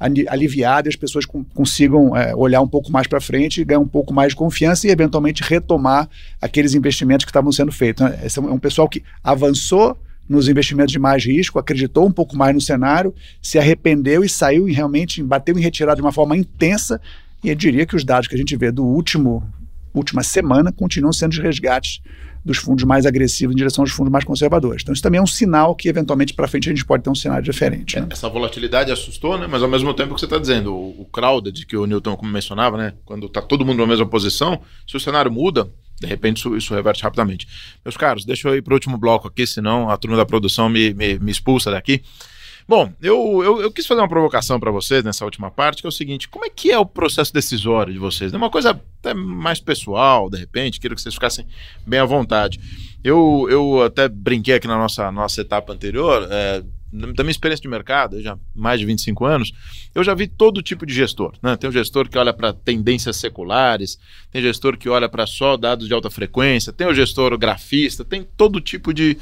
aliviado 0.00 0.88
e 0.88 0.90
as 0.90 0.96
pessoas 0.96 1.26
consigam 1.26 2.16
é, 2.16 2.34
olhar 2.34 2.62
um 2.62 2.66
pouco 2.66 2.90
mais 2.90 3.06
para 3.06 3.20
frente, 3.20 3.62
ganhar 3.62 3.80
um 3.80 3.86
pouco 3.86 4.14
mais 4.14 4.30
de 4.30 4.36
confiança 4.36 4.86
e 4.86 4.90
eventualmente 4.90 5.42
retomar 5.42 6.08
aqueles 6.40 6.74
investimentos 6.74 7.24
que 7.24 7.30
estavam 7.30 7.52
sendo 7.52 7.70
feitos. 7.70 8.06
Então, 8.06 8.26
esse 8.26 8.38
é 8.38 8.42
um 8.42 8.58
pessoal 8.58 8.88
que 8.88 9.02
avançou 9.22 9.96
nos 10.26 10.48
investimentos 10.48 10.92
de 10.92 10.98
mais 10.98 11.24
risco, 11.24 11.58
acreditou 11.58 12.06
um 12.06 12.12
pouco 12.12 12.36
mais 12.36 12.54
no 12.54 12.60
cenário, 12.60 13.14
se 13.42 13.58
arrependeu 13.58 14.24
e 14.24 14.28
saiu 14.28 14.68
e 14.68 14.72
realmente 14.72 15.22
bateu 15.22 15.58
em 15.58 15.60
retirada 15.60 15.96
de 15.96 16.02
uma 16.02 16.12
forma 16.12 16.36
intensa. 16.36 17.00
E 17.44 17.48
eu 17.48 17.54
diria 17.54 17.84
que 17.84 17.96
os 17.96 18.04
dados 18.04 18.28
que 18.28 18.34
a 18.34 18.38
gente 18.38 18.56
vê 18.56 18.70
do 18.70 18.84
último 18.84 19.42
última 19.92 20.22
semana 20.22 20.70
continuam 20.70 21.12
sendo 21.12 21.32
de 21.32 21.42
resgates 21.42 22.00
dos 22.44 22.58
fundos 22.58 22.84
mais 22.84 23.06
agressivos 23.06 23.54
em 23.54 23.56
direção 23.56 23.82
aos 23.82 23.90
fundos 23.90 24.10
mais 24.10 24.24
conservadores. 24.24 24.82
Então, 24.82 24.92
isso 24.92 25.02
também 25.02 25.18
é 25.18 25.22
um 25.22 25.26
sinal 25.26 25.74
que, 25.74 25.88
eventualmente, 25.88 26.34
para 26.34 26.48
frente, 26.48 26.68
a 26.68 26.72
gente 26.72 26.84
pode 26.84 27.02
ter 27.02 27.10
um 27.10 27.14
cenário 27.14 27.44
diferente. 27.44 27.98
Né? 27.98 28.06
Essa 28.10 28.28
volatilidade 28.28 28.90
assustou, 28.90 29.38
né? 29.38 29.46
mas 29.46 29.62
ao 29.62 29.68
mesmo 29.68 29.92
tempo 29.94 30.14
que 30.14 30.20
você 30.20 30.26
está 30.26 30.38
dizendo, 30.38 30.74
o, 30.74 31.02
o 31.02 31.04
crowded, 31.06 31.66
que 31.66 31.76
o 31.76 31.86
Newton 31.86 32.16
como 32.16 32.32
mencionava, 32.32 32.76
né? 32.76 32.94
quando 33.04 33.26
está 33.26 33.42
todo 33.42 33.64
mundo 33.64 33.78
na 33.78 33.86
mesma 33.86 34.06
posição, 34.06 34.60
se 34.86 34.96
o 34.96 35.00
cenário 35.00 35.30
muda, 35.30 35.70
de 36.00 36.06
repente 36.06 36.38
isso, 36.38 36.56
isso 36.56 36.74
reverte 36.74 37.02
rapidamente. 37.02 37.46
Meus 37.84 37.96
caros, 37.96 38.24
deixa 38.24 38.48
eu 38.48 38.56
ir 38.56 38.62
para 38.62 38.72
o 38.72 38.74
último 38.74 38.96
bloco 38.96 39.28
aqui, 39.28 39.46
senão 39.46 39.90
a 39.90 39.96
turma 39.96 40.16
da 40.16 40.24
produção 40.24 40.68
me, 40.68 40.94
me, 40.94 41.18
me 41.18 41.30
expulsa 41.30 41.70
daqui. 41.70 42.02
Bom, 42.70 42.92
eu, 43.02 43.42
eu, 43.42 43.60
eu, 43.62 43.72
quis 43.72 43.84
fazer 43.84 44.00
uma 44.00 44.08
provocação 44.08 44.60
para 44.60 44.70
vocês 44.70 45.02
nessa 45.02 45.24
última 45.24 45.50
parte, 45.50 45.82
que 45.82 45.88
é 45.88 45.90
o 45.90 45.92
seguinte: 45.92 46.28
como 46.28 46.44
é 46.44 46.48
que 46.48 46.70
é 46.70 46.78
o 46.78 46.86
processo 46.86 47.34
decisório 47.34 47.92
de 47.92 47.98
vocês? 47.98 48.32
É 48.32 48.36
uma 48.36 48.48
coisa 48.48 48.80
até 49.00 49.12
mais 49.12 49.58
pessoal, 49.58 50.30
de 50.30 50.38
repente, 50.38 50.78
quero 50.78 50.94
que 50.94 51.02
vocês 51.02 51.12
ficassem 51.12 51.44
bem 51.84 51.98
à 51.98 52.04
vontade. 52.04 52.60
Eu, 53.02 53.48
eu 53.50 53.82
até 53.82 54.08
brinquei 54.08 54.54
aqui 54.54 54.68
na 54.68 54.78
nossa, 54.78 55.10
nossa 55.10 55.40
etapa 55.40 55.72
anterior, 55.72 56.28
é, 56.30 56.62
da 56.92 57.22
minha 57.22 57.30
experiência 57.30 57.62
de 57.62 57.68
mercado, 57.68 58.20
já 58.20 58.36
mais 58.54 58.80
de 58.80 58.86
25 58.86 59.24
anos, 59.24 59.52
eu 59.94 60.02
já 60.02 60.14
vi 60.14 60.26
todo 60.26 60.62
tipo 60.62 60.84
de 60.84 60.92
gestor. 60.92 61.34
Né? 61.42 61.56
Tem 61.56 61.70
um 61.70 61.72
gestor 61.72 62.08
que 62.08 62.18
olha 62.18 62.32
para 62.32 62.52
tendências 62.52 63.16
seculares, 63.16 63.98
tem 64.30 64.42
gestor 64.42 64.76
que 64.76 64.88
olha 64.88 65.08
para 65.08 65.26
só 65.26 65.56
dados 65.56 65.86
de 65.86 65.94
alta 65.94 66.10
frequência, 66.10 66.72
tem 66.72 66.86
o 66.86 66.94
gestor 66.94 67.36
grafista, 67.38 68.04
tem 68.04 68.26
todo 68.36 68.60
tipo 68.60 68.92
de, 68.92 69.16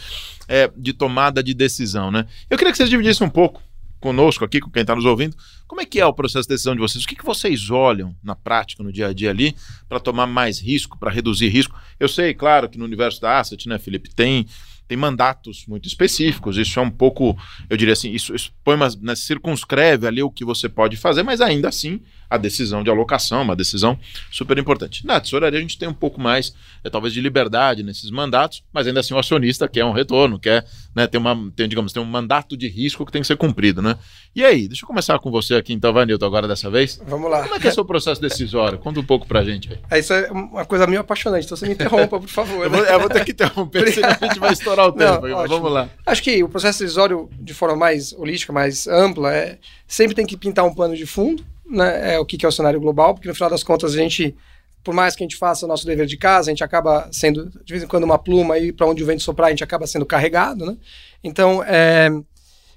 é, 0.49 0.71
de 0.77 0.93
tomada 0.93 1.43
de 1.43 1.53
decisão. 1.53 2.11
Né? 2.11 2.27
Eu 2.49 2.57
queria 2.57 2.73
que 2.73 2.79
vocês 2.79 2.89
dividissem 2.91 3.27
um 3.27 3.31
pouco 3.31 3.63
conosco 4.01 4.45
aqui, 4.45 4.61
com 4.61 4.71
quem 4.71 4.83
está 4.83 4.95
nos 4.95 5.05
ouvindo, 5.05 5.37
como 5.67 5.81
é 5.81 5.85
que 5.85 6.01
é 6.01 6.07
o 6.07 6.13
processo 6.13 6.49
de 6.49 6.55
decisão 6.55 6.75
de 6.75 6.81
vocês? 6.81 7.05
O 7.05 7.07
que, 7.07 7.17
que 7.17 7.25
vocês 7.25 7.69
olham 7.69 8.15
na 8.23 8.35
prática, 8.35 8.83
no 8.83 8.93
dia 8.93 9.09
a 9.09 9.13
dia 9.13 9.31
ali, 9.31 9.57
para 9.89 10.01
tomar 10.01 10.27
mais 10.27 10.61
risco, 10.61 10.99
para 10.99 11.11
reduzir 11.11 11.49
risco? 11.49 11.77
Eu 11.99 12.09
sei, 12.09 12.33
claro, 12.33 12.69
que 12.69 12.79
no 12.79 12.85
universo 12.85 13.21
da 13.21 13.39
asset, 13.39 13.69
né, 13.69 13.79
Felipe, 13.79 14.09
tem 14.09 14.47
tem 14.89 14.97
mandatos 14.97 15.67
muito 15.69 15.87
específicos. 15.87 16.57
Isso 16.57 16.81
é 16.81 16.83
um 16.83 16.91
pouco, 16.91 17.37
eu 17.69 17.77
diria 17.77 17.93
assim, 17.93 18.11
isso, 18.11 18.35
isso 18.35 18.51
põe 18.65 18.75
uma, 18.75 18.89
né, 19.03 19.15
circunscreve 19.15 20.07
ali 20.07 20.23
o 20.23 20.31
que 20.31 20.45
você 20.45 20.69
pode 20.69 20.97
fazer, 20.97 21.23
mas 21.23 21.43
ainda 21.43 21.69
assim 21.69 22.01
a 22.31 22.37
decisão 22.37 22.83
de 22.83 22.91
alocação, 22.91 23.43
uma 23.43 23.57
decisão 23.57 23.99
super 24.31 24.59
importante. 24.59 25.07
Na 25.07 25.21
tesouraria 25.21 25.59
a 25.59 25.63
gente 25.63 25.79
tem 25.79 25.89
um 25.89 25.95
pouco 25.95 26.21
mais, 26.21 26.55
é, 26.85 26.91
talvez, 26.91 27.15
de 27.15 27.21
liberdade 27.21 27.83
nesses 27.83 28.11
mandatos, 28.11 28.63
mas 28.73 28.87
ainda 28.87 29.01
assim 29.01 29.15
o 29.15 29.19
acionista 29.19 29.67
quer 29.69 29.85
um 29.85 29.93
retorno, 29.93 30.39
quer 30.39 30.65
né, 30.95 31.07
ter, 31.07 31.19
uma, 31.19 31.51
tem, 31.57 31.69
digamos, 31.69 31.93
tem 31.93 32.03
um 32.03 32.07
mandato 32.07 32.57
de 32.57 32.69
risco 32.69 33.05
que 33.07 33.13
tem 33.13 33.23
que 33.23 33.27
ser 33.27 33.37
cumprido, 33.37 33.81
né? 33.81 33.97
E 34.35 34.45
aí, 34.45 34.69
deixa 34.69 34.85
eu 34.85 34.87
começar 34.87 35.19
com 35.19 35.31
você 35.31 35.55
aqui 35.55 35.73
então, 35.73 35.93
Vanilton, 35.93 36.27
agora 36.27 36.47
dessa 36.47 36.71
vez. 36.71 37.01
Vamos 37.07 37.31
lá. 37.31 37.43
Como 37.43 37.55
é 37.55 37.59
que 37.59 37.67
é 37.67 37.71
o 37.71 37.75
seu 37.75 37.85
processo 37.85 38.21
decisório? 38.21 38.79
Conta 38.79 39.01
um 39.01 39.05
pouco 39.05 39.27
pra 39.27 39.43
gente 39.43 39.73
aí. 39.73 39.79
É, 39.91 39.99
isso 39.99 40.13
é 40.13 40.31
uma 40.31 40.65
coisa 40.65 40.87
meio 40.87 41.01
apaixonante, 41.01 41.45
então 41.45 41.57
você 41.57 41.67
me 41.67 41.73
interrompa, 41.75 42.21
por 42.21 42.29
favor. 42.29 42.65
eu, 42.65 42.71
vou, 42.71 42.85
eu, 42.85 43.01
vou, 43.01 43.09
ter 43.09 43.25
que 43.25 43.33
interromper, 43.33 43.89
senão 43.93 44.11
a 44.11 44.27
gente 44.27 44.39
vai 44.39 44.53
estourar 44.53 44.87
o 44.87 44.93
tempo. 44.93 45.27
Não, 45.27 45.49
vamos 45.49 45.73
lá. 45.73 45.89
Acho 46.07 46.23
que 46.23 46.43
o 46.43 46.49
processo 46.49 46.81
decisório, 46.81 47.29
de 47.41 47.55
forma 47.55 47.77
mais 47.77 48.13
holística, 48.13 48.53
mais 48.53 48.87
ampla, 48.87 49.33
é 49.33 49.59
sempre 49.87 50.15
tem 50.15 50.27
que 50.27 50.37
pintar 50.37 50.65
um 50.65 50.75
plano 50.75 50.95
de 50.95 51.07
fundo, 51.07 51.45
né, 51.69 52.15
é 52.15 52.19
o 52.19 52.25
que 52.25 52.45
é 52.45 52.49
o 52.49 52.53
cenário 52.53 52.81
global, 52.81 53.15
porque 53.15 53.29
no 53.29 53.35
final 53.35 53.51
das 53.51 53.63
contas 53.63 53.95
a 53.95 53.97
gente, 53.97 54.35
por 54.83 54.95
mais 54.95 55.15
que 55.15 55.23
a 55.23 55.27
gente 55.27 55.37
faça 55.37 55.67
o 55.67 55.69
nosso 55.69 55.87
dever 55.87 56.07
de 56.07 56.17
casa, 56.17 56.51
a 56.51 56.53
gente 56.53 56.65
acaba 56.65 57.09
sendo, 57.13 57.51
de 57.65 57.73
vez 57.73 57.83
em 57.83 57.87
quando, 57.87 58.05
uma 58.05 58.19
pluma 58.19 58.55
aí 58.55 58.73
para 58.73 58.87
onde 58.87 59.03
o 59.03 59.07
vento 59.07 59.23
soprar, 59.23 59.49
a 59.49 59.51
gente 59.51 59.65
acaba 59.65 59.87
sendo 59.87 60.07
carregado, 60.07 60.65
né? 60.65 60.77
Então, 61.23 61.63
é, 61.65 62.11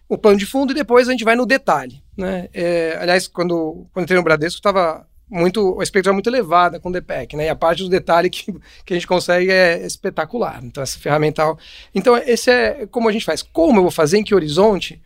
o 0.09 0.17
plano 0.17 0.37
de 0.37 0.45
fundo 0.45 0.71
e 0.71 0.75
depois 0.75 1.07
a 1.07 1.11
gente 1.11 1.23
vai 1.23 1.35
no 1.35 1.45
detalhe, 1.45 2.03
né? 2.17 2.49
É, 2.53 2.97
aliás, 2.99 3.27
quando, 3.27 3.87
quando 3.93 4.03
entrei 4.03 4.17
no 4.17 4.23
Bradesco, 4.23 4.57
estava 4.57 5.07
muito, 5.31 5.79
a 5.79 5.83
expectativa 5.83 6.13
muito 6.13 6.29
elevada 6.29 6.77
com 6.77 6.89
o 6.89 6.91
DPEC, 6.91 7.37
né? 7.37 7.45
E 7.45 7.49
a 7.49 7.55
parte 7.55 7.83
do 7.83 7.89
detalhe 7.89 8.29
que, 8.29 8.51
que 8.85 8.93
a 8.93 8.97
gente 8.97 9.07
consegue 9.07 9.49
é 9.49 9.85
espetacular. 9.85 10.59
Então, 10.61 10.83
essa 10.83 10.99
ferramental. 10.99 11.57
Então, 11.95 12.17
esse 12.17 12.51
é 12.51 12.85
como 12.87 13.07
a 13.07 13.11
gente 13.13 13.23
faz. 13.23 13.41
Como 13.41 13.79
eu 13.79 13.83
vou 13.83 13.91
fazer, 13.91 14.17
em 14.17 14.23
que 14.23 14.35
horizonte? 14.35 15.01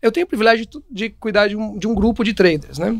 Eu 0.00 0.12
tenho 0.12 0.24
o 0.24 0.28
privilégio 0.28 0.66
de, 0.90 1.10
cuidar 1.10 1.48
de 1.48 1.56
um, 1.56 1.76
de 1.76 1.86
um, 1.86 1.94
grupo 1.94 2.24
de 2.24 2.34
traders, 2.34 2.78
né? 2.78 2.98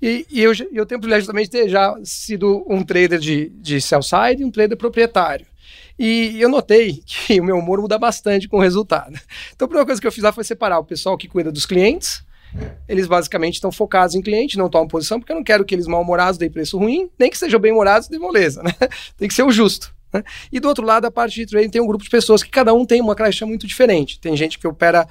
E, 0.00 0.26
e 0.30 0.42
eu, 0.42 0.52
eu, 0.72 0.86
tenho 0.86 0.98
o 0.98 1.00
privilégio 1.00 1.26
também 1.26 1.44
de 1.44 1.50
ter 1.50 1.68
já 1.68 1.94
sido 2.02 2.64
um 2.66 2.82
trader 2.82 3.18
de, 3.18 3.50
de 3.50 3.80
sell 3.80 4.02
side 4.02 4.42
e 4.42 4.44
um 4.44 4.50
trader 4.50 4.76
proprietário. 4.76 5.46
E 5.98 6.40
eu 6.40 6.48
notei 6.48 7.02
que 7.04 7.38
o 7.38 7.44
meu 7.44 7.58
humor 7.58 7.78
muda 7.80 7.98
bastante 7.98 8.48
com 8.48 8.56
o 8.56 8.60
resultado. 8.60 9.12
Então, 9.54 9.66
a 9.66 9.68
primeira 9.68 9.84
coisa 9.84 10.00
que 10.00 10.06
eu 10.06 10.12
fiz 10.12 10.24
lá 10.24 10.32
foi 10.32 10.44
separar 10.44 10.78
o 10.78 10.84
pessoal 10.84 11.18
que 11.18 11.28
cuida 11.28 11.52
dos 11.52 11.66
clientes. 11.66 12.24
Eles 12.88 13.06
basicamente 13.06 13.54
estão 13.54 13.70
focados 13.70 14.14
em 14.14 14.22
cliente, 14.22 14.56
não 14.56 14.70
tomam 14.70 14.88
posição, 14.88 15.20
porque 15.20 15.30
eu 15.30 15.36
não 15.36 15.44
quero 15.44 15.64
que 15.64 15.74
eles 15.74 15.86
mal-humorados 15.86 16.38
deem 16.38 16.50
preço 16.50 16.78
ruim, 16.78 17.10
nem 17.18 17.30
que 17.30 17.36
sejam 17.36 17.60
bem-humorados 17.60 18.08
de 18.08 18.18
moleza, 18.18 18.62
né? 18.62 18.74
Tem 19.16 19.28
que 19.28 19.34
ser 19.34 19.42
o 19.42 19.52
justo. 19.52 19.94
Né? 20.12 20.24
E 20.50 20.58
do 20.58 20.66
outro 20.66 20.84
lado, 20.84 21.04
a 21.04 21.10
parte 21.10 21.34
de 21.34 21.46
trading 21.46 21.70
tem 21.70 21.80
um 21.80 21.86
grupo 21.86 22.02
de 22.02 22.10
pessoas 22.10 22.42
que 22.42 22.50
cada 22.50 22.74
um 22.74 22.84
tem 22.84 23.00
uma 23.00 23.14
caixa 23.14 23.46
muito 23.46 23.66
diferente. 23.66 24.18
Tem 24.18 24.36
gente 24.36 24.58
que 24.58 24.66
opera 24.66 25.06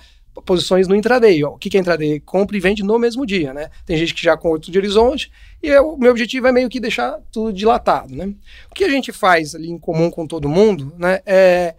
posições 0.45 0.87
no 0.87 0.95
intraday. 0.95 1.43
O 1.43 1.57
que 1.57 1.75
é 1.75 1.79
intraday? 1.79 2.19
Compra 2.19 2.57
e 2.57 2.59
vende 2.59 2.83
no 2.83 2.97
mesmo 2.99 3.25
dia, 3.25 3.53
né? 3.53 3.69
Tem 3.85 3.97
gente 3.97 4.13
que 4.13 4.21
já 4.21 4.37
com 4.37 4.49
outro 4.49 4.71
de 4.71 4.77
horizonte 4.77 5.31
e 5.61 5.71
o 5.77 5.97
meu 5.97 6.11
objetivo 6.11 6.47
é 6.47 6.51
meio 6.51 6.69
que 6.69 6.79
deixar 6.79 7.19
tudo 7.31 7.53
dilatado, 7.53 8.15
né? 8.15 8.33
O 8.71 8.75
que 8.75 8.83
a 8.83 8.89
gente 8.89 9.11
faz 9.11 9.55
ali 9.55 9.69
em 9.69 9.77
comum 9.77 10.09
com 10.09 10.25
todo 10.25 10.49
mundo, 10.49 10.93
né? 10.97 11.21
É 11.25 11.75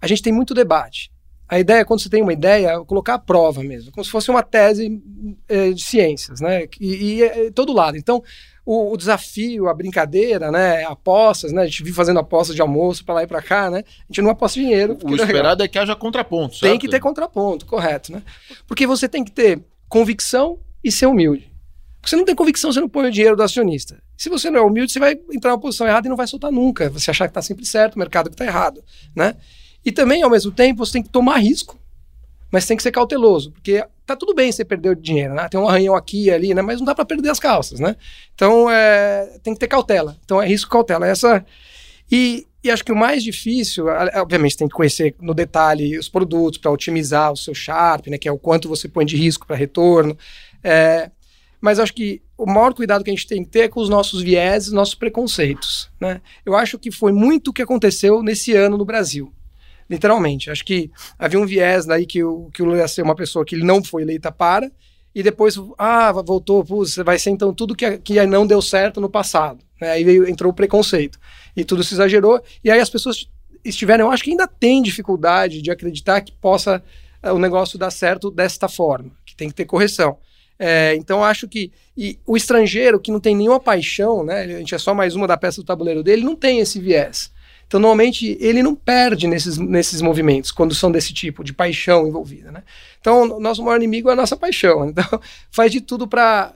a 0.00 0.06
gente 0.06 0.22
tem 0.22 0.32
muito 0.32 0.54
debate. 0.54 1.10
A 1.48 1.58
ideia, 1.58 1.84
quando 1.84 2.00
você 2.00 2.10
tem 2.10 2.22
uma 2.22 2.32
ideia, 2.32 2.68
é 2.68 2.84
colocar 2.84 3.14
à 3.14 3.18
prova 3.18 3.62
mesmo, 3.62 3.90
como 3.90 4.04
se 4.04 4.10
fosse 4.10 4.30
uma 4.30 4.42
tese 4.42 5.02
é, 5.48 5.70
de 5.70 5.82
ciências, 5.82 6.40
né? 6.40 6.68
E, 6.78 7.14
e 7.16 7.22
é, 7.22 7.50
todo 7.50 7.72
lado. 7.72 7.96
Então, 7.96 8.22
o, 8.70 8.92
o, 8.92 8.96
desafio, 8.98 9.66
a 9.66 9.72
brincadeira, 9.72 10.52
né? 10.52 10.84
Apostas, 10.84 11.52
né? 11.52 11.62
A 11.62 11.64
gente 11.64 11.82
vive 11.82 11.96
fazendo 11.96 12.20
apostas 12.20 12.54
de 12.54 12.60
almoço 12.60 13.02
para 13.02 13.14
lá 13.14 13.22
e 13.22 13.26
para 13.26 13.40
cá, 13.40 13.70
né? 13.70 13.78
A 13.78 14.12
gente 14.12 14.20
não 14.20 14.28
aposta 14.28 14.60
dinheiro. 14.60 14.98
O 15.02 15.12
é 15.12 15.14
esperado 15.14 15.62
é, 15.62 15.64
é 15.64 15.68
que 15.68 15.78
haja 15.78 15.96
contraponto, 15.96 16.56
certo? 16.56 16.70
Tem 16.70 16.78
que 16.78 16.86
ter 16.86 17.00
contraponto, 17.00 17.64
correto, 17.64 18.12
né? 18.12 18.22
Porque 18.66 18.86
você 18.86 19.08
tem 19.08 19.24
que 19.24 19.32
ter 19.32 19.64
convicção 19.88 20.58
e 20.84 20.92
ser 20.92 21.06
humilde. 21.06 21.50
Porque 21.96 22.10
você 22.10 22.16
não 22.16 22.26
tem 22.26 22.34
convicção, 22.34 22.70
você 22.70 22.78
não 22.78 22.90
põe 22.90 23.08
o 23.08 23.10
dinheiro 23.10 23.34
do 23.34 23.42
acionista. 23.42 24.02
Se 24.18 24.28
você 24.28 24.50
não 24.50 24.60
é 24.60 24.62
humilde, 24.62 24.92
você 24.92 24.98
vai 24.98 25.18
entrar 25.32 25.52
numa 25.52 25.60
posição 25.60 25.86
errada 25.86 26.06
e 26.06 26.10
não 26.10 26.16
vai 26.16 26.26
soltar 26.26 26.52
nunca. 26.52 26.90
Você 26.90 27.10
achar 27.10 27.26
que 27.26 27.30
está 27.30 27.40
sempre 27.40 27.64
certo, 27.64 27.94
o 27.94 27.98
mercado 27.98 28.28
que 28.28 28.34
está 28.34 28.44
errado, 28.44 28.84
né? 29.16 29.34
E 29.82 29.90
também, 29.90 30.22
ao 30.22 30.28
mesmo 30.28 30.52
tempo, 30.52 30.84
você 30.84 30.92
tem 30.92 31.02
que 31.02 31.08
tomar 31.08 31.38
risco, 31.38 31.78
mas 32.50 32.66
tem 32.66 32.76
que 32.76 32.82
ser 32.82 32.92
cauteloso, 32.92 33.52
porque 33.52 33.84
tá 34.06 34.16
tudo 34.16 34.34
bem 34.34 34.50
você 34.50 34.64
perder 34.64 34.90
o 34.90 34.96
dinheiro, 34.96 35.34
né? 35.34 35.48
Tem 35.48 35.60
um 35.60 35.68
arranhão 35.68 35.94
aqui 35.94 36.24
e 36.24 36.30
ali, 36.30 36.54
né? 36.54 36.62
Mas 36.62 36.78
não 36.78 36.86
dá 36.86 36.94
para 36.94 37.04
perder 37.04 37.28
as 37.28 37.38
calças, 37.38 37.78
né? 37.78 37.94
Então, 38.34 38.70
é, 38.70 39.38
tem 39.42 39.52
que 39.52 39.60
ter 39.60 39.68
cautela. 39.68 40.16
Então, 40.24 40.40
é 40.40 40.46
risco 40.46 40.70
cautela. 40.70 41.06
Essa 41.06 41.44
e, 42.10 42.46
e 42.64 42.70
acho 42.70 42.84
que 42.84 42.92
o 42.92 42.96
mais 42.96 43.22
difícil, 43.22 43.86
obviamente, 44.14 44.56
tem 44.56 44.66
que 44.66 44.74
conhecer 44.74 45.14
no 45.20 45.34
detalhe 45.34 45.98
os 45.98 46.08
produtos 46.08 46.58
para 46.58 46.70
otimizar 46.70 47.32
o 47.32 47.36
seu 47.36 47.54
Sharp, 47.54 48.06
né? 48.06 48.16
Que 48.16 48.28
é 48.28 48.32
o 48.32 48.38
quanto 48.38 48.68
você 48.68 48.88
põe 48.88 49.04
de 49.04 49.16
risco 49.16 49.46
para 49.46 49.54
retorno. 49.54 50.16
É, 50.64 51.10
mas 51.60 51.78
acho 51.78 51.92
que 51.92 52.22
o 52.36 52.46
maior 52.46 52.72
cuidado 52.72 53.04
que 53.04 53.10
a 53.10 53.12
gente 53.12 53.26
tem 53.26 53.44
que 53.44 53.50
ter 53.50 53.60
é 53.60 53.68
com 53.68 53.80
os 53.80 53.90
nossos 53.90 54.22
vieses, 54.22 54.72
nossos 54.72 54.94
preconceitos. 54.94 55.90
Né? 56.00 56.22
Eu 56.46 56.56
acho 56.56 56.78
que 56.78 56.90
foi 56.90 57.12
muito 57.12 57.48
o 57.48 57.52
que 57.52 57.60
aconteceu 57.60 58.22
nesse 58.22 58.54
ano 58.54 58.78
no 58.78 58.84
Brasil 58.86 59.32
literalmente. 59.88 60.50
Acho 60.50 60.64
que 60.64 60.90
havia 61.18 61.40
um 61.40 61.46
viés 61.46 61.86
daí 61.86 62.06
que 62.06 62.22
o, 62.22 62.50
que 62.52 62.62
o 62.62 62.66
Lula 62.66 62.78
ia 62.78 62.88
ser 62.88 63.02
uma 63.02 63.14
pessoa 63.14 63.44
que 63.44 63.54
ele 63.54 63.64
não 63.64 63.82
foi 63.82 64.02
eleita 64.02 64.30
para, 64.30 64.70
e 65.14 65.22
depois, 65.22 65.56
ah, 65.76 66.12
voltou, 66.12 66.62
você 66.62 67.02
vai 67.02 67.18
ser 67.18 67.30
então 67.30 67.52
tudo 67.52 67.74
que, 67.74 67.98
que 67.98 68.26
não 68.26 68.46
deu 68.46 68.62
certo 68.62 69.00
no 69.00 69.08
passado. 69.08 69.64
Né? 69.80 69.90
Aí 69.90 70.04
veio, 70.04 70.28
entrou 70.28 70.52
o 70.52 70.54
preconceito. 70.54 71.18
E 71.56 71.64
tudo 71.64 71.82
se 71.82 71.94
exagerou, 71.94 72.40
e 72.62 72.70
aí 72.70 72.78
as 72.78 72.90
pessoas 72.90 73.28
estiveram, 73.64 74.06
eu 74.06 74.10
acho 74.10 74.22
que 74.22 74.30
ainda 74.30 74.46
tem 74.46 74.82
dificuldade 74.82 75.60
de 75.60 75.70
acreditar 75.70 76.20
que 76.20 76.32
possa 76.32 76.82
uh, 77.24 77.32
o 77.32 77.38
negócio 77.38 77.78
dar 77.78 77.90
certo 77.90 78.30
desta 78.30 78.68
forma, 78.68 79.10
que 79.26 79.34
tem 79.34 79.48
que 79.48 79.54
ter 79.54 79.64
correção. 79.64 80.18
É, 80.60 80.96
então 80.96 81.22
acho 81.22 81.46
que 81.46 81.70
o 82.26 82.36
estrangeiro 82.36 82.98
que 82.98 83.12
não 83.12 83.20
tem 83.20 83.34
nenhuma 83.36 83.60
paixão, 83.60 84.24
né, 84.24 84.42
a 84.42 84.58
gente 84.58 84.74
é 84.74 84.78
só 84.78 84.92
mais 84.92 85.14
uma 85.14 85.26
da 85.26 85.36
peça 85.36 85.60
do 85.60 85.64
tabuleiro 85.64 86.02
dele, 86.02 86.22
não 86.22 86.34
tem 86.34 86.58
esse 86.58 86.80
viés. 86.80 87.32
Então, 87.68 87.78
normalmente, 87.78 88.38
ele 88.40 88.62
não 88.62 88.74
perde 88.74 89.26
nesses, 89.26 89.58
nesses 89.58 90.00
movimentos, 90.00 90.50
quando 90.50 90.74
são 90.74 90.90
desse 90.90 91.12
tipo, 91.12 91.44
de 91.44 91.52
paixão 91.52 92.08
envolvida. 92.08 92.50
Né? 92.50 92.62
Então, 92.98 93.36
o 93.36 93.38
nosso 93.38 93.62
maior 93.62 93.76
inimigo 93.76 94.08
é 94.08 94.14
a 94.14 94.16
nossa 94.16 94.36
paixão. 94.36 94.88
Então, 94.98 95.20
faz 95.50 95.70
de 95.70 95.82
tudo 95.82 96.08
para 96.08 96.54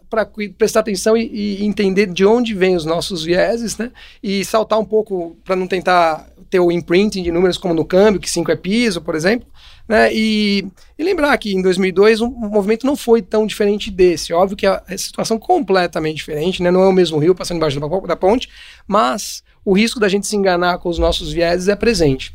prestar 0.57 0.81
atenção 0.81 1.15
e, 1.17 1.61
e, 1.61 1.65
entender 1.65 2.07
de 2.07 2.25
onde 2.25 2.55
vêm 2.55 2.75
os 2.75 2.87
nossos 2.87 3.23
vieses, 3.23 3.77
né? 3.77 3.93
E 4.23 4.45
saltar 4.45 4.79
um 4.79 4.85
pouco 4.85 5.37
para 5.45 5.55
não 5.55 5.67
tentar 5.67 6.27
ter 6.49 6.59
o 6.59 6.73
imprinting 6.73 7.23
de 7.23 7.31
números 7.31 7.59
como 7.59 7.75
no 7.75 7.85
câmbio, 7.85 8.21
que 8.21 8.31
5 8.31 8.51
é 8.51 8.57
piso, 8.57 9.03
por 9.03 9.15
exemplo. 9.15 9.47
Né? 9.87 10.13
E, 10.15 10.67
e, 10.99 11.05
lembrar 11.05 11.37
que 11.37 11.53
em 11.53 11.61
2002 11.61 12.21
um, 12.21 12.29
o 12.29 12.51
movimento 12.51 12.87
não 12.87 12.97
foi 12.97 13.21
tão 13.21 13.47
diferente 13.47 13.91
desse. 13.91 14.33
Óbvio 14.33 14.57
que 14.57 14.67
a, 14.67 14.83
a 14.89 14.97
situação 14.97 15.39
completamente 15.39 16.17
diferente, 16.17 16.63
né? 16.63 16.71
não 16.71 16.83
é 16.83 16.89
o 16.89 16.93
mesmo 16.93 17.19
rio 17.19 17.35
passando 17.35 17.59
embaixo 17.59 17.79
da 18.07 18.17
ponte, 18.17 18.49
mas 18.87 19.43
o 19.65 19.73
risco 19.73 20.01
da 20.01 20.09
gente 20.09 20.27
se 20.27 20.37
enganar 20.37 20.79
com 20.79 20.89
os 20.89 20.99
nossos 20.99 21.33
vieses 21.33 21.69
é 21.69 21.77
presente. 21.77 22.35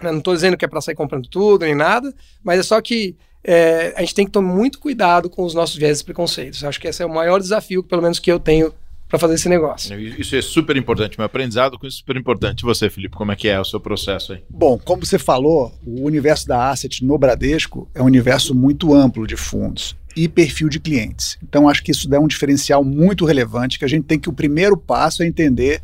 Eu 0.00 0.12
não 0.12 0.18
estou 0.18 0.34
dizendo 0.34 0.56
que 0.56 0.64
é 0.64 0.68
para 0.68 0.80
sair 0.80 0.94
comprando 0.94 1.28
tudo 1.28 1.64
nem 1.64 1.74
nada, 1.74 2.14
mas 2.42 2.60
é 2.60 2.62
só 2.62 2.80
que 2.80 3.16
é, 3.42 3.92
a 3.96 4.00
gente 4.00 4.14
tem 4.14 4.26
que 4.26 4.32
tomar 4.32 4.54
muito 4.54 4.78
cuidado 4.78 5.28
com 5.28 5.44
os 5.44 5.54
nossos 5.54 5.76
vieses 5.76 6.02
e 6.02 6.04
preconceitos. 6.04 6.62
Acho 6.62 6.80
que 6.80 6.88
esse 6.88 7.02
é 7.02 7.06
o 7.06 7.12
maior 7.12 7.40
desafio, 7.40 7.82
pelo 7.82 8.02
menos 8.02 8.18
que 8.18 8.30
eu 8.30 8.38
tenho 8.38 8.72
para 9.08 9.18
fazer 9.18 9.34
esse 9.34 9.48
negócio. 9.48 9.98
Isso 9.98 10.36
é 10.36 10.42
super 10.42 10.76
importante, 10.76 11.18
meu 11.18 11.24
aprendizado 11.24 11.78
com 11.78 11.86
isso 11.86 11.96
é 11.96 12.00
super 12.00 12.16
importante. 12.16 12.60
E 12.60 12.64
você, 12.64 12.90
Felipe, 12.90 13.16
como 13.16 13.32
é 13.32 13.36
que 13.36 13.48
é 13.48 13.58
o 13.58 13.64
seu 13.64 13.80
processo 13.80 14.34
aí? 14.34 14.42
Bom, 14.50 14.78
como 14.78 15.04
você 15.04 15.18
falou, 15.18 15.72
o 15.84 16.04
universo 16.04 16.46
da 16.46 16.70
Asset 16.70 17.02
no 17.04 17.16
Bradesco 17.16 17.88
é 17.94 18.02
um 18.02 18.06
universo 18.06 18.54
muito 18.54 18.94
amplo 18.94 19.26
de 19.26 19.36
fundos 19.36 19.96
e 20.14 20.28
perfil 20.28 20.68
de 20.68 20.78
clientes. 20.78 21.38
Então, 21.42 21.68
acho 21.68 21.82
que 21.82 21.90
isso 21.90 22.08
dá 22.08 22.20
um 22.20 22.26
diferencial 22.26 22.84
muito 22.84 23.24
relevante, 23.24 23.78
que 23.78 23.84
a 23.84 23.88
gente 23.88 24.04
tem 24.04 24.18
que 24.18 24.28
o 24.28 24.32
primeiro 24.32 24.76
passo 24.76 25.22
é 25.22 25.26
entender 25.26 25.80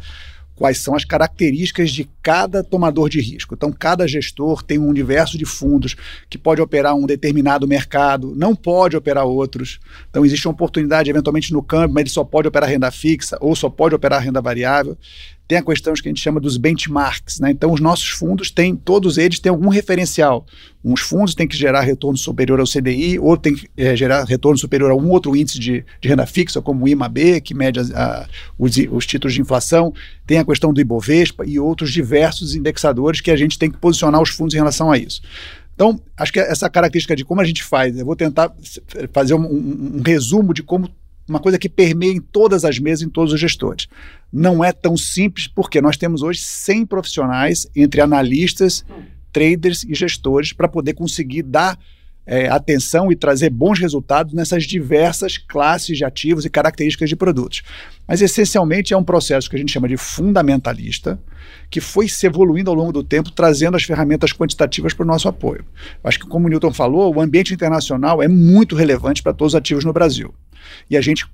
quais 0.55 0.79
são 0.79 0.95
as 0.95 1.05
características 1.05 1.91
de 1.91 2.09
cada 2.23 2.63
tomador 2.63 3.09
de 3.09 3.21
risco. 3.21 3.55
Então, 3.55 3.73
cada 3.73 4.07
gestor 4.07 4.63
tem 4.63 4.79
um 4.79 4.89
universo 4.89 5.37
de 5.37 5.45
fundos 5.45 5.97
que 6.31 6.39
pode 6.39 6.61
operar 6.61 6.95
um 6.95 7.07
determinado 7.07 7.67
mercado, 7.67 8.35
não 8.37 8.55
pode 8.55 8.97
operar 8.97 9.27
outros. 9.27 9.81
Então, 10.09 10.25
existe 10.25 10.47
uma 10.47 10.55
oportunidade, 10.55 11.11
eventualmente, 11.11 11.53
no 11.53 11.63
câmbio, 11.63 11.95
mas 11.95 12.03
ele 12.03 12.11
só 12.11 12.25
pode 12.25 12.49
operar 12.49 12.69
renda 12.69 12.91
fixa 12.91 13.37
ou 13.41 13.55
só 13.55 13.69
pode 13.69 13.95
operar 13.95 14.23
renda 14.23 14.41
variável 14.41 14.97
tem 15.47 15.59
a 15.59 15.63
questão 15.63 15.93
que 15.93 16.09
a 16.09 16.11
gente 16.11 16.21
chama 16.21 16.41
dos 16.41 16.57
benchmarks. 16.57 17.39
Né? 17.39 17.51
Então, 17.51 17.71
os 17.73 17.81
nossos 17.81 18.09
fundos 18.09 18.51
têm, 18.51 18.75
todos 18.75 19.19
eles 19.19 19.39
têm 19.39 19.51
algum 19.51 19.69
referencial. 19.69 20.47
Uns 20.83 21.01
fundos 21.01 21.35
têm 21.35 21.47
que 21.47 21.57
gerar 21.57 21.83
retorno 21.83 22.17
superior 22.17 22.61
ao 22.61 22.67
CDI, 22.67 23.19
outros 23.19 23.43
têm 23.43 23.55
que 23.55 23.71
é, 23.77 23.95
gerar 23.95 24.25
retorno 24.25 24.59
superior 24.59 24.91
a 24.91 24.95
um 24.95 25.11
outro 25.11 25.37
índice 25.37 25.59
de, 25.59 25.85
de 26.01 26.09
renda 26.09 26.27
fixa, 26.27 26.63
como 26.63 26.85
o 26.85 26.89
IMAB, 26.89 27.41
que 27.43 27.55
mede 27.55 27.81
a, 27.81 27.83
a, 27.95 28.27
os, 28.59 28.77
os 28.91 29.07
títulos 29.07 29.35
de 29.35 29.41
inflação. 29.41 29.93
Tem 30.27 30.39
a 30.39 30.45
questão 30.45 30.73
do 30.73 30.81
Ibovespa 30.81 31.45
e 31.47 31.59
outros 31.59 31.93
diversos 31.93 32.55
indexadores 32.55 33.21
que 33.21 33.31
a 33.31 33.37
gente 33.37 33.59
tem 33.59 33.71
que 33.71 33.79
posicionar 33.79 34.23
os 34.23 34.31
fundos 34.31 34.55
em 34.55 34.59
relação 34.59 34.91
a 34.91 34.97
isso. 34.97 35.21
Então, 35.75 36.01
acho 36.17 36.33
que 36.33 36.39
essa 36.39 36.71
característica 36.71 37.17
de 37.17 37.25
como 37.25 37.41
a 37.41 37.45
gente 37.45 37.63
faz, 37.63 37.99
eu 37.99 38.07
vou 38.07 38.15
tentar 38.15 38.55
fazer 39.13 39.35
um, 39.35 39.45
um, 39.45 39.97
um 39.97 40.03
resumo 40.03 40.55
de 40.55 40.63
como 40.63 40.89
uma 41.29 41.41
coisa 41.41 41.59
que 41.59 41.69
permeia 41.69 42.13
em 42.13 42.21
todas 42.21 42.65
as 42.65 42.79
mesas, 42.79 43.07
em 43.07 43.11
todos 43.11 43.33
os 43.33 43.41
gestores. 43.41 43.87
Não 44.33 44.63
é 44.63 44.73
tão 44.73 44.97
simples, 44.97 45.47
porque 45.47 45.81
nós 45.81 45.97
temos 45.97 46.23
hoje 46.23 46.41
100 46.41 46.87
profissionais, 46.87 47.67
entre 47.75 48.01
analistas, 48.01 48.85
traders 49.33 49.85
e 49.85 49.95
gestores, 49.95 50.53
para 50.53 50.69
poder 50.69 50.95
conseguir 50.95 51.43
dar 51.43 51.79
é, 52.27 52.49
atenção 52.49 53.13
e 53.13 53.17
trazer 53.17 53.51
bons 53.51 53.79
resultados 53.79 54.33
nessas 54.33 54.65
diversas 54.65 55.37
classes 55.37 55.97
de 55.97 56.05
ativos 56.05 56.45
e 56.45 56.51
características 56.51 57.09
de 57.09 57.17
produtos. 57.17 57.63
Mas, 58.07 58.23
essencialmente, 58.23 58.93
é 58.93 58.97
um 58.97 59.05
processo 59.05 59.49
que 59.49 59.57
a 59.57 59.59
gente 59.59 59.73
chama 59.73 59.89
de 59.89 59.97
fundamentalista, 59.97 61.19
que 61.71 61.81
foi 61.81 62.09
se 62.09 62.27
evoluindo 62.27 62.71
ao 62.71 62.77
longo 62.77 62.93
do 62.93 63.03
tempo, 63.03 63.31
trazendo 63.31 63.77
as 63.77 63.83
ferramentas 63.83 64.33
quantitativas 64.33 64.93
para 64.93 65.05
o 65.05 65.07
nosso 65.07 65.29
apoio. 65.29 65.65
Acho 66.03 66.21
que, 66.21 66.27
como 66.27 66.47
o 66.47 66.51
Newton 66.51 66.73
falou, 66.73 67.15
o 67.15 67.21
ambiente 67.21 67.53
internacional 67.53 68.23
é 68.23 68.29
muito 68.29 68.75
relevante 68.75 69.23
para 69.23 69.33
todos 69.33 69.53
os 69.55 69.59
ativos 69.59 69.85
no 69.85 69.93
Brasil. 69.93 70.35
E 70.91 70.97
a 70.97 71.01
gente 71.01 71.27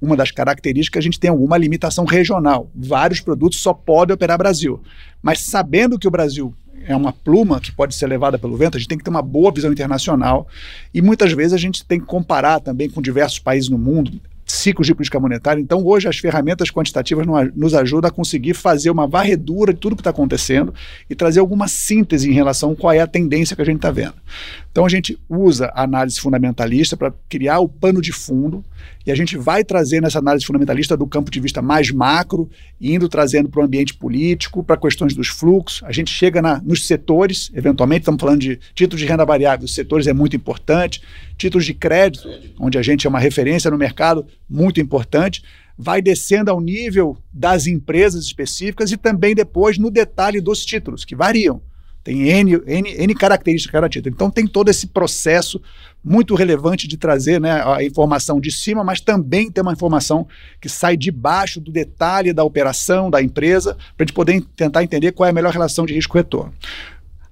uma 0.00 0.16
das 0.16 0.30
características, 0.30 1.00
a 1.00 1.02
gente 1.02 1.18
tem 1.18 1.30
alguma 1.30 1.56
limitação 1.56 2.04
regional. 2.04 2.70
Vários 2.74 3.20
produtos 3.20 3.60
só 3.60 3.72
podem 3.72 4.14
operar 4.14 4.36
Brasil. 4.36 4.82
Mas 5.22 5.40
sabendo 5.40 5.98
que 5.98 6.06
o 6.06 6.10
Brasil 6.10 6.54
é 6.86 6.94
uma 6.94 7.12
pluma 7.12 7.60
que 7.60 7.72
pode 7.72 7.94
ser 7.94 8.06
levada 8.06 8.38
pelo 8.38 8.56
vento, 8.56 8.76
a 8.76 8.78
gente 8.78 8.88
tem 8.88 8.98
que 8.98 9.04
ter 9.04 9.10
uma 9.10 9.22
boa 9.22 9.50
visão 9.50 9.72
internacional. 9.72 10.46
E 10.92 11.00
muitas 11.00 11.32
vezes 11.32 11.52
a 11.52 11.58
gente 11.58 11.84
tem 11.84 11.98
que 11.98 12.06
comparar 12.06 12.60
também 12.60 12.88
com 12.90 13.00
diversos 13.00 13.38
países 13.38 13.68
no 13.68 13.78
mundo 13.78 14.20
ciclos 14.46 14.86
de 14.86 14.94
política 14.94 15.18
monetária. 15.18 15.60
Então, 15.60 15.84
hoje, 15.84 16.08
as 16.08 16.18
ferramentas 16.18 16.70
quantitativas 16.70 17.26
nos 17.54 17.74
ajudam 17.74 18.08
a 18.08 18.12
conseguir 18.12 18.54
fazer 18.54 18.90
uma 18.90 19.06
varredura 19.06 19.74
de 19.74 19.80
tudo 19.80 19.96
que 19.96 20.00
está 20.00 20.10
acontecendo 20.10 20.72
e 21.10 21.14
trazer 21.14 21.40
alguma 21.40 21.66
síntese 21.66 22.30
em 22.30 22.32
relação 22.32 22.70
a 22.70 22.76
qual 22.76 22.92
é 22.92 23.00
a 23.00 23.06
tendência 23.06 23.56
que 23.56 23.62
a 23.62 23.64
gente 23.64 23.76
está 23.76 23.90
vendo. 23.90 24.14
Então, 24.76 24.84
a 24.84 24.90
gente 24.90 25.18
usa 25.26 25.72
a 25.74 25.84
análise 25.84 26.20
fundamentalista 26.20 26.98
para 26.98 27.10
criar 27.30 27.60
o 27.60 27.66
pano 27.66 28.02
de 28.02 28.12
fundo 28.12 28.62
e 29.06 29.10
a 29.10 29.14
gente 29.14 29.34
vai 29.38 29.64
trazendo 29.64 30.06
essa 30.06 30.18
análise 30.18 30.44
fundamentalista 30.44 30.94
do 30.94 31.06
campo 31.06 31.30
de 31.30 31.40
vista 31.40 31.62
mais 31.62 31.90
macro, 31.90 32.46
indo 32.78 33.08
trazendo 33.08 33.48
para 33.48 33.62
o 33.62 33.64
ambiente 33.64 33.94
político, 33.94 34.62
para 34.62 34.76
questões 34.76 35.14
dos 35.14 35.28
fluxos. 35.28 35.82
A 35.82 35.92
gente 35.92 36.10
chega 36.10 36.42
na, 36.42 36.60
nos 36.60 36.86
setores, 36.86 37.50
eventualmente, 37.54 38.02
estamos 38.02 38.20
falando 38.20 38.40
de 38.40 38.60
títulos 38.74 39.00
de 39.00 39.06
renda 39.06 39.24
variável, 39.24 39.64
os 39.64 39.74
setores 39.74 40.06
é 40.06 40.12
muito 40.12 40.36
importante, 40.36 41.00
títulos 41.38 41.64
de 41.64 41.72
crédito, 41.72 42.28
onde 42.60 42.76
a 42.76 42.82
gente 42.82 43.06
é 43.06 43.08
uma 43.08 43.18
referência 43.18 43.70
no 43.70 43.78
mercado, 43.78 44.26
muito 44.46 44.78
importante, 44.78 45.42
vai 45.78 46.02
descendo 46.02 46.50
ao 46.50 46.60
nível 46.60 47.16
das 47.32 47.66
empresas 47.66 48.26
específicas 48.26 48.92
e 48.92 48.98
também 48.98 49.34
depois 49.34 49.78
no 49.78 49.90
detalhe 49.90 50.38
dos 50.38 50.66
títulos, 50.66 51.02
que 51.02 51.16
variam. 51.16 51.62
Tem 52.06 52.28
N, 52.28 52.62
N, 52.68 52.94
N 52.98 53.14
características 53.16 53.72
cada 53.72 53.88
título. 53.88 54.14
Então 54.14 54.30
tem 54.30 54.46
todo 54.46 54.68
esse 54.68 54.86
processo 54.86 55.60
muito 56.04 56.36
relevante 56.36 56.86
de 56.86 56.96
trazer 56.96 57.40
né, 57.40 57.60
a 57.64 57.82
informação 57.82 58.40
de 58.40 58.52
cima, 58.52 58.84
mas 58.84 59.00
também 59.00 59.50
ter 59.50 59.60
uma 59.60 59.72
informação 59.72 60.24
que 60.60 60.68
sai 60.68 60.96
de 60.96 61.10
baixo 61.10 61.60
do 61.60 61.72
detalhe 61.72 62.32
da 62.32 62.44
operação 62.44 63.10
da 63.10 63.20
empresa, 63.20 63.74
para 63.96 64.04
a 64.04 64.06
gente 64.06 64.14
poder 64.14 64.40
tentar 64.54 64.84
entender 64.84 65.10
qual 65.10 65.26
é 65.26 65.30
a 65.30 65.32
melhor 65.32 65.52
relação 65.52 65.84
de 65.84 65.94
risco-retorno. 65.94 66.54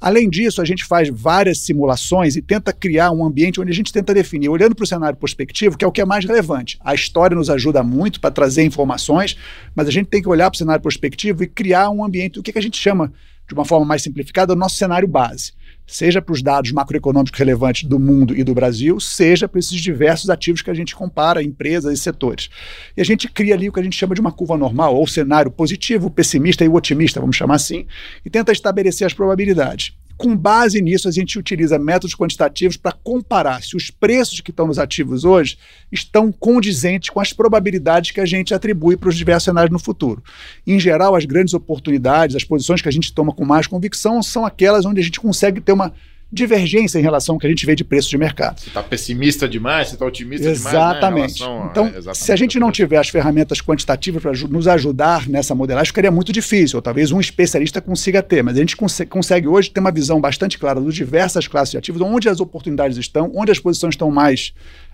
Além 0.01 0.29
disso, 0.29 0.61
a 0.61 0.65
gente 0.65 0.85
faz 0.85 1.09
várias 1.09 1.59
simulações 1.59 2.35
e 2.35 2.43
tenta 2.43 2.73
criar 2.73 3.13
um 3.13 3.25
ambiente 3.25 3.61
onde 3.61 3.71
a 3.71 3.75
gente 3.75 3.93
tenta 3.93 4.13
definir, 4.13 4.49
olhando 4.49 4.75
para 4.75 4.83
o 4.83 4.87
cenário 4.89 5.17
prospectivo, 5.17 5.79
que 5.79 5.85
é 5.85 5.89
o 5.89 5.93
que 5.93 6.01
é 6.01 6.05
mais 6.05 6.25
relevante. 6.25 6.81
A 6.85 6.95
história 6.95 7.37
nos 7.37 7.49
ajuda 7.49 7.81
muito 7.85 8.21
para 8.21 8.33
trazer 8.33 8.65
informações, 8.65 9.37
mas 9.73 9.87
a 9.87 9.93
gente 9.93 10.09
tem 10.09 10.21
que 10.21 10.29
olhar 10.29 10.51
para 10.51 10.57
o 10.57 10.59
cenário 10.59 10.83
prospectivo 10.83 11.45
e 11.45 11.47
criar 11.47 11.91
um 11.91 12.05
ambiente, 12.05 12.41
o 12.41 12.43
que, 12.43 12.53
que 12.53 12.59
a 12.59 12.63
gente 12.63 12.77
chama, 12.77 13.13
de 13.47 13.55
uma 13.55 13.65
forma 13.65 13.85
mais 13.87 14.03
simplificada, 14.03 14.53
o 14.53 14.57
nosso 14.57 14.77
cenário 14.77 15.09
base 15.09 15.53
seja 15.87 16.23
para 16.23 16.33
os 16.33 16.43
dados 16.43 16.73
macroeconômicos 16.73 17.39
relevantes 17.39 17.85
do 17.85 17.99
mundo 17.99 18.37
e 18.37 18.43
do 18.43 18.55
Brasil, 18.55 18.99
seja 18.99 19.49
para 19.49 19.59
esses 19.59 19.81
diversos 19.81 20.31
ativos 20.31 20.63
que 20.63 20.71
a 20.71 20.75
gente 20.75 20.95
compara, 20.95 21.43
empresas 21.43 21.93
e 21.93 22.03
setores. 22.03 22.49
E 22.97 23.01
a 23.01 23.05
gente 23.05 23.29
cria 23.29 23.55
ali 23.55 23.69
o 23.69 23.73
que 23.73 23.81
a 23.81 23.83
gente 23.83 23.97
chama 23.97 24.15
de 24.15 24.21
uma 24.21 24.33
curva 24.33 24.57
normal, 24.57 24.97
ou 24.97 25.07
cenário 25.07 25.51
positivo, 25.51 26.11
pessimista 26.11 26.65
e 26.65 26.69
otimista, 26.69 27.21
vamos 27.21 27.37
chamar 27.37 27.57
assim, 27.57 27.87
e 28.25 28.31
tenta 28.31 28.53
estabelecer 28.53 29.07
as 29.07 29.13
probabilidades. 29.13 29.93
Com 30.17 30.37
base 30.37 30.81
nisso, 30.81 31.09
a 31.09 31.11
gente 31.11 31.39
utiliza 31.39 31.79
métodos 31.79 32.15
quantitativos 32.15 32.77
para 32.77 32.93
comparar 32.93 33.63
se 33.63 33.77
os 33.77 33.91
preços 33.91 34.41
que 34.41 34.51
estão 34.51 34.67
nos 34.67 34.79
ativos 34.79 35.25
hoje 35.25 35.59
estão 35.91 36.31
condizentes 36.31 37.11
com 37.11 37.21
as 37.21 37.33
probabilidades 37.33 38.13
que 38.13 38.21
a 38.21 38.27
gente 38.27 38.55
atribui 38.55 38.97
para 38.97 39.09
os 39.09 39.17
diversos 39.17 39.45
cenários 39.45 39.73
no 39.73 39.79
futuro. 39.79 40.23
Em 40.67 40.79
geral, 40.79 41.17
as 41.17 41.25
grandes 41.25 41.53
oportunidades, 41.53 42.37
as 42.37 42.45
posições 42.45 42.81
que 42.81 42.89
a 42.89 42.93
gente 42.93 43.13
toma 43.13 43.35
com 43.35 43.45
mais 43.45 43.67
convicção 43.67 44.23
são 44.23 44.47
aquelas 44.47 44.87
onde 44.87 45.01
a 45.01 45.05
gente 45.05 45.21
consegue 45.21 45.61
ter 45.61 45.73
uma 45.73 45.93
divergência 46.35 46.99
em 46.99 47.03
relação 47.03 47.37
ao 47.37 47.39
que 47.39 47.47
a 47.47 47.51
gente 47.51 47.65
vê 47.65 47.75
de 47.75 47.85
preço 47.85 48.11
de 48.11 48.19
mercado. 48.19 48.61
Você 48.61 48.69
está 48.69 48.83
pessimista 48.83 49.49
demais, 49.49 49.89
você 49.89 49.95
está 49.95 50.05
otimista 50.05 50.49
exatamente. 50.49 51.35
demais. 51.35 51.65
Né, 51.65 51.69
então, 51.71 51.87
exatamente. 51.87 52.19
se 52.19 52.33
a 52.33 52.37
gente 52.37 52.59
não 52.59 52.71
tiver 52.71 52.99
as 52.99 53.09
ferramentas 53.09 53.61
quantitativas 53.61 54.23
para 54.23 54.33
nos 54.49 54.69
ajudar 54.69 55.29
nessa 55.29 55.55
modelagem, 55.55 55.87
ficaria 55.87 56.11
muito 56.11 56.33
difícil. 56.33 56.79
Ou 56.79 56.83
talvez 56.83 57.13
um 57.13 57.21
especialista 57.21 57.81
consiga 57.81 58.23
ter, 58.23 58.43
mas 58.43 58.57
a 58.57 58.61
gente 58.61 58.77
cons 58.77 59.01
consegue 59.09 59.49
hoje 59.49 59.71
ter 59.71 59.81
uma 59.81 59.93
visão 59.93 60.21
bastante 60.21 60.59
clara 60.59 60.81
das 60.81 60.95
diversas 60.95 61.47
classes 61.47 61.71
de 61.71 61.79
ativos, 61.79 62.03
onde 62.03 62.29
as 62.29 62.41
oportunidades 62.41 62.99
estão, 62.99 63.31
onde 63.35 63.51
as 63.51 63.59
posições 63.59 63.95
estão 63.95 64.11
mais. 64.11 64.53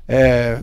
É, 0.09 0.61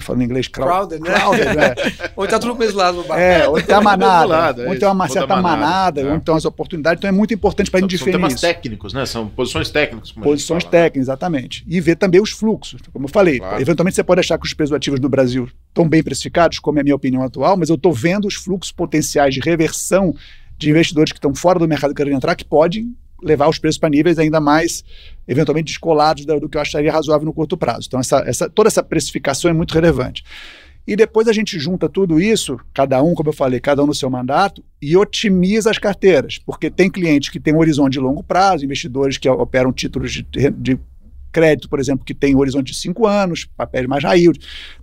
falando 0.00 0.22
em 0.22 0.24
inglês, 0.24 0.48
crowded, 0.48 1.00
né? 1.00 1.14
crowded 1.14 1.56
né? 1.56 1.74
ou 2.16 2.24
está 2.24 2.38
tudo 2.38 2.56
mesmo 2.56 2.78
lado 2.78 3.02
do 3.02 3.08
barco. 3.08 3.22
É, 3.22 3.48
ou 3.48 3.60
tem 3.60 3.74
a 3.74 3.80
manada, 3.82 4.26
lado, 4.26 4.62
é 4.62 4.68
ou 4.68 4.78
tem 4.78 4.88
uma 4.88 5.08
certa 5.08 5.36
manada, 5.36 5.56
manada 5.56 6.00
é. 6.00 6.10
ou 6.10 6.16
então 6.16 6.34
as 6.34 6.44
oportunidades. 6.44 7.00
Então 7.00 7.08
é 7.08 7.12
muito 7.12 7.34
importante 7.34 7.70
para 7.70 7.78
a 7.78 7.80
gente 7.82 7.90
definir 7.90 8.12
são 8.12 8.20
temas 8.20 8.32
isso. 8.34 8.42
técnicos, 8.42 8.92
né? 8.92 9.06
São 9.06 9.28
posições 9.28 9.70
técnicas. 9.70 10.12
posições 10.12 10.62
fala, 10.64 10.72
né? 10.72 10.82
técnicas, 10.82 11.08
né? 11.08 11.12
exatamente. 11.12 11.64
E 11.68 11.80
ver 11.80 11.96
também 11.96 12.20
os 12.20 12.30
fluxos. 12.30 12.80
Como 12.92 13.04
eu 13.04 13.10
falei, 13.10 13.38
claro. 13.38 13.60
eventualmente 13.60 13.96
você 13.96 14.04
pode 14.04 14.20
achar 14.20 14.38
que 14.38 14.46
os 14.46 14.54
preços 14.54 14.74
ativos 14.74 15.00
do 15.00 15.08
Brasil 15.08 15.48
estão 15.68 15.88
bem 15.88 16.02
precificados, 16.02 16.58
como 16.58 16.78
é 16.78 16.80
a 16.80 16.84
minha 16.84 16.96
opinião 16.96 17.22
atual, 17.22 17.56
mas 17.56 17.68
eu 17.68 17.76
estou 17.76 17.92
vendo 17.92 18.26
os 18.26 18.34
fluxos 18.34 18.72
potenciais 18.72 19.34
de 19.34 19.40
reversão 19.40 20.14
de 20.58 20.70
investidores 20.70 21.12
que 21.12 21.18
estão 21.18 21.34
fora 21.34 21.58
do 21.58 21.66
mercado 21.66 21.94
querendo 21.94 22.16
entrar, 22.16 22.36
que 22.36 22.44
podem 22.44 22.94
levar 23.22 23.48
os 23.48 23.58
preços 23.58 23.78
para 23.78 23.88
níveis 23.88 24.18
ainda 24.18 24.40
mais, 24.40 24.84
eventualmente, 25.26 25.66
descolados 25.72 26.24
do, 26.24 26.48
que 26.48 26.56
eu 26.56 26.60
acharia 26.60 26.92
razoável 26.92 27.24
no 27.26 27.32
curto 27.32 27.56
prazo. 27.56 27.86
Então, 27.86 28.00
essa, 28.00 28.18
essa, 28.26 28.50
toda 28.50 28.68
essa 28.68 28.82
precificação 28.82 29.50
é 29.50 29.54
muito 29.54 29.72
relevante. 29.72 30.24
E 30.86 30.96
depois 30.96 31.28
a 31.28 31.32
gente 31.32 31.58
junta 31.60 31.88
tudo 31.88 32.20
isso, 32.20 32.58
cada 32.74 33.00
um, 33.02 33.14
como 33.14 33.28
eu 33.28 33.32
falei, 33.32 33.60
cada 33.60 33.82
um 33.84 33.86
no 33.86 33.94
seu 33.94 34.10
mandato, 34.10 34.62
e 34.80 34.96
otimiza 34.96 35.70
as 35.70 35.78
carteiras, 35.78 36.38
porque 36.38 36.68
tem 36.68 36.90
clientes 36.90 37.28
que 37.28 37.38
têm 37.38 37.54
um 37.54 37.58
horizonte 37.58 37.92
de 37.92 38.00
longo 38.00 38.22
prazo, 38.22 38.64
investidores 38.64 39.16
que 39.16 39.28
operam 39.28 39.72
títulos 39.72 40.12
de, 40.12 40.24
de 40.50 40.78
crédito, 41.32 41.68
por 41.68 41.80
exemplo, 41.80 42.04
que 42.04 42.14
tem 42.14 42.36
horizonte 42.36 42.72
de 42.72 42.78
cinco 42.78 43.06
anos, 43.06 43.46
papéis 43.56 43.86
mais 43.86 44.04
high 44.04 44.28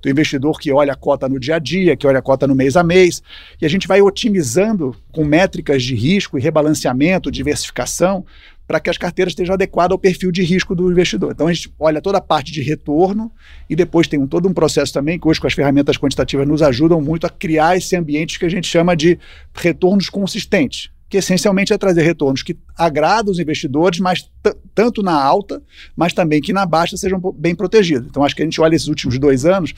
do 0.01 0.09
investidor 0.09 0.59
que 0.59 0.71
olha 0.71 0.93
a 0.93 0.95
cota 0.95 1.29
no 1.29 1.39
dia 1.39 1.55
a 1.55 1.59
dia, 1.59 1.95
que 1.95 2.07
olha 2.07 2.19
a 2.19 2.21
cota 2.21 2.47
no 2.47 2.55
mês 2.55 2.75
a 2.75 2.83
mês, 2.83 3.21
e 3.61 3.65
a 3.65 3.69
gente 3.69 3.87
vai 3.87 4.01
otimizando 4.01 4.95
com 5.11 5.23
métricas 5.23 5.83
de 5.83 5.95
risco 5.95 6.37
e 6.37 6.41
rebalanceamento, 6.41 7.31
diversificação, 7.31 8.25
para 8.67 8.79
que 8.79 8.89
as 8.89 8.99
carteiras 8.99 9.31
estejam 9.31 9.55
adequadas 9.55 9.93
ao 9.93 9.97
perfil 9.97 10.31
de 10.31 10.43
risco 10.43 10.75
do 10.75 10.91
investidor. 10.91 11.31
Então 11.31 11.47
a 11.47 11.53
gente 11.53 11.73
olha 11.79 11.99
toda 11.99 12.19
a 12.19 12.21
parte 12.21 12.51
de 12.51 12.61
retorno 12.61 13.31
e 13.67 13.75
depois 13.75 14.07
tem 14.07 14.19
um, 14.19 14.27
todo 14.27 14.47
um 14.47 14.53
processo 14.53 14.93
também 14.93 15.19
que 15.19 15.27
hoje 15.27 15.41
com 15.41 15.47
as 15.47 15.53
ferramentas 15.53 15.97
quantitativas 15.97 16.47
nos 16.47 16.61
ajudam 16.61 17.01
muito 17.01 17.25
a 17.25 17.29
criar 17.29 17.77
esse 17.77 17.95
ambiente 17.95 18.37
que 18.37 18.45
a 18.45 18.49
gente 18.49 18.67
chama 18.67 18.95
de 18.95 19.17
retornos 19.55 20.07
consistentes 20.07 20.91
que 21.09 21.17
essencialmente 21.17 21.73
é 21.73 21.77
trazer 21.77 22.03
retornos 22.03 22.43
que 22.43 22.55
agradam 22.77 23.31
os 23.31 23.39
investidores, 23.39 23.99
mas 23.99 24.29
tanto 24.75 25.01
na 25.01 25.19
alta, 25.19 25.61
mas 25.95 26.13
também 26.13 26.39
que 26.39 26.53
na 26.53 26.65
baixa 26.65 26.95
sejam 26.95 27.19
bem 27.35 27.55
protegidos. 27.55 28.07
Então, 28.07 28.23
acho 28.23 28.35
que 28.35 28.43
a 28.43 28.45
gente 28.45 28.61
olha 28.61 28.75
esses 28.75 28.87
últimos 28.87 29.17
dois 29.17 29.43
anos, 29.43 29.73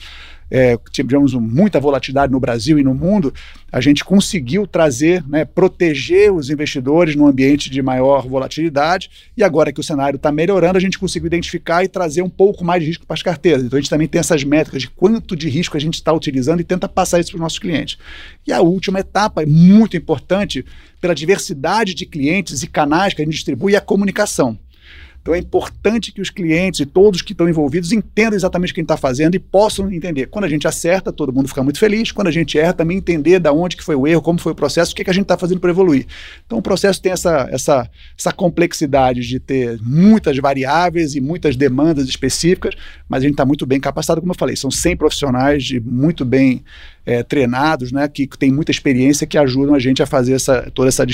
é, 0.54 0.78
tivemos 0.90 1.32
muita 1.32 1.80
volatilidade 1.80 2.30
no 2.30 2.38
Brasil 2.38 2.78
e 2.78 2.82
no 2.82 2.94
mundo, 2.94 3.32
a 3.72 3.80
gente 3.80 4.04
conseguiu 4.04 4.66
trazer, 4.66 5.26
né, 5.26 5.46
proteger 5.46 6.30
os 6.30 6.50
investidores 6.50 7.16
num 7.16 7.26
ambiente 7.26 7.70
de 7.70 7.80
maior 7.80 8.28
volatilidade, 8.28 9.10
e 9.34 9.42
agora 9.42 9.72
que 9.72 9.80
o 9.80 9.82
cenário 9.82 10.16
está 10.16 10.30
melhorando, 10.30 10.76
a 10.76 10.80
gente 10.80 10.98
conseguiu 10.98 11.26
identificar 11.26 11.82
e 11.84 11.88
trazer 11.88 12.20
um 12.20 12.28
pouco 12.28 12.62
mais 12.66 12.82
de 12.82 12.88
risco 12.88 13.06
para 13.06 13.14
as 13.14 13.22
carteiras. 13.22 13.64
Então 13.64 13.78
a 13.78 13.80
gente 13.80 13.88
também 13.88 14.06
tem 14.06 14.18
essas 14.18 14.44
métricas 14.44 14.82
de 14.82 14.90
quanto 14.90 15.34
de 15.34 15.48
risco 15.48 15.74
a 15.74 15.80
gente 15.80 15.94
está 15.94 16.12
utilizando 16.12 16.60
e 16.60 16.64
tenta 16.64 16.86
passar 16.86 17.18
isso 17.18 17.30
para 17.30 17.36
os 17.36 17.42
nossos 17.42 17.58
clientes. 17.58 17.96
E 18.46 18.52
a 18.52 18.60
última 18.60 19.00
etapa 19.00 19.42
é 19.42 19.46
muito 19.46 19.96
importante 19.96 20.66
pela 21.00 21.14
diversidade 21.14 21.94
de 21.94 22.04
clientes 22.04 22.62
e 22.62 22.66
canais 22.66 23.14
que 23.14 23.22
a 23.22 23.24
gente 23.24 23.34
distribui 23.34 23.72
e 23.72 23.76
a 23.76 23.80
comunicação. 23.80 24.58
Então 25.22 25.32
é 25.32 25.38
importante 25.38 26.10
que 26.10 26.20
os 26.20 26.30
clientes 26.30 26.80
e 26.80 26.86
todos 26.86 27.22
que 27.22 27.32
estão 27.32 27.48
envolvidos 27.48 27.92
entendam 27.92 28.34
exatamente 28.34 28.72
o 28.72 28.74
que 28.74 28.80
a 28.80 28.82
gente 28.82 28.90
está 28.90 28.96
fazendo 28.96 29.36
e 29.36 29.38
possam 29.38 29.90
entender. 29.90 30.26
Quando 30.26 30.44
a 30.44 30.48
gente 30.48 30.66
acerta, 30.66 31.12
todo 31.12 31.32
mundo 31.32 31.48
fica 31.48 31.62
muito 31.62 31.78
feliz. 31.78 32.10
Quando 32.10 32.26
a 32.26 32.32
gente 32.32 32.58
erra, 32.58 32.72
também 32.72 32.98
entender 32.98 33.38
da 33.38 33.52
onde 33.52 33.76
que 33.76 33.84
foi 33.84 33.94
o 33.94 34.04
erro, 34.04 34.20
como 34.20 34.40
foi 34.40 34.50
o 34.50 34.54
processo, 34.54 34.92
o 34.92 34.96
que, 34.96 35.04
que 35.04 35.10
a 35.10 35.14
gente 35.14 35.22
está 35.22 35.38
fazendo 35.38 35.60
para 35.60 35.70
evoluir. 35.70 36.06
Então 36.44 36.58
o 36.58 36.62
processo 36.62 37.00
tem 37.00 37.12
essa, 37.12 37.48
essa, 37.52 37.88
essa 38.18 38.32
complexidade 38.32 39.20
de 39.20 39.38
ter 39.38 39.78
muitas 39.80 40.36
variáveis 40.38 41.14
e 41.14 41.20
muitas 41.20 41.54
demandas 41.54 42.08
específicas, 42.08 42.74
mas 43.08 43.20
a 43.20 43.22
gente 43.22 43.34
está 43.34 43.46
muito 43.46 43.64
bem 43.64 43.78
capacitado, 43.78 44.20
como 44.20 44.32
eu 44.32 44.38
falei. 44.38 44.56
São 44.56 44.72
100 44.72 44.96
profissionais 44.96 45.62
de 45.62 45.78
muito 45.78 46.24
bem 46.24 46.64
é, 47.04 47.22
treinados, 47.22 47.90
né, 47.90 48.06
que 48.08 48.26
têm 48.26 48.52
muita 48.52 48.70
experiência, 48.70 49.26
que 49.26 49.36
ajudam 49.36 49.74
a 49.74 49.78
gente 49.78 50.02
a 50.02 50.06
fazer 50.06 50.34
essa, 50.34 50.70
toda 50.74 50.88
essa, 50.88 51.02
é, 51.02 51.06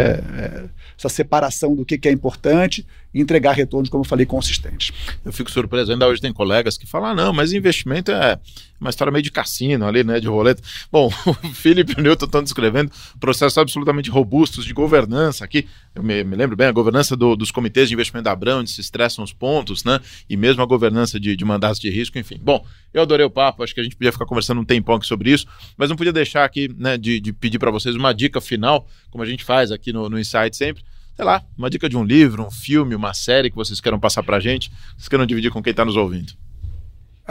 é, 0.00 0.64
essa 0.96 1.08
separação 1.08 1.74
do 1.74 1.84
que, 1.84 1.96
que 1.96 2.08
é 2.08 2.12
importante 2.12 2.84
e 3.14 3.20
entregar 3.20 3.52
retornos, 3.52 3.88
como 3.88 4.02
eu 4.02 4.08
falei, 4.08 4.26
consistentes. 4.26 4.92
Eu 5.24 5.32
fico 5.32 5.50
surpreso, 5.50 5.92
ainda 5.92 6.06
hoje 6.06 6.20
tem 6.20 6.32
colegas 6.32 6.76
que 6.76 6.86
falam, 6.86 7.10
ah, 7.10 7.14
não, 7.14 7.32
mas 7.32 7.52
investimento 7.52 8.10
é 8.10 8.38
uma 8.80 8.90
história 8.90 9.10
meio 9.10 9.22
de 9.22 9.30
cassino 9.30 9.86
ali, 9.86 10.04
né, 10.04 10.20
de 10.20 10.28
roleta. 10.28 10.62
Bom, 10.90 11.10
o 11.26 11.34
Felipe 11.54 11.94
e 11.96 12.00
o 12.00 12.02
Newton 12.02 12.26
estão 12.26 12.42
descrevendo 12.42 12.92
processos 13.18 13.56
absolutamente 13.58 14.10
robustos 14.10 14.64
de 14.64 14.72
governança 14.72 15.44
aqui. 15.44 15.66
Eu 15.94 16.02
me, 16.02 16.22
me 16.22 16.36
lembro 16.36 16.56
bem, 16.56 16.66
a 16.66 16.72
governança 16.72 17.16
do, 17.16 17.34
dos 17.34 17.50
comitês 17.50 17.88
de 17.88 17.94
investimento 17.94 18.24
da 18.24 18.32
Abrão, 18.32 18.60
onde 18.60 18.70
se 18.70 18.80
estressam 18.80 19.24
os 19.24 19.32
pontos, 19.32 19.84
né, 19.84 20.00
e 20.28 20.36
mesmo 20.36 20.62
a 20.62 20.66
governança 20.66 21.18
de, 21.18 21.34
de 21.34 21.44
mandatos 21.44 21.80
de 21.80 21.90
risco, 21.90 22.18
enfim. 22.18 22.38
Bom, 22.42 22.64
eu 22.92 23.02
adorei 23.02 23.24
o 23.24 23.30
papo, 23.30 23.62
acho 23.62 23.74
que 23.74 23.80
a 23.80 23.84
gente 23.84 23.96
podia 23.96 24.12
ficar 24.12 24.26
conversando 24.26 24.60
um 24.60 24.64
tempão 24.64 24.96
aqui 24.96 25.06
sobre 25.06 25.27
isso, 25.28 25.46
mas 25.76 25.88
não 25.88 25.96
podia 25.96 26.12
deixar 26.12 26.44
aqui, 26.44 26.68
né, 26.76 26.96
de, 26.96 27.20
de 27.20 27.32
pedir 27.32 27.58
para 27.58 27.70
vocês 27.70 27.94
uma 27.94 28.12
dica 28.12 28.40
final, 28.40 28.86
como 29.10 29.22
a 29.22 29.26
gente 29.26 29.44
faz 29.44 29.70
aqui 29.70 29.92
no, 29.92 30.08
no 30.08 30.18
Insight 30.18 30.56
sempre, 30.56 30.82
sei 31.14 31.24
lá, 31.24 31.44
uma 31.56 31.68
dica 31.68 31.88
de 31.88 31.96
um 31.96 32.04
livro, 32.04 32.46
um 32.46 32.50
filme, 32.50 32.94
uma 32.94 33.14
série 33.14 33.50
que 33.50 33.56
vocês 33.56 33.80
queiram 33.80 33.98
passar 33.98 34.22
pra 34.22 34.40
gente, 34.40 34.70
vocês 34.96 35.08
queiram 35.08 35.26
dividir 35.26 35.50
com 35.50 35.62
quem 35.62 35.72
está 35.72 35.84
nos 35.84 35.96
ouvindo. 35.96 36.32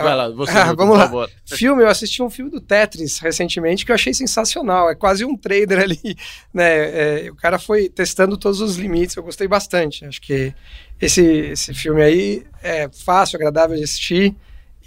Vai 0.04 0.16
lá, 0.16 0.30
você, 0.30 0.52
ah, 0.56 0.74
vamos 0.74 0.96
lá. 0.96 1.06
Favor. 1.06 1.32
Filme, 1.44 1.82
eu 1.82 1.88
assisti 1.88 2.22
um 2.22 2.30
filme 2.30 2.52
do 2.52 2.62
Tetris 2.62 3.18
recentemente 3.18 3.84
que 3.84 3.92
eu 3.92 3.96
achei 3.96 4.14
sensacional. 4.14 4.92
É 4.92 4.96
quase 4.96 5.26
um 5.26 5.36
trader 5.36 5.80
ali, 5.80 6.16
né? 6.54 7.26
É, 7.26 7.32
o 7.32 7.36
cara 7.36 7.58
foi 7.58 7.90
testando 7.90 8.38
todos 8.38 8.62
os 8.62 8.76
limites, 8.76 9.16
eu 9.16 9.24
gostei 9.24 9.48
bastante. 9.48 10.06
Acho 10.06 10.22
que 10.22 10.54
esse, 11.02 11.22
esse 11.24 11.74
filme 11.74 12.04
aí 12.04 12.46
é 12.62 12.88
fácil, 12.90 13.38
agradável 13.38 13.76
de 13.76 13.84
assistir 13.84 14.36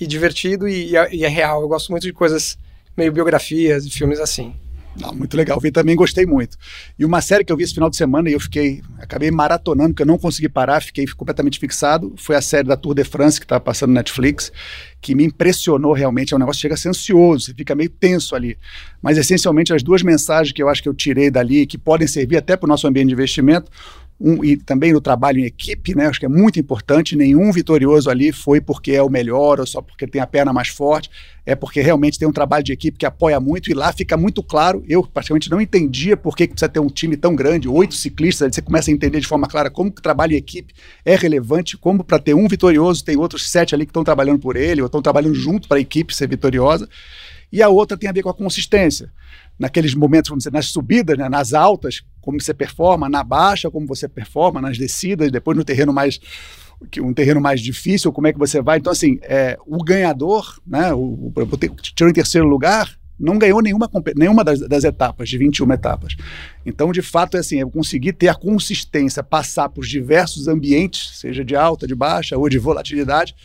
e 0.01 0.07
divertido 0.07 0.69
e, 0.69 0.93
e 1.11 1.25
é 1.25 1.29
real. 1.29 1.61
Eu 1.61 1.69
gosto 1.69 1.91
muito 1.91 2.05
de 2.05 2.13
coisas 2.13 2.57
meio 2.97 3.13
biografias 3.13 3.85
e 3.85 3.91
filmes 3.91 4.21
assim. 4.21 4.55
Não, 4.99 5.15
muito 5.15 5.37
legal. 5.37 5.59
Vi 5.61 5.71
também 5.71 5.95
gostei 5.95 6.27
muito. 6.27 6.57
E 6.99 7.05
uma 7.05 7.21
série 7.21 7.45
que 7.45 7.53
eu 7.53 7.57
vi 7.57 7.63
esse 7.63 7.75
final 7.75 7.89
de 7.89 7.97
semana 7.97 8.29
e 8.29 8.33
eu 8.33 8.41
fiquei, 8.41 8.83
acabei 8.99 9.31
maratonando, 9.31 9.91
porque 9.91 10.03
eu 10.03 10.07
não 10.07 10.19
consegui 10.19 10.49
parar, 10.49 10.83
fiquei 10.83 11.07
completamente 11.07 11.59
fixado, 11.59 12.13
foi 12.17 12.35
a 12.35 12.41
série 12.41 12.67
da 12.67 12.77
Tour 12.77 12.95
de 12.95 13.05
France 13.05 13.39
que 13.39 13.45
está 13.45 13.61
passando 13.61 13.91
no 13.91 13.95
Netflix, 13.95 14.53
que 15.01 15.15
me 15.15 15.25
impressionou 15.25 15.93
realmente. 15.93 16.35
É 16.35 16.37
um 16.37 16.41
negócio 16.41 16.59
que 16.59 16.63
chega 16.63 16.75
a 16.75 16.79
ser 16.79 16.89
ansioso, 16.89 17.47
você 17.47 17.55
fica 17.55 17.75
meio 17.75 17.89
tenso 17.89 18.35
ali. 18.35 18.59
Mas 19.01 19.17
essencialmente 19.17 19.73
as 19.73 19.83
duas 19.83 20.03
mensagens 20.03 20.53
que 20.53 20.63
eu 20.63 20.69
acho 20.69 20.83
que 20.83 20.89
eu 20.89 20.95
tirei 20.95 21.31
dali, 21.31 21.67
que 21.67 21.79
podem 21.79 22.09
servir 22.09 22.37
até 22.37 22.57
para 22.57 22.67
o 22.67 22.69
nosso 22.69 22.87
ambiente 22.87 23.09
de 23.09 23.15
investimento. 23.15 23.71
Um, 24.21 24.45
e 24.45 24.57
também 24.57 24.93
no 24.93 25.01
trabalho 25.01 25.39
em 25.39 25.45
equipe, 25.45 25.95
né? 25.95 26.07
Acho 26.07 26.21
que 26.21 26.27
é 26.27 26.29
muito 26.29 26.61
importante. 26.61 27.17
Nenhum 27.17 27.51
vitorioso 27.51 28.11
ali 28.11 28.33
foi 28.33 28.61
porque 28.61 28.93
é 28.93 29.03
o 29.03 29.09
melhor 29.09 29.59
ou 29.59 29.67
só 29.67 29.81
porque 29.81 30.07
tem 30.07 30.21
a 30.21 30.27
perna 30.27 30.53
mais 30.53 30.69
forte. 30.69 31.11
É 31.47 31.55
porque 31.55 31.81
realmente 31.81 32.19
tem 32.19 32.29
um 32.29 32.33
trabalho 32.33 32.63
de 32.63 32.71
equipe 32.71 32.99
que 32.99 33.07
apoia 33.07 33.41
muito 33.41 33.71
e 33.71 33.75
lá 33.75 33.93
fica 33.95 34.19
muito 34.19 34.43
claro. 34.43 34.85
Eu 34.87 35.03
praticamente 35.03 35.51
não 35.51 35.59
entendia 35.59 36.19
por 36.19 36.37
que 36.37 36.47
precisa 36.47 36.69
ter 36.69 36.81
um 36.81 36.89
time 36.89 37.17
tão 37.17 37.35
grande, 37.35 37.67
oito 37.67 37.95
ciclistas. 37.95 38.55
Você 38.55 38.61
começa 38.61 38.91
a 38.91 38.95
entender 38.95 39.21
de 39.21 39.27
forma 39.27 39.49
clara 39.49 39.71
como 39.71 39.91
que 39.91 40.01
o 40.01 40.03
trabalho 40.03 40.35
em 40.35 40.37
equipe 40.37 40.75
é 41.03 41.17
relevante, 41.17 41.79
como 41.79 42.05
para 42.05 42.19
ter 42.19 42.35
um 42.35 42.47
vitorioso 42.47 43.03
tem 43.03 43.17
outros 43.17 43.51
sete 43.51 43.75
ali 43.75 43.87
que 43.87 43.91
estão 43.91 44.05
trabalhando 44.05 44.39
por 44.39 44.55
ele 44.55 44.83
ou 44.83 44.87
estão 44.87 45.01
trabalhando 45.01 45.35
junto 45.35 45.67
para 45.67 45.79
a 45.79 45.81
equipe 45.81 46.15
ser 46.15 46.29
vitoriosa. 46.29 46.87
E 47.51 47.63
a 47.63 47.69
outra 47.69 47.97
tem 47.97 48.09
a 48.09 48.13
ver 48.13 48.23
com 48.23 48.29
a 48.29 48.35
consistência. 48.35 49.11
Naqueles 49.61 49.95
momentos, 49.95 50.31
vamos 50.31 50.43
dizer, 50.43 50.53
nas 50.53 50.67
subidas, 50.67 51.17
né, 51.19 51.29
nas 51.29 51.53
altas, 51.53 52.03
como 52.21 52.41
você 52.41 52.55
performa, 52.55 53.09
na 53.09 53.23
baixa, 53.23 53.71
como 53.71 53.87
você 53.87 54.09
performa, 54.09 54.61
nas 54.61 54.79
descidas, 54.79 55.31
depois 55.31 55.57
no 55.57 55.65
terreno 55.65 55.93
mais 55.93 56.19
um 57.03 57.13
terreno 57.13 57.43
mais 57.43 57.61
difícil, 57.61 58.11
como 58.11 58.27
é 58.27 58.33
que 58.33 58.39
você 58.39 58.63
vai. 58.63 58.79
Então, 58.79 58.91
assim, 58.91 59.19
é, 59.23 59.59
o 59.67 59.85
ganhador, 59.85 60.59
né, 60.67 60.95
o, 60.95 61.31
o, 61.35 61.77
tirou 61.95 62.11
em 62.11 62.15
terceiro 62.15 62.47
lugar, 62.47 62.99
não 63.19 63.39
ganhou 63.39 63.61
nenhuma, 63.61 63.89
nenhuma 64.17 64.43
das, 64.43 64.61
das, 64.61 64.83
etapas, 64.83 65.29
de 65.29 65.37
21 65.37 65.71
etapas. 65.75 66.17
Então, 66.65 66.91
de 66.91 67.03
fato, 67.03 67.37
é 67.37 67.41
assim, 67.41 67.61
eu 67.61 67.71
conseguir 67.71 68.15
ter 68.15 68.29
a 68.29 68.35
consistência, 68.35 69.23
passar 69.23 69.69
por 69.69 69.85
diversos 69.85 70.49
ambientes, 70.49 71.19
seja 71.19 71.45
de 71.45 71.55
alta, 71.55 71.87
de 71.87 71.95
baixa 71.95 72.39
ou 72.39 72.49
de 72.49 72.59
volatilidade, 72.59 73.37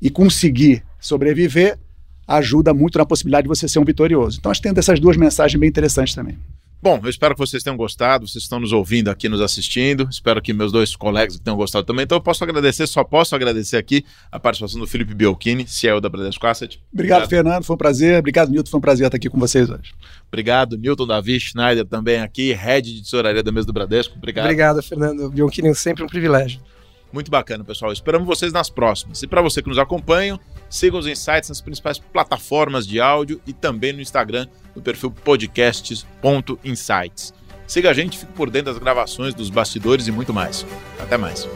e 0.00 0.08
conseguir 0.08 0.84
sobreviver, 1.00 1.78
ajuda 2.26 2.74
muito 2.74 2.98
na 2.98 3.06
possibilidade 3.06 3.44
de 3.44 3.48
você 3.48 3.68
ser 3.68 3.78
um 3.78 3.84
vitorioso. 3.84 4.38
Então, 4.38 4.50
acho 4.50 4.60
que 4.60 4.68
tem 4.68 4.78
essas 4.78 5.00
duas 5.00 5.16
mensagens 5.16 5.58
bem 5.58 5.68
interessantes 5.68 6.14
também. 6.14 6.38
Bom, 6.84 7.00
eu 7.02 7.08
espero 7.08 7.34
que 7.34 7.40
vocês 7.40 7.62
tenham 7.62 7.78
gostado, 7.78 8.28
vocês 8.28 8.44
estão 8.44 8.60
nos 8.60 8.70
ouvindo 8.70 9.08
aqui, 9.08 9.26
nos 9.26 9.40
assistindo. 9.40 10.06
Espero 10.10 10.42
que 10.42 10.52
meus 10.52 10.70
dois 10.70 10.94
colegas 10.94 11.38
tenham 11.38 11.56
gostado 11.56 11.86
também. 11.86 12.02
Então 12.02 12.18
eu 12.18 12.20
posso 12.20 12.44
agradecer, 12.44 12.86
só 12.86 13.02
posso 13.02 13.34
agradecer 13.34 13.78
aqui 13.78 14.04
a 14.30 14.38
participação 14.38 14.78
do 14.78 14.86
Felipe 14.86 15.14
Biolchini, 15.14 15.66
CEO 15.66 15.98
da 15.98 16.10
Bradesco 16.10 16.46
Asset. 16.46 16.78
Obrigado, 16.92 17.22
Obrigado, 17.22 17.30
Fernando, 17.30 17.64
foi 17.64 17.74
um 17.74 17.78
prazer. 17.78 18.18
Obrigado, 18.18 18.50
Nilton, 18.50 18.70
foi 18.70 18.76
um 18.76 18.82
prazer 18.82 19.06
estar 19.06 19.16
aqui 19.16 19.30
com 19.30 19.38
vocês 19.38 19.70
hoje. 19.70 19.94
Obrigado, 20.28 20.76
Newton 20.76 21.06
Davi 21.06 21.40
Schneider 21.40 21.86
também 21.86 22.20
aqui, 22.20 22.52
head 22.52 22.96
de 22.96 23.02
tesouraria 23.02 23.42
da 23.42 23.50
mesa 23.50 23.66
do 23.66 23.72
Bradesco. 23.72 24.14
Obrigado. 24.18 24.44
Obrigado, 24.44 24.82
Fernando. 24.82 25.30
Biolchini, 25.30 25.74
sempre 25.74 26.04
um 26.04 26.06
privilégio. 26.06 26.60
Muito 27.14 27.30
bacana, 27.30 27.62
pessoal. 27.62 27.92
Esperamos 27.92 28.26
vocês 28.26 28.52
nas 28.52 28.68
próximas. 28.68 29.22
E 29.22 29.28
para 29.28 29.40
você 29.40 29.62
que 29.62 29.68
nos 29.68 29.78
acompanha, 29.78 30.40
sigam 30.68 30.98
os 30.98 31.06
insights 31.06 31.48
nas 31.48 31.60
principais 31.60 31.96
plataformas 31.96 32.84
de 32.84 33.00
áudio 33.00 33.40
e 33.46 33.52
também 33.52 33.92
no 33.92 34.00
Instagram, 34.00 34.48
no 34.74 34.82
perfil 34.82 35.12
podcasts.insights. 35.12 37.32
Siga 37.68 37.90
a 37.90 37.94
gente, 37.94 38.18
fique 38.18 38.32
por 38.32 38.50
dentro 38.50 38.72
das 38.72 38.82
gravações, 38.82 39.32
dos 39.32 39.48
bastidores 39.48 40.08
e 40.08 40.10
muito 40.10 40.34
mais. 40.34 40.66
Até 40.98 41.16
mais. 41.16 41.48